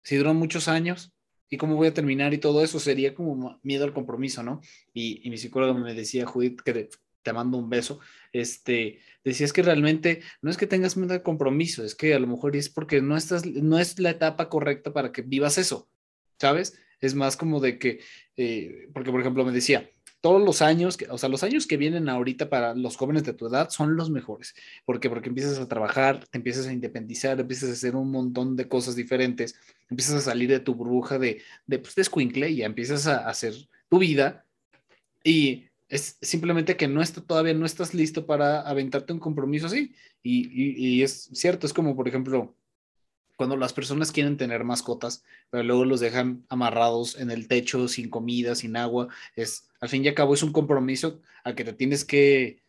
[0.01, 1.14] si duro muchos años,
[1.49, 4.61] y cómo voy a terminar y todo eso sería como miedo al compromiso, ¿no?
[4.93, 6.89] Y, y mi psicólogo me decía, Judith, que
[7.21, 7.99] te, mando un beso,
[8.33, 12.19] este, decía, es que realmente no es que tengas miedo al compromiso, es que a
[12.19, 15.89] lo mejor es porque no, estás, no es la etapa correcta para que vivas eso,
[16.39, 16.77] ¿sabes?
[17.05, 17.99] Es más como de que,
[18.37, 19.89] eh, porque por ejemplo me decía,
[20.25, 23.45] todos los años, o sea, los años que vienen ahorita para los jóvenes de tu
[23.45, 24.55] edad son los mejores.
[24.83, 25.07] ¿Por qué?
[25.07, 28.95] Porque empiezas a trabajar, te empiezas a independizar, empiezas a hacer un montón de cosas
[28.95, 29.55] diferentes,
[29.87, 33.29] empiezas a salir de tu burbuja de, de, pues, de escuincle y ya empiezas a,
[33.29, 33.53] hacer
[33.87, 34.47] tu vida
[35.23, 39.93] y es simplemente que no está, todavía no estás listo para aventarte un compromiso así.
[40.23, 42.55] Y, y es cierto, es como, por ejemplo,
[43.35, 48.09] cuando las personas quieren tener mascotas, pero luego los dejan amarrados en el techo, sin
[48.09, 51.73] comida, sin agua, es, al fin y al cabo, es un compromiso al que te
[51.73, 52.63] tienes que,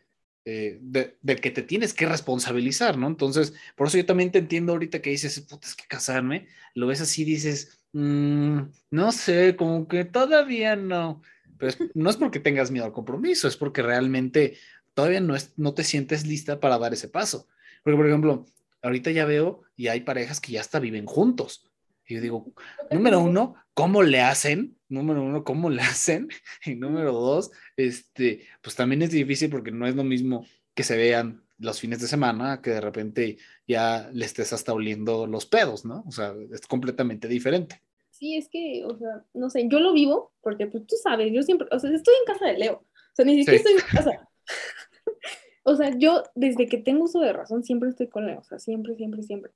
[0.44, 3.06] eh, de, que te tienes que responsabilizar, ¿no?
[3.06, 6.86] Entonces, por eso yo también te entiendo ahorita que dices, puta, es que casarme, lo
[6.86, 8.60] ves así, dices, mm,
[8.90, 11.22] no sé, como que todavía no,
[11.58, 14.58] pero no es porque tengas miedo al compromiso, es porque realmente
[14.94, 17.48] todavía no, es, no te sientes lista para dar ese paso.
[17.82, 18.46] Porque, por ejemplo,
[18.87, 21.70] ahorita ya veo y hay parejas que ya hasta viven juntos.
[22.07, 22.53] Y yo digo,
[22.91, 24.78] número uno, ¿cómo le hacen?
[24.89, 26.28] Número uno, ¿cómo le hacen?
[26.64, 30.97] Y número dos, este, pues también es difícil porque no es lo mismo que se
[30.97, 35.84] vean los fines de semana que de repente ya le estés hasta oliendo los pedos,
[35.84, 36.05] ¿no?
[36.07, 37.82] O sea, es completamente diferente.
[38.11, 41.43] Sí, es que, o sea, no sé, yo lo vivo porque pues tú sabes, yo
[41.43, 44.28] siempre, o sea, estoy en casa de Leo, o sea, ni siquiera estoy en casa.
[45.68, 48.60] O sea, yo desde que tengo uso de razón siempre estoy con él, o sea,
[48.60, 49.50] siempre, siempre, siempre.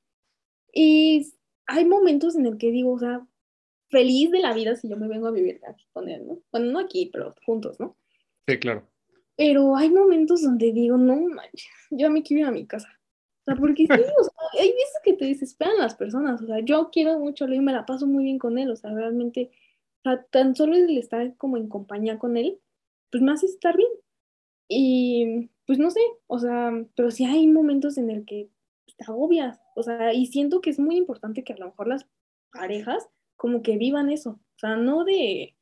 [0.72, 1.32] Y
[1.66, 3.24] hay momentos en el que digo, o sea,
[3.90, 6.40] feliz de la vida si yo me vengo a vivir aquí con él, ¿no?
[6.50, 7.96] Bueno, no aquí, pero juntos, ¿no?
[8.48, 8.88] Sí, claro.
[9.36, 12.88] Pero hay momentos donde digo, no manches, yo me quiero ir a mi casa.
[13.42, 16.58] O sea, porque sí, o sea, hay veces que te desesperan las personas, o sea,
[16.58, 18.92] yo quiero mucho a Leo y me la paso muy bien con él, o sea,
[18.92, 19.52] realmente,
[20.00, 22.58] o sea, tan solo el estar como en compañía con él,
[23.12, 23.90] pues me hace estar bien.
[24.68, 28.50] Y pues no sé, o sea, pero sí hay momentos en el que
[28.96, 32.08] te agobias, o sea, y siento que es muy importante que a lo mejor las
[32.52, 35.54] parejas como que vivan eso, o sea, no de,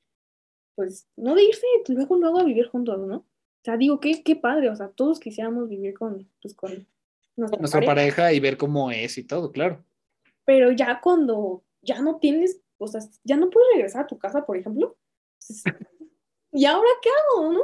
[0.76, 3.16] pues, no de irse luego, luego a vivir juntos, ¿no?
[3.16, 6.88] O sea, digo, qué, qué padre, o sea, todos quisiéramos vivir con, pues, con
[7.36, 8.32] nuestra, nuestra pareja.
[8.32, 9.84] y ver cómo es y todo, claro.
[10.46, 14.46] Pero ya cuando ya no tienes, o sea, ya no puedes regresar a tu casa,
[14.46, 14.96] por ejemplo,
[15.46, 15.64] pues,
[16.52, 17.60] ¿y ahora qué hago, no?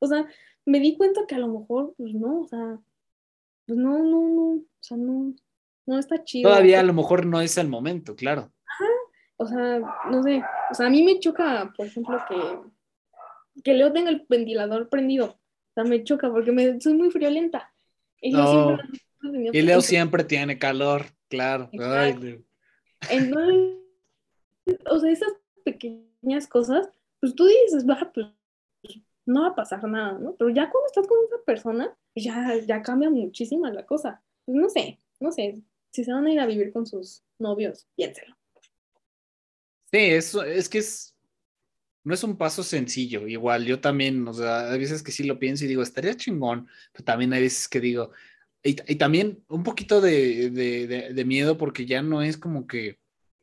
[0.00, 0.28] O sea,
[0.66, 2.78] me di cuenta que a lo mejor, pues no, o sea,
[3.66, 5.34] pues no, no, no, o sea, no,
[5.86, 6.50] no está chido.
[6.50, 8.52] Todavía a lo mejor no es el momento, claro.
[8.66, 8.90] Ajá,
[9.36, 13.92] o sea, no sé, o sea, a mí me choca, por ejemplo, que, que Leo
[13.92, 17.72] tenga el ventilador prendido, o sea, me choca porque me, soy muy friolenta.
[18.20, 18.78] Y, no.
[19.22, 21.68] y Leo siempre tiene calor, claro.
[21.78, 22.42] Ay,
[23.10, 23.84] Entonces,
[24.90, 26.88] o sea, esas pequeñas cosas,
[27.20, 28.28] pues tú dices, va, pues
[29.26, 30.34] no va a pasar nada, ¿no?
[30.36, 34.22] Pero ya cuando estás con esa persona, ya, ya cambia muchísimo la cosa.
[34.44, 37.86] Pues no sé, no sé, si se van a ir a vivir con sus novios,
[37.96, 38.36] piénselo.
[39.90, 41.14] Sí, eso es que es,
[42.02, 45.38] no es un paso sencillo, igual yo también, o sea, hay veces que sí lo
[45.38, 48.10] pienso y digo, estaría chingón, pero también hay veces que digo,
[48.62, 52.98] y, también un poquito de, de, de, miedo porque ya no es como que,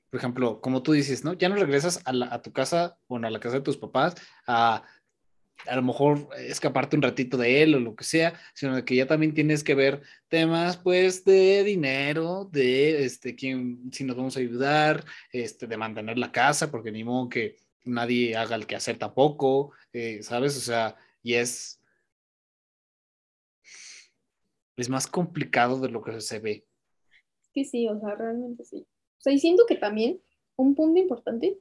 [0.09, 1.33] por ejemplo, como tú dices, ¿no?
[1.33, 4.15] Ya no regresas a, la, a tu casa, bueno, a la casa de tus papás,
[4.47, 4.83] a
[5.67, 9.07] a lo mejor escaparte un ratito de él o lo que sea, sino que ya
[9.07, 14.39] también tienes que ver temas pues de dinero, de este, quién, si nos vamos a
[14.39, 18.97] ayudar, este, de mantener la casa, porque ni modo que nadie haga el que hacer
[18.97, 20.57] tampoco, eh, ¿sabes?
[20.57, 21.81] O sea, y es,
[24.77, 26.65] es más complicado de lo que se ve.
[27.53, 28.87] Sí, sí, o sea, realmente sí.
[29.17, 30.21] O sea, y siento que también
[30.55, 31.59] un punto importante,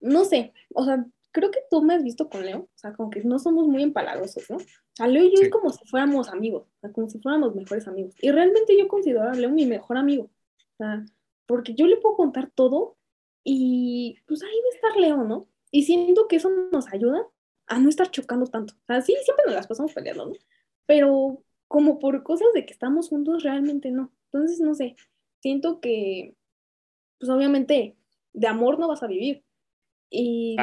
[0.00, 3.10] no sé, o sea, creo que tú me has visto con Leo, o sea, como
[3.10, 4.58] que no somos muy empalagosos, ¿no?
[4.58, 4.60] O
[4.94, 7.88] sea, Leo y yo es como si fuéramos amigos, o sea, como si fuéramos mejores
[7.88, 8.14] amigos.
[8.20, 11.04] Y realmente yo considero a Leo mi mejor amigo, o sea,
[11.46, 12.96] porque yo le puedo contar todo
[13.44, 15.46] y pues ahí va a estar Leo, ¿no?
[15.70, 17.26] Y siento que eso nos ayuda
[17.66, 18.74] a no estar chocando tanto.
[18.74, 20.34] O sea, sí, siempre nos las pasamos peleando, ¿no?
[20.86, 24.12] Pero como por cosas de que estamos juntos, realmente no.
[24.30, 24.96] Entonces, no sé,
[25.40, 26.36] siento que,
[27.18, 27.96] pues obviamente,
[28.34, 29.44] de amor no vas a vivir.
[30.10, 30.56] Y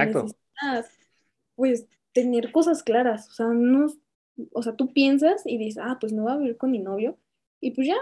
[1.56, 3.88] pues, tener cosas claras, o sea, no,
[4.54, 7.18] o sea, tú piensas y dices, ah, pues no va a vivir con mi novio,
[7.62, 7.98] y pues ya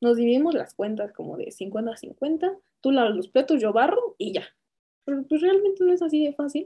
[0.00, 4.14] nos dividimos las cuentas como de 50 a 50, tú lavas los platos, yo barro
[4.18, 4.44] y ya.
[5.04, 6.64] pero pues realmente no es así de fácil.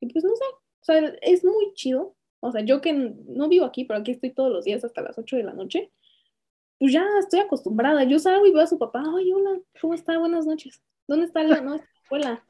[0.00, 2.16] Y pues no sé, o sea, es muy chido.
[2.40, 5.18] O sea, yo que no vivo aquí, pero aquí estoy todos los días hasta las
[5.18, 5.90] 8 de la noche,
[6.78, 8.04] pues ya estoy acostumbrada.
[8.04, 10.18] Yo salgo y veo a su papá, ay, hola, ¿cómo está?
[10.18, 10.82] Buenas noches.
[11.08, 11.62] ¿Dónde está Leo?
[11.62, 12.44] No, está la escuela.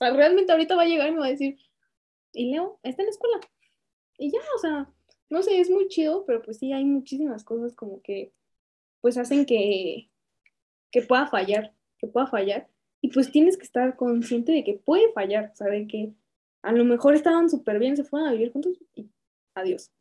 [0.00, 1.58] Realmente ahorita va a llegar y me va a decir,
[2.32, 2.78] ¿y Leo?
[2.82, 3.40] Está en la escuela.
[4.18, 4.92] Y ya, o sea,
[5.30, 8.32] no sé, es muy chido, pero pues sí, hay muchísimas cosas como que,
[9.00, 10.10] pues hacen que,
[10.90, 12.68] que pueda fallar, que pueda fallar.
[13.00, 16.12] Y pues tienes que estar consciente de que puede fallar, o sea, de que
[16.62, 19.08] a lo mejor estaban súper bien, se fueron a vivir juntos y
[19.54, 19.92] adiós.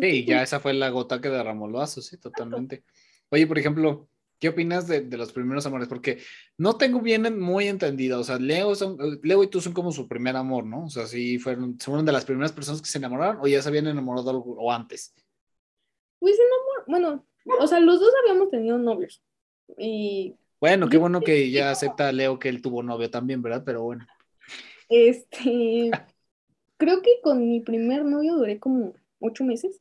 [0.00, 2.84] Sí, ya esa fue la gota que derramó el vaso, sí, totalmente.
[3.30, 4.08] Oye, por ejemplo,
[4.40, 5.86] ¿qué opinas de, los primeros amores?
[5.86, 6.18] Porque
[6.56, 8.72] no tengo bien muy entendido, o sea, Leo,
[9.22, 10.86] Leo y tú son como su primer amor, ¿no?
[10.86, 13.68] O sea, sí fueron, fueron de las primeras personas que se enamoraron o ya se
[13.68, 15.14] habían enamorado o antes.
[16.18, 17.26] Pues enamor, bueno,
[17.60, 19.22] o sea, los dos habíamos tenido novios.
[19.78, 23.62] Y bueno, qué bueno que ya acepta Leo que él tuvo novio también, ¿verdad?
[23.64, 24.06] Pero bueno.
[24.88, 25.90] Este,
[26.76, 29.80] creo que con mi primer novio duré como ocho meses.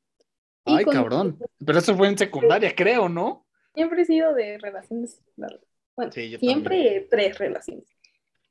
[0.66, 1.40] Ay, cabrón.
[1.66, 3.46] Pero eso fue en secundaria, creo, ¿no?
[3.80, 5.62] Siempre he sido de relaciones largas.
[5.96, 7.86] Bueno, siempre tres relaciones.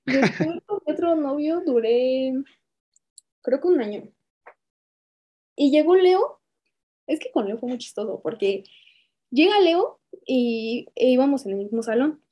[0.06, 2.32] Después con otro novio duré,
[3.42, 4.08] creo que un año.
[5.54, 6.40] Y llegó Leo.
[7.06, 8.64] Es que con Leo fue muy chistoso porque
[9.28, 12.22] llega Leo y e íbamos en el mismo salón.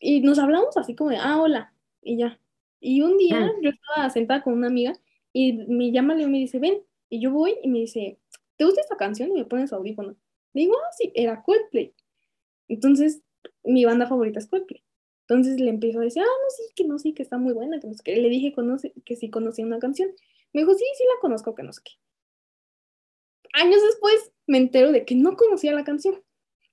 [0.00, 2.40] Y nos hablamos así como de, ah, hola, y ya.
[2.80, 3.62] Y un día mm.
[3.62, 4.98] yo estaba sentada con una amiga
[5.32, 6.82] y me llama Leo y me dice, ven.
[7.08, 8.18] Y yo voy y me dice,
[8.56, 9.30] ¿te gusta esta canción?
[9.30, 10.16] Y me pone su audífono.
[10.54, 11.94] Le digo, ah, sí, era Coldplay.
[12.72, 13.22] Entonces,
[13.64, 14.82] mi banda favorita es Coldplay.
[15.28, 17.78] Entonces le empiezo a decir, ah, no, sí, que no, sí, que está muy buena,
[17.78, 18.16] que no sé qué.
[18.16, 20.10] Le dije conoce, que sí conocía una canción.
[20.54, 21.92] Me dijo, sí, sí la conozco, que no sé qué.
[23.52, 26.24] Años después me entero de que no conocía la canción.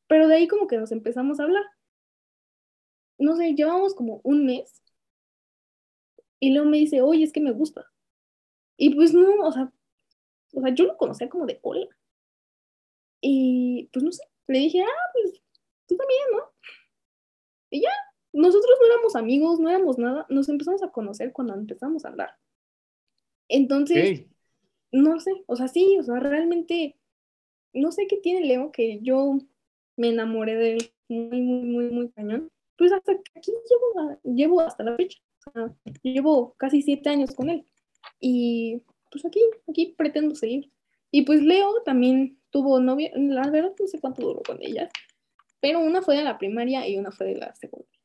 [0.07, 1.65] Pero de ahí como que nos empezamos a hablar.
[3.17, 4.81] No sé, llevamos como un mes.
[6.39, 7.85] Y luego me dice, oye, es que me gusta.
[8.77, 9.69] Y pues no, o sea,
[10.53, 11.87] o sea, yo lo conocía como de hola.
[13.21, 15.41] Y pues no sé, le dije, ah, pues
[15.89, 16.43] tú también, ¿no?
[17.71, 17.91] Y ya,
[18.31, 22.37] nosotros no éramos amigos, no éramos nada, nos empezamos a conocer cuando empezamos a andar.
[23.47, 24.25] Entonces,
[24.91, 26.95] no sé, o sea, sí, o sea, realmente,
[27.73, 29.39] no sé qué tiene Leo que yo
[29.97, 32.51] me enamoré de él muy, muy, muy, muy cañón.
[32.77, 35.19] Pues hasta aquí llevo, llevo hasta la fecha.
[35.47, 37.65] O sea, llevo casi siete años con él.
[38.19, 40.71] Y pues aquí, aquí pretendo seguir.
[41.11, 44.89] Y pues Leo también tuvo novia, la verdad no sé cuánto duró con ella,
[45.59, 47.99] pero una fue de la primaria y una fue de la secundaria.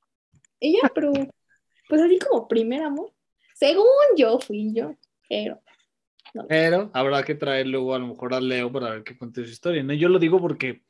[0.60, 1.12] Ella, pero
[1.88, 3.12] pues así como primer amor,
[3.54, 3.86] según
[4.16, 4.96] yo fui yo,
[5.28, 5.60] pero...
[6.48, 9.50] Pero habrá que traer luego a lo mejor a Leo para ver qué cuente su
[9.50, 9.84] historia.
[9.84, 9.92] ¿no?
[9.92, 10.82] Yo lo digo porque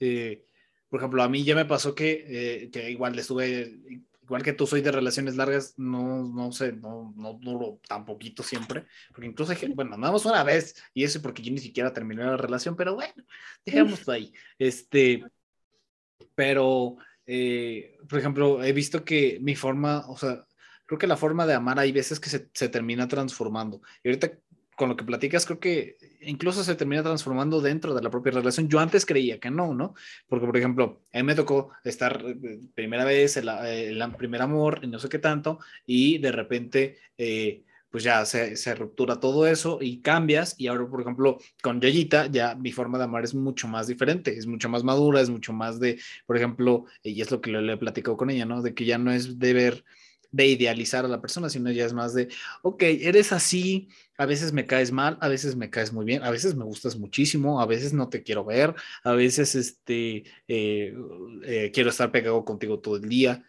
[0.00, 0.44] eh,
[0.88, 3.80] por ejemplo, a mí ya me pasó que, eh, que igual estuve,
[4.22, 8.42] igual que tú soy de relaciones largas, no, no sé, no, no duro tan poquito
[8.42, 12.36] siempre, porque incluso, bueno, andamos una vez y eso porque yo ni siquiera terminé la
[12.36, 13.24] relación, pero bueno,
[13.66, 14.32] dejémoslo ahí.
[14.58, 15.24] Este,
[16.34, 16.96] pero,
[17.26, 20.46] eh, por ejemplo, he visto que mi forma, o sea,
[20.86, 23.80] creo que la forma de amar hay veces que se, se termina transformando.
[24.02, 24.32] Y ahorita
[24.76, 28.68] con lo que platicas, creo que incluso se termina transformando dentro de la propia relación.
[28.68, 29.94] Yo antes creía que no, ¿no?
[30.28, 34.80] Porque, por ejemplo, a mí me tocó estar eh, primera vez, el, el primer amor,
[34.82, 37.62] y no sé qué tanto, y de repente, eh,
[37.94, 40.56] pues ya se, se, ruptura todo eso y cambias.
[40.58, 44.36] Y ahora, por ejemplo, con Yayita, ya mi forma de amar es mucho más diferente,
[44.36, 47.62] es mucho más madura, es mucho más de, por ejemplo, y es lo que le,
[47.62, 48.62] le he platicado con ella, ¿no?
[48.62, 49.84] De que ya no es de ver
[50.32, 52.26] de idealizar a la persona, sino ya es más de,
[52.62, 56.32] ok, eres así, a veces me caes mal, a veces me caes muy bien, a
[56.32, 60.92] veces me gustas muchísimo, a veces no te quiero ver, a veces este, eh,
[61.44, 63.44] eh, quiero estar pegado contigo todo el día.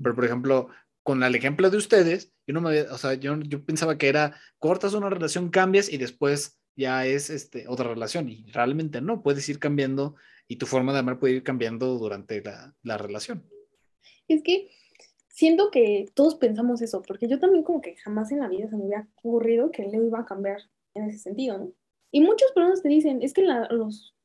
[0.00, 0.68] Pero, por ejemplo,
[1.02, 4.34] con el ejemplo de ustedes, yo no me, o sea, yo, yo pensaba que era
[4.58, 9.46] cortas una relación, cambias y después ya es este, otra relación y realmente no, puedes
[9.50, 10.16] ir cambiando
[10.48, 13.44] y tu forma de amar puede ir cambiando durante la, la relación.
[14.28, 14.70] Es que
[15.28, 18.76] siento que todos pensamos eso, porque yo también como que jamás en la vida se
[18.76, 20.62] me había ocurrido que Leo iba a cambiar
[20.94, 21.72] en ese sentido, ¿no?
[22.10, 24.16] Y muchas personas te dicen, es que los,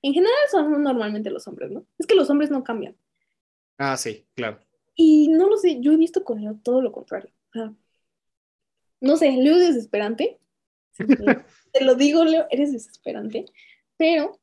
[0.00, 1.86] en general son normalmente los hombres, ¿no?
[1.98, 2.96] Es que los hombres no cambian.
[3.76, 4.60] Ah, sí, claro.
[4.94, 7.35] Y no lo sé, yo he visto con Leo todo lo contrario.
[7.56, 7.74] Sea,
[9.00, 10.38] no sé, Leo es desesperante.
[11.72, 13.46] te lo digo, Leo, eres desesperante.
[13.96, 14.38] Pero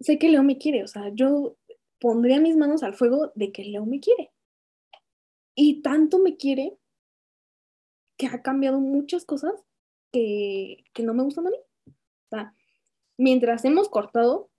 [0.00, 1.56] sé que Leo me quiere, o sea, yo
[2.00, 4.30] pondría mis manos al fuego de que Leo me quiere.
[5.54, 6.78] Y tanto me quiere
[8.16, 9.52] que ha cambiado muchas cosas
[10.12, 11.56] que, no me gustan a mí.
[11.86, 12.54] O sea,
[13.16, 14.50] mientras hemos cortado,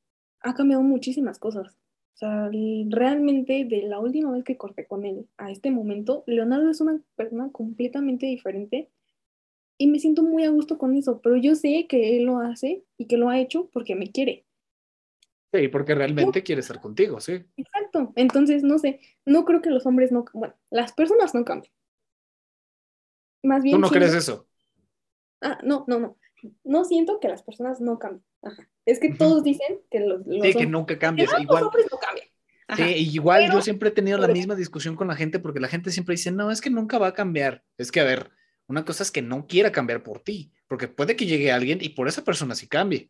[0.42, 1.78] ha cambiado muchísimas cosas.
[2.14, 2.50] O sea,
[2.90, 7.00] realmente de la última vez que corté con él a este momento, Leonardo es una
[7.16, 8.90] persona completamente diferente
[9.78, 12.84] y me siento muy a gusto con eso, pero yo sé que él lo hace
[12.98, 14.46] y que lo ha hecho porque me quiere.
[15.54, 17.44] Sí, porque realmente quiere estar contigo, sí.
[17.56, 18.12] Exacto.
[18.16, 21.72] Entonces, no sé, no creo que los hombres no, bueno, las personas no cambien.
[23.42, 23.78] Más bien.
[23.78, 24.48] ¿Tú no crees eso?
[25.42, 26.18] Ah, no, no, no.
[26.64, 28.24] No siento que las personas no cambien.
[28.42, 28.70] Ajá.
[28.86, 31.28] Es que todos dicen que los, sí, que nunca cambian.
[31.42, 32.28] igual, los hombres no cambian.
[32.76, 32.84] Sí,
[33.14, 36.14] igual yo siempre he tenido la misma discusión con la gente porque la gente siempre
[36.14, 37.64] dice, no, es que nunca va a cambiar.
[37.78, 38.32] Es que, a ver,
[38.68, 41.90] una cosa es que no quiera cambiar por ti, porque puede que llegue alguien y
[41.90, 43.10] por esa persona sí cambie.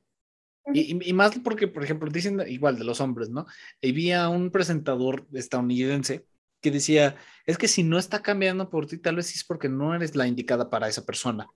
[0.74, 3.46] Y, más porque, por ejemplo, dicen igual de los hombres, ¿no?
[3.84, 6.26] Había un presentador estadounidense
[6.62, 7.16] que decía,
[7.46, 10.28] es que si no está cambiando por ti, tal vez es porque no eres la
[10.28, 11.48] indicada para esa persona.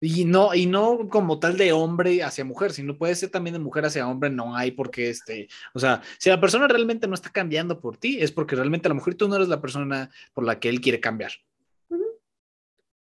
[0.00, 3.60] Y no, y no como tal de hombre hacia mujer, sino puede ser también de
[3.60, 7.30] mujer hacia hombre, no hay porque este, o sea, si la persona realmente no está
[7.30, 10.44] cambiando por ti, es porque realmente a lo mejor tú no eres la persona por
[10.44, 11.32] la que él quiere cambiar.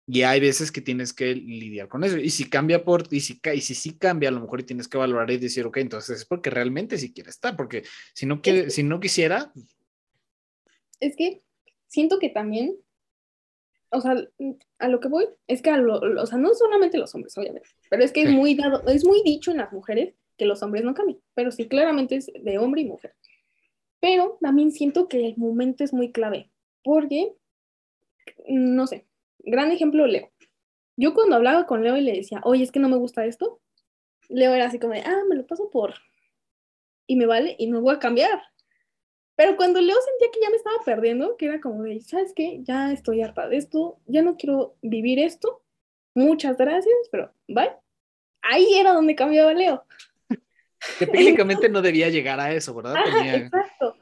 [0.06, 2.18] Y hay veces que tienes que lidiar con eso.
[2.18, 4.98] Y si cambia por, y si, y si sí cambia, a lo mejor tienes que
[4.98, 8.68] valorar y decir, ok, entonces es porque realmente sí quiere estar, porque si no, quiere,
[8.68, 9.50] si no quisiera.
[11.00, 11.42] Es que
[11.86, 12.76] siento que también,
[13.94, 14.16] o sea,
[14.78, 17.68] a lo que voy, es que, a lo, o sea, no solamente los hombres, obviamente,
[17.90, 20.84] pero es que es muy dado, es muy dicho en las mujeres que los hombres
[20.84, 23.14] no cambian, pero sí, claramente es de hombre y mujer.
[24.00, 26.50] Pero también siento que el momento es muy clave,
[26.82, 27.32] porque,
[28.48, 29.06] no sé,
[29.38, 30.30] gran ejemplo, Leo.
[30.96, 33.60] Yo cuando hablaba con Leo y le decía, oye, es que no me gusta esto,
[34.28, 35.94] Leo era así como de, ah, me lo paso por.
[37.06, 38.42] Y me vale y no voy a cambiar.
[39.36, 42.60] Pero cuando Leo sentía que ya me estaba perdiendo, que era como de, ¿sabes qué?
[42.62, 45.62] Ya estoy harta de esto, ya no quiero vivir esto.
[46.14, 47.72] Muchas gracias, pero bye.
[48.42, 49.84] Ahí era donde cambiaba Leo.
[50.98, 52.96] Que técnicamente no debía llegar a eso, ¿verdad?
[53.34, 53.96] Exacto.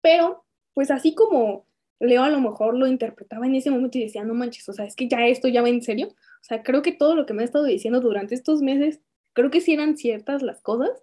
[0.00, 0.44] Pero,
[0.74, 1.66] pues así como
[1.98, 4.84] Leo a lo mejor lo interpretaba en ese momento y decía, no manches, o sea,
[4.84, 6.08] es que ya esto ya va en serio.
[6.08, 9.00] O sea, creo que todo lo que me ha estado diciendo durante estos meses,
[9.32, 11.02] creo que sí eran ciertas las cosas,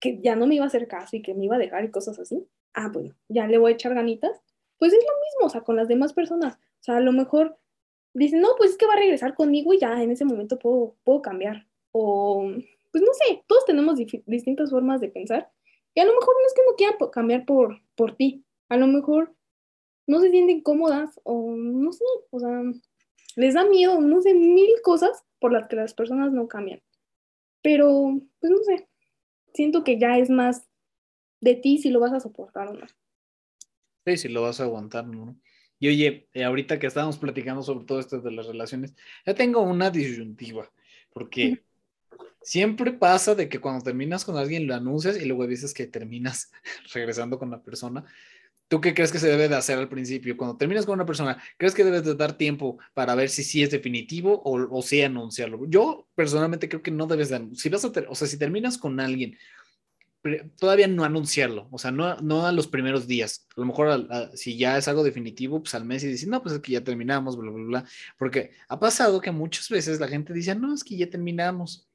[0.00, 1.90] que ya no me iba a hacer caso y que me iba a dejar y
[1.90, 2.46] cosas así.
[2.74, 4.42] Ah, bueno, ya le voy a echar ganitas.
[4.78, 6.56] Pues es lo mismo, o sea, con las demás personas.
[6.56, 7.56] O sea, a lo mejor
[8.12, 10.96] dicen, no, pues es que va a regresar conmigo y ya en ese momento puedo,
[11.04, 11.66] puedo cambiar.
[11.92, 12.50] O,
[12.92, 15.50] pues no sé, todos tenemos distintas formas de pensar.
[15.94, 18.44] Y a lo mejor no es que no quiera cambiar por, por ti.
[18.68, 19.34] A lo mejor
[20.06, 22.62] no se sienten cómodas o no sé, o sea,
[23.36, 26.82] les da miedo, no sé, mil cosas por las que las personas no cambian.
[27.62, 28.88] Pero, pues no sé,
[29.54, 30.68] siento que ya es más
[31.44, 32.86] de ti si lo vas a soportar o no.
[34.06, 35.38] Sí, si lo vas a aguantar, ¿no?
[35.78, 38.94] Y oye, eh, ahorita que estábamos platicando sobre todo esto de las relaciones,
[39.26, 40.70] ya tengo una disyuntiva,
[41.12, 41.62] porque
[42.42, 46.50] siempre pasa de que cuando terminas con alguien lo anuncias y luego dices que terminas
[46.94, 48.04] regresando con la persona,
[48.66, 50.36] ¿Tú qué crees que se debe de hacer al principio?
[50.36, 53.62] Cuando terminas con una persona, ¿crees que debes de dar tiempo para ver si sí
[53.62, 55.66] es definitivo o, o si anunciarlo?
[55.68, 58.98] Yo personalmente creo que no debes de, si vas a, o sea, si terminas con
[59.00, 59.36] alguien,
[60.58, 63.46] todavía no anunciarlo, o sea, no, no a los primeros días.
[63.56, 66.54] A lo mejor si ya es algo definitivo, pues al mes y decir, no, pues
[66.54, 67.84] es que ya terminamos, bla, bla, bla.
[68.18, 71.88] Porque ha pasado que muchas veces la gente dice, no, es que ya terminamos.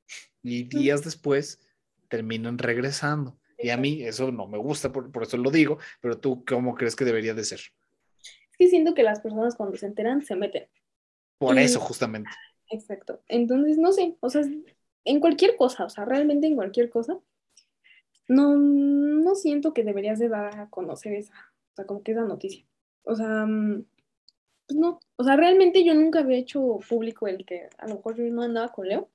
[0.44, 1.60] Y días después
[2.08, 3.40] terminan regresando.
[3.58, 6.96] Y a mí eso no me gusta, por, eso lo digo, pero tú, ¿cómo crees
[6.96, 7.60] que debería de ser?
[7.60, 10.68] Es que siento que las personas cuando se enteran se meten.
[11.38, 12.30] Por eso, justamente.
[12.70, 13.22] Exacto.
[13.28, 14.44] Entonces, no sé, o sea,
[15.04, 17.20] en cualquier cosa, o sea, realmente en cualquier cosa,
[18.30, 21.34] no, no siento que deberías de dar a conocer esa,
[21.74, 22.66] o sea, como que esa noticia.
[23.04, 23.86] O sea, mm,
[24.68, 28.16] pues no, o sea, realmente yo nunca había hecho público el que a lo mejor
[28.16, 29.10] yo no andaba con Leo.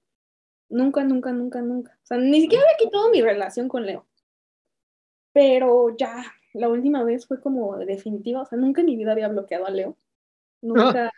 [0.69, 1.99] Nunca, nunca, nunca, nunca.
[2.03, 4.07] O sea, ni siquiera había quitado mi relación con Leo.
[5.33, 9.29] Pero ya, la última vez fue como definitiva, o sea, nunca en mi vida había
[9.29, 9.97] bloqueado a Leo.
[10.63, 11.13] Nunca,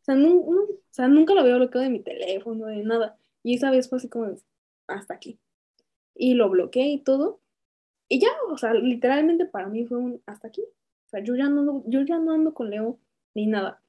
[0.00, 3.18] o, sea, o sea, nunca lo había bloqueado de mi teléfono, de nada.
[3.44, 4.34] Y esa vez fue así como,
[4.88, 5.38] hasta aquí.
[6.16, 7.40] Y lo bloqueé y todo.
[8.08, 10.62] Y ya, o sea, literalmente para mí fue un hasta aquí.
[10.62, 12.98] O sea, yo ya no, yo ya no ando con Leo
[13.34, 13.82] ni nada.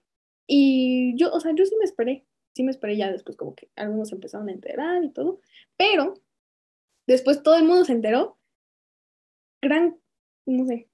[0.48, 2.26] Y yo, o sea, yo sí me esperé,
[2.56, 5.41] sí me esperé ya después como que algunos empezaron a enterar y todo,
[5.78, 6.16] pero
[7.08, 8.38] después todo el mundo se enteró
[9.62, 9.98] gran,
[10.45, 10.90] no sé,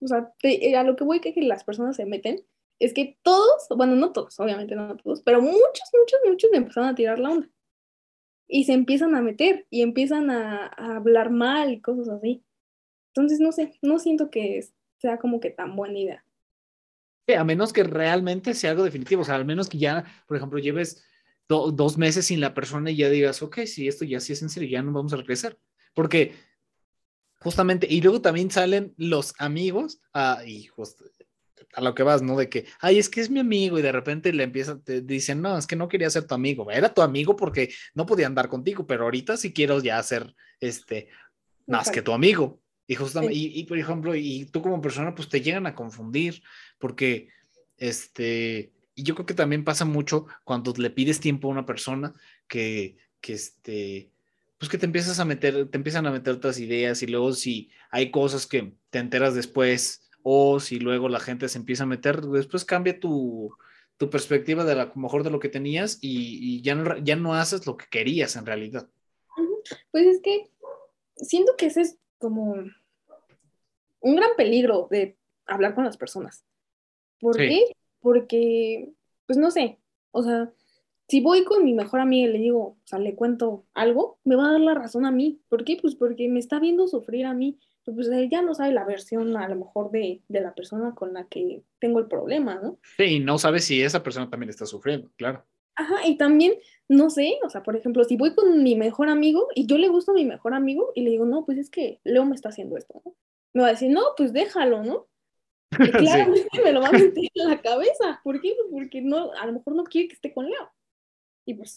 [0.00, 2.44] o sea, eh, a lo que voy que, que las personas se meten
[2.78, 6.90] es que todos, bueno, no todos, obviamente no todos, pero muchos, muchos, muchos me empezaron
[6.90, 7.48] a tirar la onda.
[8.48, 12.44] Y se empiezan a meter y empiezan a, hablar mal y cosas así.
[13.08, 14.64] Entonces, no sé, no siento que
[14.98, 16.24] sea como que tan buena idea.
[17.36, 20.58] a menos que realmente sea algo definitivo, o sea, al menos que ya, por ejemplo,
[20.58, 21.04] lleves
[21.48, 24.48] dos meses sin la persona y ya digas, ok, si esto ya sí es en
[24.48, 25.58] serio, ya no vamos a regresar.
[25.94, 26.34] Porque
[27.40, 30.66] Justamente, y luego también salen los amigos, ah, y
[31.76, 32.36] a lo que vas, ¿no?
[32.36, 35.42] De que, ay, es que es mi amigo, y de repente le empiezan, te dicen,
[35.42, 38.48] no, es que no quería ser tu amigo, era tu amigo porque no podía andar
[38.48, 41.08] contigo, pero ahorita sí quiero ya ser, este,
[41.66, 42.60] más que tu amigo.
[42.86, 46.42] Y justamente, y, por ejemplo, y tú como persona, pues te llegan a confundir,
[46.78, 47.28] porque,
[47.76, 52.14] este, y yo creo que también pasa mucho cuando le pides tiempo a una persona
[52.48, 54.10] que, que este,
[54.56, 57.70] pues que te empiezas a meter, te empiezan a meter otras ideas y luego si
[57.90, 62.20] hay cosas que te enteras después o si luego la gente se empieza a meter,
[62.20, 63.56] después cambia tu,
[63.96, 67.64] tu perspectiva de lo mejor de lo que tenías y, ya, no, ya no haces
[67.64, 68.88] lo que querías en realidad.
[69.92, 70.50] Pues es que
[71.14, 72.56] siento que ese es como
[74.00, 75.16] un gran peligro de
[75.46, 76.44] hablar con las personas.
[77.20, 77.76] ¿Por qué?
[78.00, 78.90] Porque,
[79.26, 79.78] pues no sé,
[80.10, 80.52] o sea,
[81.06, 84.34] si voy con mi mejor amiga y le digo, o sea, le cuento algo, me
[84.34, 85.40] va a dar la razón a mí.
[85.48, 85.78] ¿Por qué?
[85.80, 87.60] Pues porque me está viendo sufrir a mí.
[87.94, 91.26] Pues ella no sabe la versión a lo mejor de, de la persona con la
[91.28, 92.78] que tengo el problema, ¿no?
[92.96, 95.44] Sí, y no sabe si esa persona también está sufriendo, claro.
[95.76, 96.54] Ajá, y también,
[96.88, 99.88] no sé, o sea, por ejemplo, si voy con mi mejor amigo y yo le
[99.88, 102.48] gusto a mi mejor amigo y le digo, no, pues es que Leo me está
[102.48, 103.14] haciendo esto, ¿no?
[103.52, 105.06] Me va a decir, no, pues déjalo, ¿no?
[105.78, 108.20] Y claramente me lo va a meter en la cabeza.
[108.24, 108.54] ¿Por qué?
[108.56, 110.72] Pues porque no, a lo mejor no quiere que esté con Leo.
[111.44, 111.76] Y pues,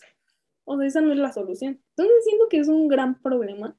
[0.64, 1.82] o sea, esa no es la solución.
[1.98, 3.78] Entonces siento que es un gran problema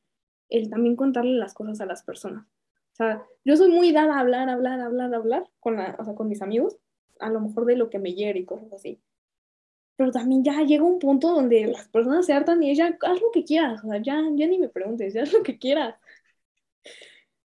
[0.51, 2.45] el también contarle las cosas a las personas.
[2.93, 6.15] O sea, yo soy muy dada a hablar, hablar, hablar, hablar con, la, o sea,
[6.15, 6.77] con mis amigos,
[7.19, 9.01] a lo mejor de lo que me hiere y cosas así.
[9.97, 13.31] Pero también ya llega un punto donde las personas se hartan y ella, haz lo
[13.33, 15.95] que quieras, o sea, ya, ya ni me preguntes, ya haz lo que quieras.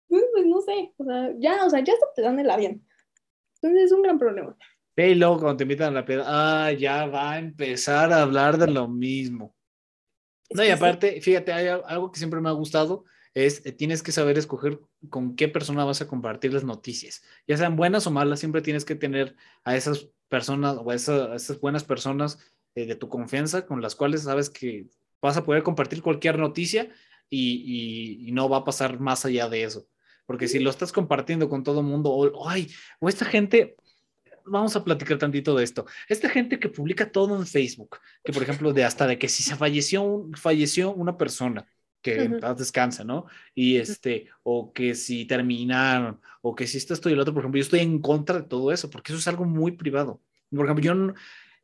[0.08, 2.84] Pues, pues no sé, o sea, ya, o sea, ya te dan el avión.
[3.54, 4.56] Entonces es un gran problema.
[4.96, 8.58] Y luego cuando te invitan a la peda, ah, ya va a empezar a hablar
[8.58, 9.54] de lo mismo.
[10.50, 13.04] No, y aparte, fíjate, hay algo que siempre me ha gustado,
[13.34, 17.22] es eh, tienes que saber escoger con qué persona vas a compartir las noticias.
[17.46, 21.60] Ya sean buenas o malas, siempre tienes que tener a esas personas o a, esas,
[21.60, 22.38] buenas personas
[22.74, 24.86] eh, de tu confianza con las cuales sabes que
[25.22, 26.90] vas a poder compartir cualquier noticia
[27.28, 29.86] y, y, no va a pasar más allá de eso.
[30.26, 32.68] Porque si lo estás compartiendo con todo el mundo, o, ay,
[32.98, 33.76] o esta gente,
[34.44, 35.86] vamos a platicar tantito de esto.
[36.08, 39.42] Esta gente que publica todo en Facebook, que por ejemplo, de hasta de que si
[39.42, 41.66] se falleció, falleció una persona,
[42.02, 43.26] que descansa, ¿no?
[43.54, 47.42] Y este, o que si terminaron, o que si esto, esto y el otro, por
[47.42, 50.20] ejemplo, yo estoy en contra de todo eso, porque eso es algo muy privado.
[50.50, 51.14] Por ejemplo, yo no,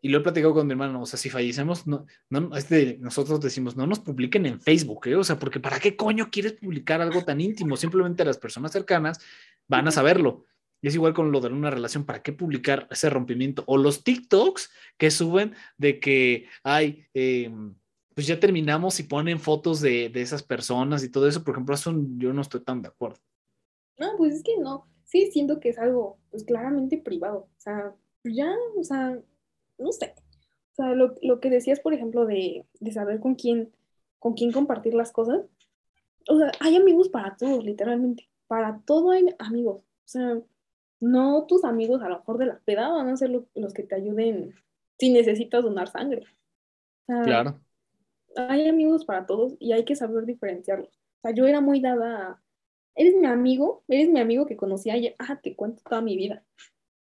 [0.06, 3.40] y lo he platicado con mi hermano, o sea, si fallecemos, no, no, este, nosotros
[3.40, 5.16] decimos, no nos publiquen en Facebook, ¿eh?
[5.16, 7.76] o sea, porque ¿para qué coño quieres publicar algo tan íntimo?
[7.76, 9.18] Simplemente las personas cercanas
[9.66, 10.44] van a saberlo.
[10.80, 13.64] Y es igual con lo de una relación, ¿para qué publicar ese rompimiento?
[13.66, 17.74] O los TikToks que suben de que hay, em,
[18.14, 21.74] pues ya terminamos y ponen fotos de, de, esas personas y todo eso, por ejemplo,
[21.74, 23.18] eso yo no estoy tan de acuerdo.
[23.98, 27.94] No, pues es que no, sí siento que es algo, pues claramente privado, o sea,
[28.22, 29.18] pues ya, o sea,
[29.78, 30.14] no sé,
[30.72, 33.72] o sea, lo, lo que decías, por ejemplo, de, de saber con quién,
[34.18, 35.46] con quién compartir las cosas,
[36.28, 40.42] o sea, hay amigos para todos, literalmente, para todo hay amigos, o sea,
[41.00, 43.94] no tus amigos a lo mejor de la peda van a ser los que te
[43.94, 44.54] ayuden
[44.98, 46.24] si necesitas donar sangre.
[47.06, 47.60] claro.
[48.36, 50.90] Hay amigos para todos y hay que saber diferenciarlos.
[50.90, 52.42] O sea, yo era muy dada a,
[52.94, 56.44] eres mi amigo, eres mi amigo que conocí ayer, ah, te cuento toda mi vida.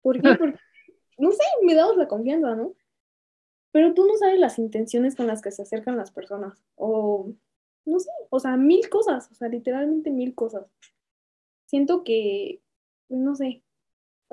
[0.02, 0.22] ¿Por qué?
[0.38, 0.58] Porque,
[1.18, 2.74] no sé, me dabas la confianza, ¿no?
[3.72, 6.62] Pero tú no sabes las intenciones con las que se acercan las personas.
[6.76, 7.32] O,
[7.84, 10.66] no sé, o sea, mil cosas, o sea, literalmente mil cosas.
[11.66, 12.60] Siento que,
[13.08, 13.64] no sé,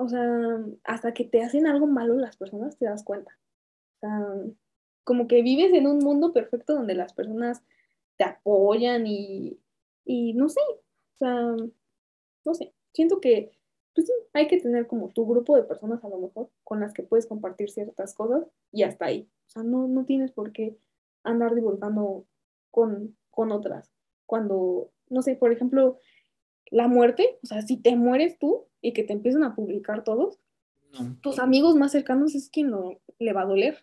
[0.02, 3.38] o sea, hasta que te hacen algo malo las personas te das cuenta.
[3.96, 4.34] O sea,
[5.04, 7.62] como que vives en un mundo perfecto donde las personas
[8.16, 9.58] te apoyan y,
[10.04, 11.56] y no sé, o sea,
[12.44, 13.52] no sé, siento que
[13.94, 17.02] pues hay que tener como tu grupo de personas a lo mejor con las que
[17.02, 19.28] puedes compartir ciertas cosas y hasta ahí.
[19.46, 20.78] O sea, no, no tienes por qué
[21.24, 22.24] andar divulgando
[22.70, 23.92] con, con otras.
[24.26, 25.98] Cuando, no sé, por ejemplo,
[26.70, 30.38] la muerte, o sea, si te mueres tú, y que te empiezan a publicar todos,
[31.22, 33.82] tus amigos más cercanos es quien no le va a doler.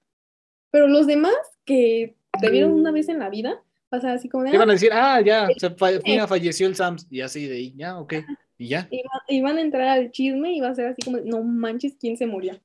[0.69, 1.33] Pero los demás
[1.65, 4.51] que te vieron una vez en la vida, o sea, así como de...
[4.51, 7.97] Iban a ah, decir, ah, ya, se falleció el Sams, y así de ahí, ya,
[7.97, 8.13] ok,
[8.59, 8.87] y ya.
[9.27, 12.17] Y, van a entrar al chisme y va a ser así como, no manches, ¿quién
[12.17, 12.59] se murió?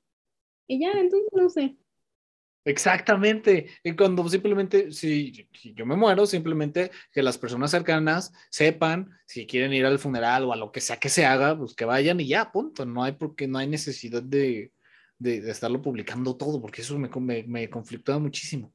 [0.66, 1.77] Y ya, entonces, no sé.
[2.65, 3.66] Exactamente.
[3.82, 9.73] Y cuando simplemente, si, yo me muero, simplemente que las personas cercanas sepan si quieren
[9.73, 12.28] ir al funeral o a lo que sea que se haga, pues que vayan y
[12.28, 12.86] ya, punto.
[12.86, 14.73] No hay porque no hay necesidad de,
[15.19, 18.73] de, estarlo publicando todo, porque eso me, me, me conflictúa muchísimo.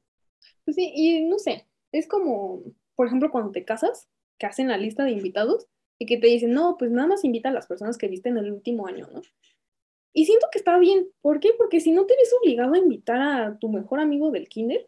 [0.65, 2.61] Pues sí, y no sé, es como,
[2.95, 4.07] por ejemplo, cuando te casas,
[4.37, 5.67] que hacen la lista de invitados
[5.99, 8.37] y que te dicen, no, pues nada más invita a las personas que viste en
[8.37, 9.21] el último año, ¿no?
[10.19, 11.07] Y siento que está bien.
[11.21, 11.51] ¿Por qué?
[11.57, 14.85] Porque si no te ves obligado a invitar a tu mejor amigo del kinder,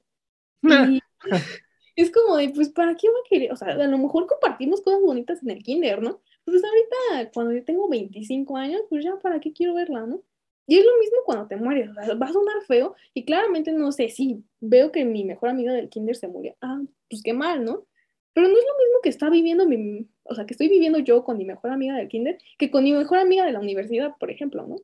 [1.95, 3.53] es como de, pues, ¿para qué va a querer?
[3.53, 6.19] O sea, a lo mejor compartimos cosas bonitas en el kinder, ¿no?
[6.43, 10.21] Pues ahorita, cuando yo tengo 25 años, pues ya, ¿para qué quiero verla, no?
[10.67, 13.71] Y es lo mismo cuando te mueres, o sea, va a sonar feo y claramente
[13.71, 17.31] no sé, si veo que mi mejor amiga del kinder se murió, ah, pues qué
[17.31, 17.85] mal, ¿no?
[18.33, 21.23] Pero no es lo mismo que está viviendo mi, o sea, que estoy viviendo yo
[21.23, 24.29] con mi mejor amiga del kinder que con mi mejor amiga de la universidad, por
[24.29, 24.75] ejemplo, ¿no?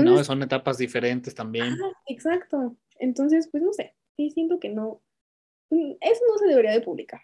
[0.00, 1.76] Sí, no, son etapas diferentes también.
[2.06, 2.76] exacto.
[2.98, 5.02] Entonces, pues no sé, sí siento que no,
[5.70, 7.20] eso no se debería de publicar.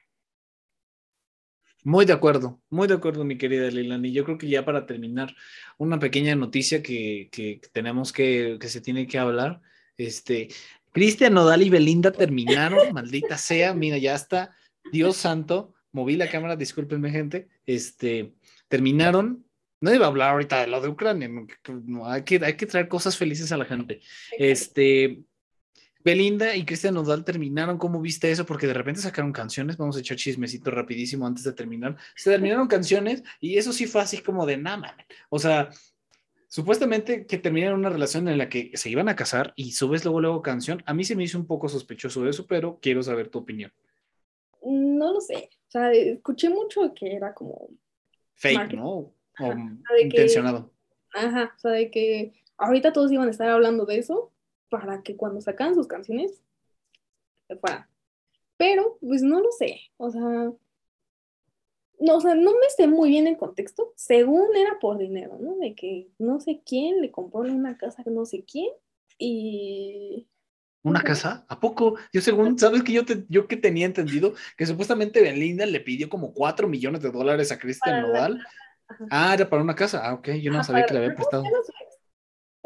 [1.84, 4.12] Muy de acuerdo, muy de acuerdo, mi querida Leilani.
[4.12, 5.34] Yo creo que ya para terminar,
[5.78, 9.62] una pequeña noticia que, que tenemos que, que se tiene que hablar.
[9.96, 10.48] Este,
[10.92, 14.56] Cristian Nodal y Belinda terminaron, maldita sea, mira, ya está,
[14.92, 17.48] Dios santo, moví la cámara, discúlpenme, gente.
[17.66, 18.34] Este,
[18.68, 19.44] terminaron.
[19.80, 21.28] No iba a hablar ahorita de lo de Ucrania,
[21.84, 24.00] no, hay, que, hay que traer cosas felices a la gente.
[24.36, 25.22] Este,
[26.04, 27.78] Belinda y Cristian Nodal terminaron.
[27.78, 28.46] ¿Cómo viste eso?
[28.46, 29.76] Porque de repente sacaron canciones.
[29.76, 31.96] Vamos a echar chismecito rapidísimo antes de terminar.
[32.16, 34.96] Se terminaron canciones y eso sí fue así como de nada,
[35.28, 35.70] O sea,
[36.48, 40.20] supuestamente que terminaron una relación en la que se iban a casar y subes luego,
[40.20, 40.82] luego canción.
[40.86, 43.72] A mí se me hizo un poco sospechoso eso, pero quiero saber tu opinión.
[44.62, 45.50] No lo sé.
[45.68, 47.68] O sea, escuché mucho que era como.
[48.34, 49.12] Fake, ¿no?
[49.40, 49.54] O
[50.02, 50.72] intencionado.
[51.14, 54.32] ajá, o sea, de que ahorita todos iban a estar hablando de eso
[54.68, 56.42] para que cuando sacan sus canciones
[57.46, 57.86] se fueran.
[58.56, 60.52] Pero, pues no lo sé, o sea,
[62.00, 65.56] no, o sea, no me sé muy bien el contexto, según era por dinero, ¿no?
[65.56, 68.70] De que no sé quién le compró una casa no sé quién
[69.18, 70.28] y...
[70.82, 71.44] ¿Una casa?
[71.48, 71.96] ¿A poco?
[72.12, 76.08] Yo según, ¿sabes que yo, te, yo que tenía entendido que supuestamente Belinda le pidió
[76.08, 78.40] como 4 millones de dólares a Cristian Nodal?
[79.10, 80.00] Ah, era para una casa.
[80.06, 81.44] Ah, ok, yo no sabía que le había prestado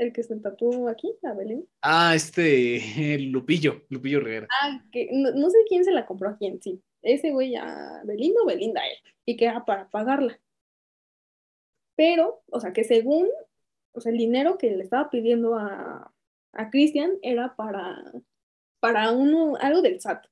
[0.03, 1.67] el que se tatuó aquí, a Belén.
[1.81, 2.79] Ah, este,
[3.31, 4.49] Lupillo, Lupillo Rivera.
[4.63, 6.83] Ah, que no, sé quién se la compró a quién, sí.
[7.03, 10.39] Ese güey a Belinda o Belinda él, y que era para pagarla.
[11.97, 13.29] Pero, o sea, que según,
[13.93, 16.13] o sea, el dinero que le estaba pidiendo a,
[16.53, 18.13] a Cristian era para,
[18.81, 20.27] para uno, algo del SAT.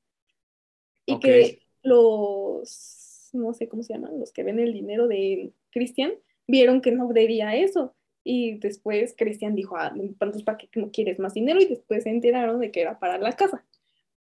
[1.07, 6.13] Y que los, no sé cómo se llaman, los que ven el dinero de Cristian,
[6.47, 11.19] vieron que no debía eso y después Cristian dijo, ah, entonces, ¿para qué no quieres
[11.19, 11.61] más dinero?
[11.61, 13.65] Y después se enteraron de que era para la casa.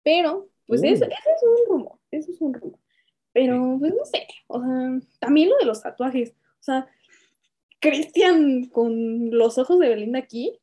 [0.03, 1.07] Pero, pues eso, uh.
[1.07, 2.79] eso, es un rumor, eso es un rumor.
[3.33, 6.87] Pero, pues no sé, o sea, también lo de los tatuajes, o sea,
[7.79, 10.59] Cristian con los ojos de Belinda aquí,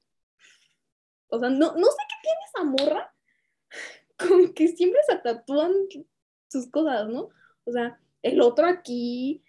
[1.29, 3.15] o sea, no, no sé qué tiene esa morra
[4.19, 5.73] con que siempre se tatúan
[6.49, 7.29] sus cosas, ¿no?
[7.65, 9.43] O sea, el otro aquí,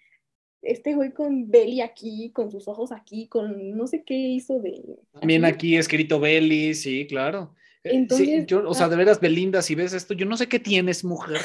[0.62, 5.00] este güey con Belly aquí, con sus ojos aquí, con no sé qué hizo de...
[5.14, 7.56] También aquí, escrito Belly, sí, claro.
[7.84, 10.60] Eh, Entonces, yo, o sea, de veras, Belinda, si ves esto, yo no sé qué
[10.60, 11.42] tienes, mujer,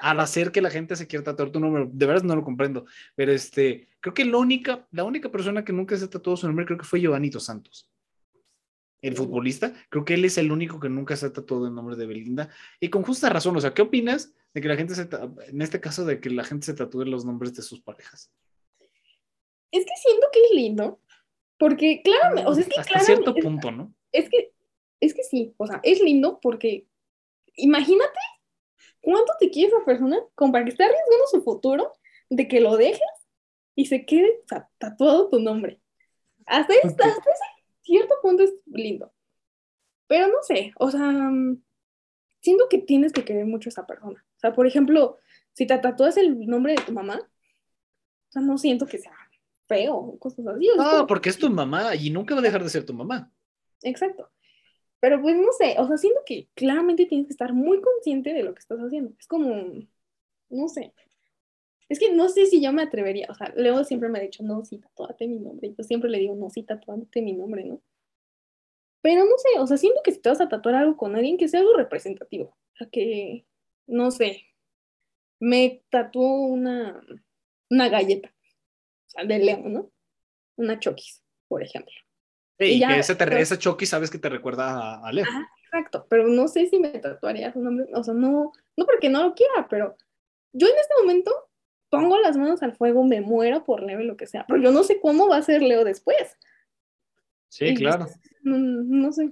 [0.00, 2.86] al hacer que la gente se quiera tatuar tu nombre, de veras no lo comprendo,
[3.14, 6.66] pero este, creo que la única, la única persona que nunca se tatuó su nombre
[6.66, 7.90] creo que fue Giovanito Santos.
[9.02, 11.94] El futbolista, creo que él es el único que nunca se ha tatuado el nombre
[11.94, 12.48] de Belinda.
[12.80, 15.06] Y con justa razón, o sea, ¿qué opinas de que la gente se,
[15.48, 18.32] en este caso, de que la gente se tatúe los nombres de sus parejas?
[19.74, 21.00] Es que siento que es lindo,
[21.58, 23.92] porque claro, o sea, es que Hasta cierto punto, ¿no?
[24.12, 24.52] Es que,
[25.00, 26.86] es que sí, o sea, es lindo porque
[27.56, 28.20] imagínate
[29.00, 31.92] cuánto te quiere esa persona como para que esté arriesgando su futuro
[32.30, 33.00] de que lo dejes
[33.74, 34.42] y se quede
[34.78, 35.80] tatuado tu nombre.
[36.46, 36.94] Hasta, ese
[37.82, 39.12] cierto punto es lindo.
[40.06, 41.30] Pero no sé, o sea,
[42.40, 44.24] siento que tienes que querer mucho a esa persona.
[44.36, 45.18] O sea, por ejemplo,
[45.52, 49.23] si te tatúas el nombre de tu mamá, o sea, no siento que sea
[49.66, 50.68] feo, cosas así.
[50.76, 53.32] No, porque es tu mamá y nunca va a dejar de ser tu mamá.
[53.82, 54.30] Exacto.
[55.00, 58.42] Pero pues no sé, o sea, siento que claramente tienes que estar muy consciente de
[58.42, 59.12] lo que estás haciendo.
[59.18, 59.66] Es como,
[60.48, 60.94] no sé.
[61.88, 64.42] Es que no sé si yo me atrevería, o sea, Leo siempre me ha dicho,
[64.42, 65.74] no, sí, tatúate mi nombre.
[65.76, 67.82] Yo siempre le digo, no, sí, tatúate mi nombre, ¿no?
[69.02, 71.36] Pero no sé, o sea, siento que si te vas a tatuar algo con alguien,
[71.36, 72.56] que sea algo representativo.
[72.72, 73.46] O sea, que,
[73.86, 74.46] no sé,
[75.38, 77.02] me tatuó una,
[77.68, 78.33] una galleta
[79.26, 79.90] de León, ¿no?
[80.56, 81.94] Una Chokis, por ejemplo.
[82.58, 85.24] Sí, y que ese, ese Chokis sabes que te recuerda a, Leo.
[85.64, 89.22] exacto, pero no sé si me tatuaría su nombre, o sea, no, no porque no
[89.22, 89.96] lo quiera, pero
[90.52, 91.32] yo en este momento
[91.90, 94.70] pongo las manos al fuego, me muero por Leo y lo que sea, pero yo
[94.70, 96.36] no sé cómo va a ser Leo después.
[97.48, 98.06] Sí, claro.
[98.42, 99.30] No, no, sé.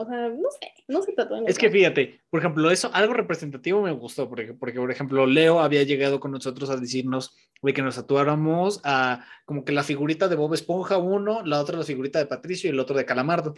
[0.00, 1.42] O sea, no sé, no se tatúan.
[1.48, 5.58] Es que fíjate, por ejemplo, eso, algo representativo me gustó, porque, porque por ejemplo, Leo
[5.58, 10.28] había llegado con nosotros a decirnos de que nos tatuáramos a como que la figurita
[10.28, 13.54] de Bob Esponja uno, la otra la figurita de Patricio y el otro de Calamardo.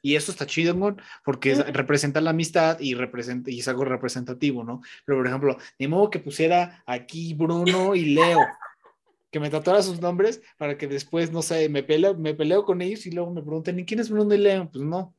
[0.00, 4.80] Y eso está chido, porque representa la amistad y, representa, y es algo representativo, ¿no?
[5.04, 8.40] Pero, por ejemplo, ni modo que pusiera aquí Bruno y Leo,
[9.30, 12.80] que me tatuara sus nombres para que después, no sé, me peleo, me peleo con
[12.80, 14.70] ellos y luego me pregunten, ¿y quién es Bruno y Leo?
[14.72, 15.14] Pues no.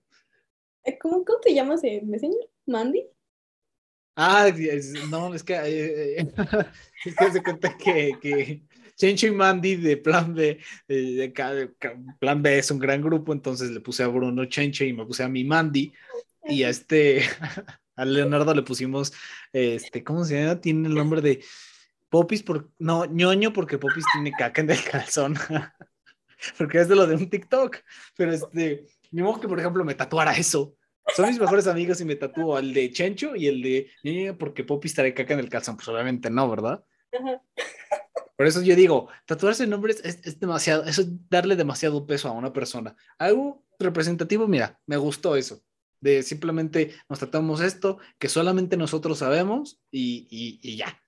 [0.84, 2.50] Eh, ¿Cómo, cómo te llamas en Messenger?
[2.66, 3.08] ¿Mandy?
[4.16, 4.52] Ah,
[5.10, 6.34] no, es que, eh, eh,
[7.06, 8.64] es que se cuenta que, que
[8.96, 11.34] Chencho y Mandy de Plan B, de,
[12.20, 15.24] Plan B es un gran grupo, entonces le puse a Bruno Chencho y me puse
[15.24, 15.92] a mi Mandy
[16.46, 17.24] y a este,
[17.96, 19.14] a Leonardo le pusimos,
[19.52, 20.62] este, ¿cómo se llama?
[20.62, 21.44] Tiene el nombre de
[22.10, 25.36] Popis, por, no, ñoño porque Popis tiene caca en el calzón,
[26.60, 27.78] porque es de lo de un TikTok,
[28.16, 30.76] pero este, ni modo que por ejemplo me tatuara eso.
[31.16, 34.64] Son mis mejores amigos y me tatúo el de Chencho y el de ñoño porque
[34.64, 36.84] Popis trae caca en el calzón, pues obviamente no, ¿verdad?
[38.36, 42.32] Por eso yo digo, tatuarse nombres es, es demasiado, eso es darle demasiado peso a
[42.32, 42.96] una persona.
[43.18, 45.62] Algo representativo, mira, me gustó eso
[46.04, 51.02] de simplemente nos tratamos esto que solamente nosotros sabemos y, y, ya.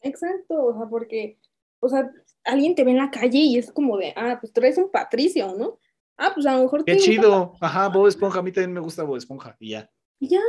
[0.00, 1.38] Exacto, o sea, porque,
[1.80, 2.10] o sea,
[2.44, 4.90] alguien te ve en la calle y es como de, ah, pues tú eres un
[4.90, 5.78] Patricio, ¿no?
[6.18, 6.84] Ah, pues a lo mejor...
[6.84, 9.90] Qué chido, ajá, Bob Esponja, a mí también me gusta Bob Esponja, y ya.
[10.18, 10.40] Y ya,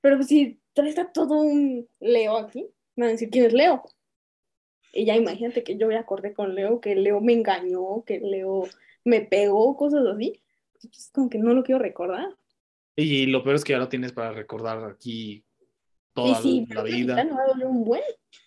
[0.00, 3.52] pero pues si traes a todo un Leo aquí, me van a decir, ¿quién es
[3.52, 3.82] Leo?
[4.92, 8.66] Y ya imagínate que yo me acordé con Leo, que Leo me engañó, que Leo
[9.04, 10.42] me pegó, cosas así.
[10.80, 12.28] Pues como que no lo quiero recordar.
[12.96, 15.44] Y lo peor es que ya lo tienes para recordar aquí
[16.14, 17.24] toda la vida.
[17.24, 18.02] No va a doler un buen.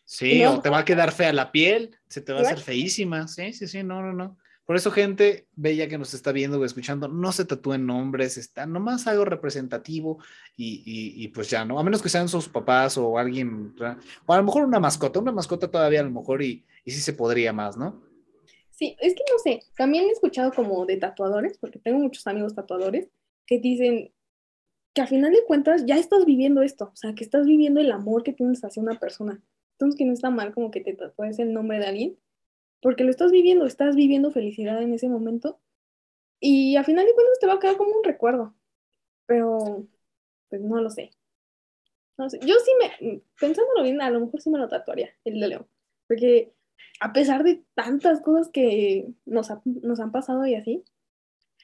[0.05, 3.27] Sí, o te va a quedar fea la piel, se te va a hacer feísima.
[3.27, 4.37] Sí, sí, sí, no, no, no.
[4.69, 8.67] Por eso, gente bella que nos está viendo o escuchando, no se tatúen nombres, está
[8.67, 10.19] nomás algo representativo
[10.55, 11.79] y, pues ya, ¿no?
[11.79, 13.73] A menos que sean sus papás o alguien,
[14.27, 17.01] o a lo mejor una mascota, una mascota todavía a lo mejor y, y sí
[17.01, 18.03] se podría más, ¿no?
[18.69, 22.53] Sí, es que no sé, también he escuchado como de tatuadores, porque tengo muchos amigos
[22.53, 23.09] tatuadores,
[23.47, 24.13] que dicen
[24.93, 27.91] que a final de cuentas ya estás viviendo esto, o sea, que estás viviendo el
[27.91, 29.41] amor que tienes hacia una persona.
[29.79, 32.19] Entonces, que no está mal como que te tatúes el nombre de alguien,
[32.81, 35.59] porque lo estás viviendo, estás viviendo felicidad en ese momento
[36.39, 38.55] y al final de cuentas te va a quedar como un recuerdo,
[39.25, 39.85] pero
[40.49, 41.11] pues no lo sé.
[42.17, 42.39] No sé.
[42.41, 45.67] Yo sí me, pensándolo bien, a lo mejor sí me lo tatuaría, el de León,
[46.07, 46.53] porque
[46.99, 50.83] a pesar de tantas cosas que nos, nos han pasado y así,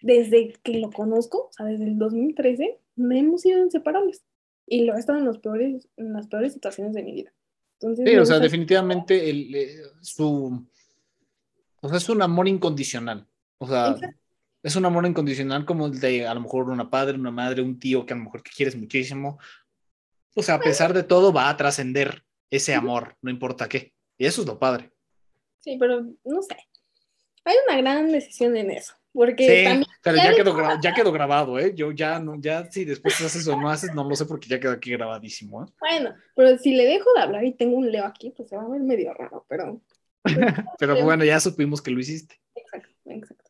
[0.02, 4.26] desde que lo conozco, o sea, desde el 2013, me hemos sido inseparables
[4.68, 7.34] y lo he estado en, los peores, en las peores situaciones de mi vida.
[7.80, 10.66] Entonces, sí, o sea, definitivamente el, eh, su,
[11.86, 13.28] o sea, es un amor incondicional.
[13.60, 13.96] O sea,
[14.64, 17.78] es un amor incondicional como el de a lo mejor una padre, una madre, un
[17.78, 19.38] tío que a lo mejor que quieres muchísimo.
[20.34, 23.94] O sea, a pesar de todo va a trascender ese amor, no importa qué.
[24.18, 24.92] Y eso es lo padre.
[25.60, 26.58] Sí, pero no sé.
[27.44, 28.96] Hay una gran decisión en eso.
[29.14, 31.74] Porque sí, también, pero ya, quedó, ya quedó grabado, ¿eh?
[31.76, 34.60] Yo ya no, ya si después haces o no haces, no lo sé porque ya
[34.60, 35.68] quedó aquí grabadísimo, ¿eh?
[35.80, 38.64] Bueno, pero si le dejo de hablar y tengo un Leo aquí, pues se va
[38.64, 39.80] a ver medio raro, pero
[40.80, 42.40] Pero bueno, ya supimos que lo hiciste.
[42.56, 43.46] Exacto, exacto.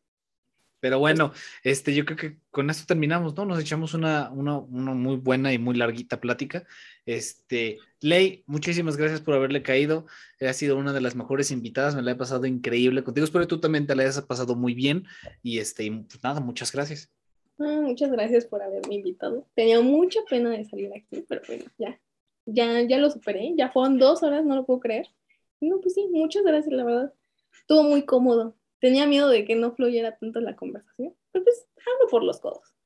[0.86, 1.32] Pero bueno,
[1.64, 3.44] este, yo creo que con esto terminamos, ¿no?
[3.44, 6.64] Nos echamos una, una, una, muy buena y muy larguita plática.
[7.06, 10.06] Este, Ley, muchísimas gracias por haberle caído.
[10.40, 13.24] Ha sido una de las mejores invitadas, me la he pasado increíble contigo.
[13.24, 15.06] Espero que tú también te la hayas pasado muy bien.
[15.42, 17.10] Y este, pues nada, muchas gracias.
[17.58, 19.46] Ah, muchas gracias por haberme invitado.
[19.54, 21.98] Tenía mucha pena de salir aquí, pero bueno, ya,
[22.44, 23.54] ya, ya lo superé.
[23.56, 25.08] Ya fueron dos horas, no lo puedo creer.
[25.60, 27.14] No, pues sí, muchas gracias, la verdad.
[27.60, 28.56] Estuvo muy cómodo.
[28.80, 32.76] Tenía miedo de que no fluyera tanto la conversación, pero pues ando por los codos.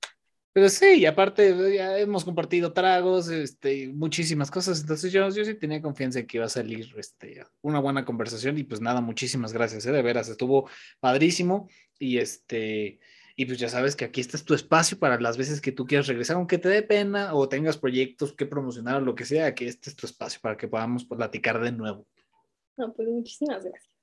[0.52, 5.54] Pero sí, y aparte ya hemos compartido tragos, este, muchísimas cosas, entonces yo, yo sí
[5.54, 9.52] tenía confianza en que iba a salir este, una buena conversación y pues nada, muchísimas
[9.52, 9.92] gracias, ¿eh?
[9.92, 10.68] de veras, estuvo
[10.98, 11.68] padrísimo
[12.00, 12.98] y este,
[13.36, 16.08] y pues ya sabes que aquí está tu espacio para las veces que tú quieras
[16.08, 19.68] regresar, aunque te dé pena o tengas proyectos que promocionar o lo que sea, que
[19.68, 22.08] este es tu espacio para que podamos platicar de nuevo.
[22.80, 23.94] No, pues muchísimas gracias.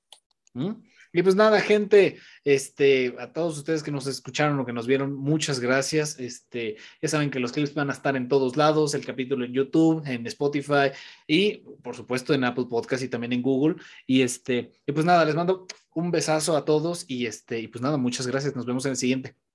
[0.54, 0.74] ¿Mm?
[1.12, 5.14] Y pues nada, gente, este, a todos ustedes que nos escucharon o que nos vieron,
[5.14, 6.20] muchas gracias.
[6.20, 9.52] Este, ya saben que los clips van a estar en todos lados, el capítulo en
[9.52, 10.92] YouTube, en Spotify
[11.26, 13.76] y por supuesto en Apple Podcast y también en Google.
[14.06, 17.82] Y este, y pues nada, les mando un besazo a todos y este, y pues
[17.82, 18.54] nada, muchas gracias.
[18.54, 19.47] Nos vemos en el siguiente.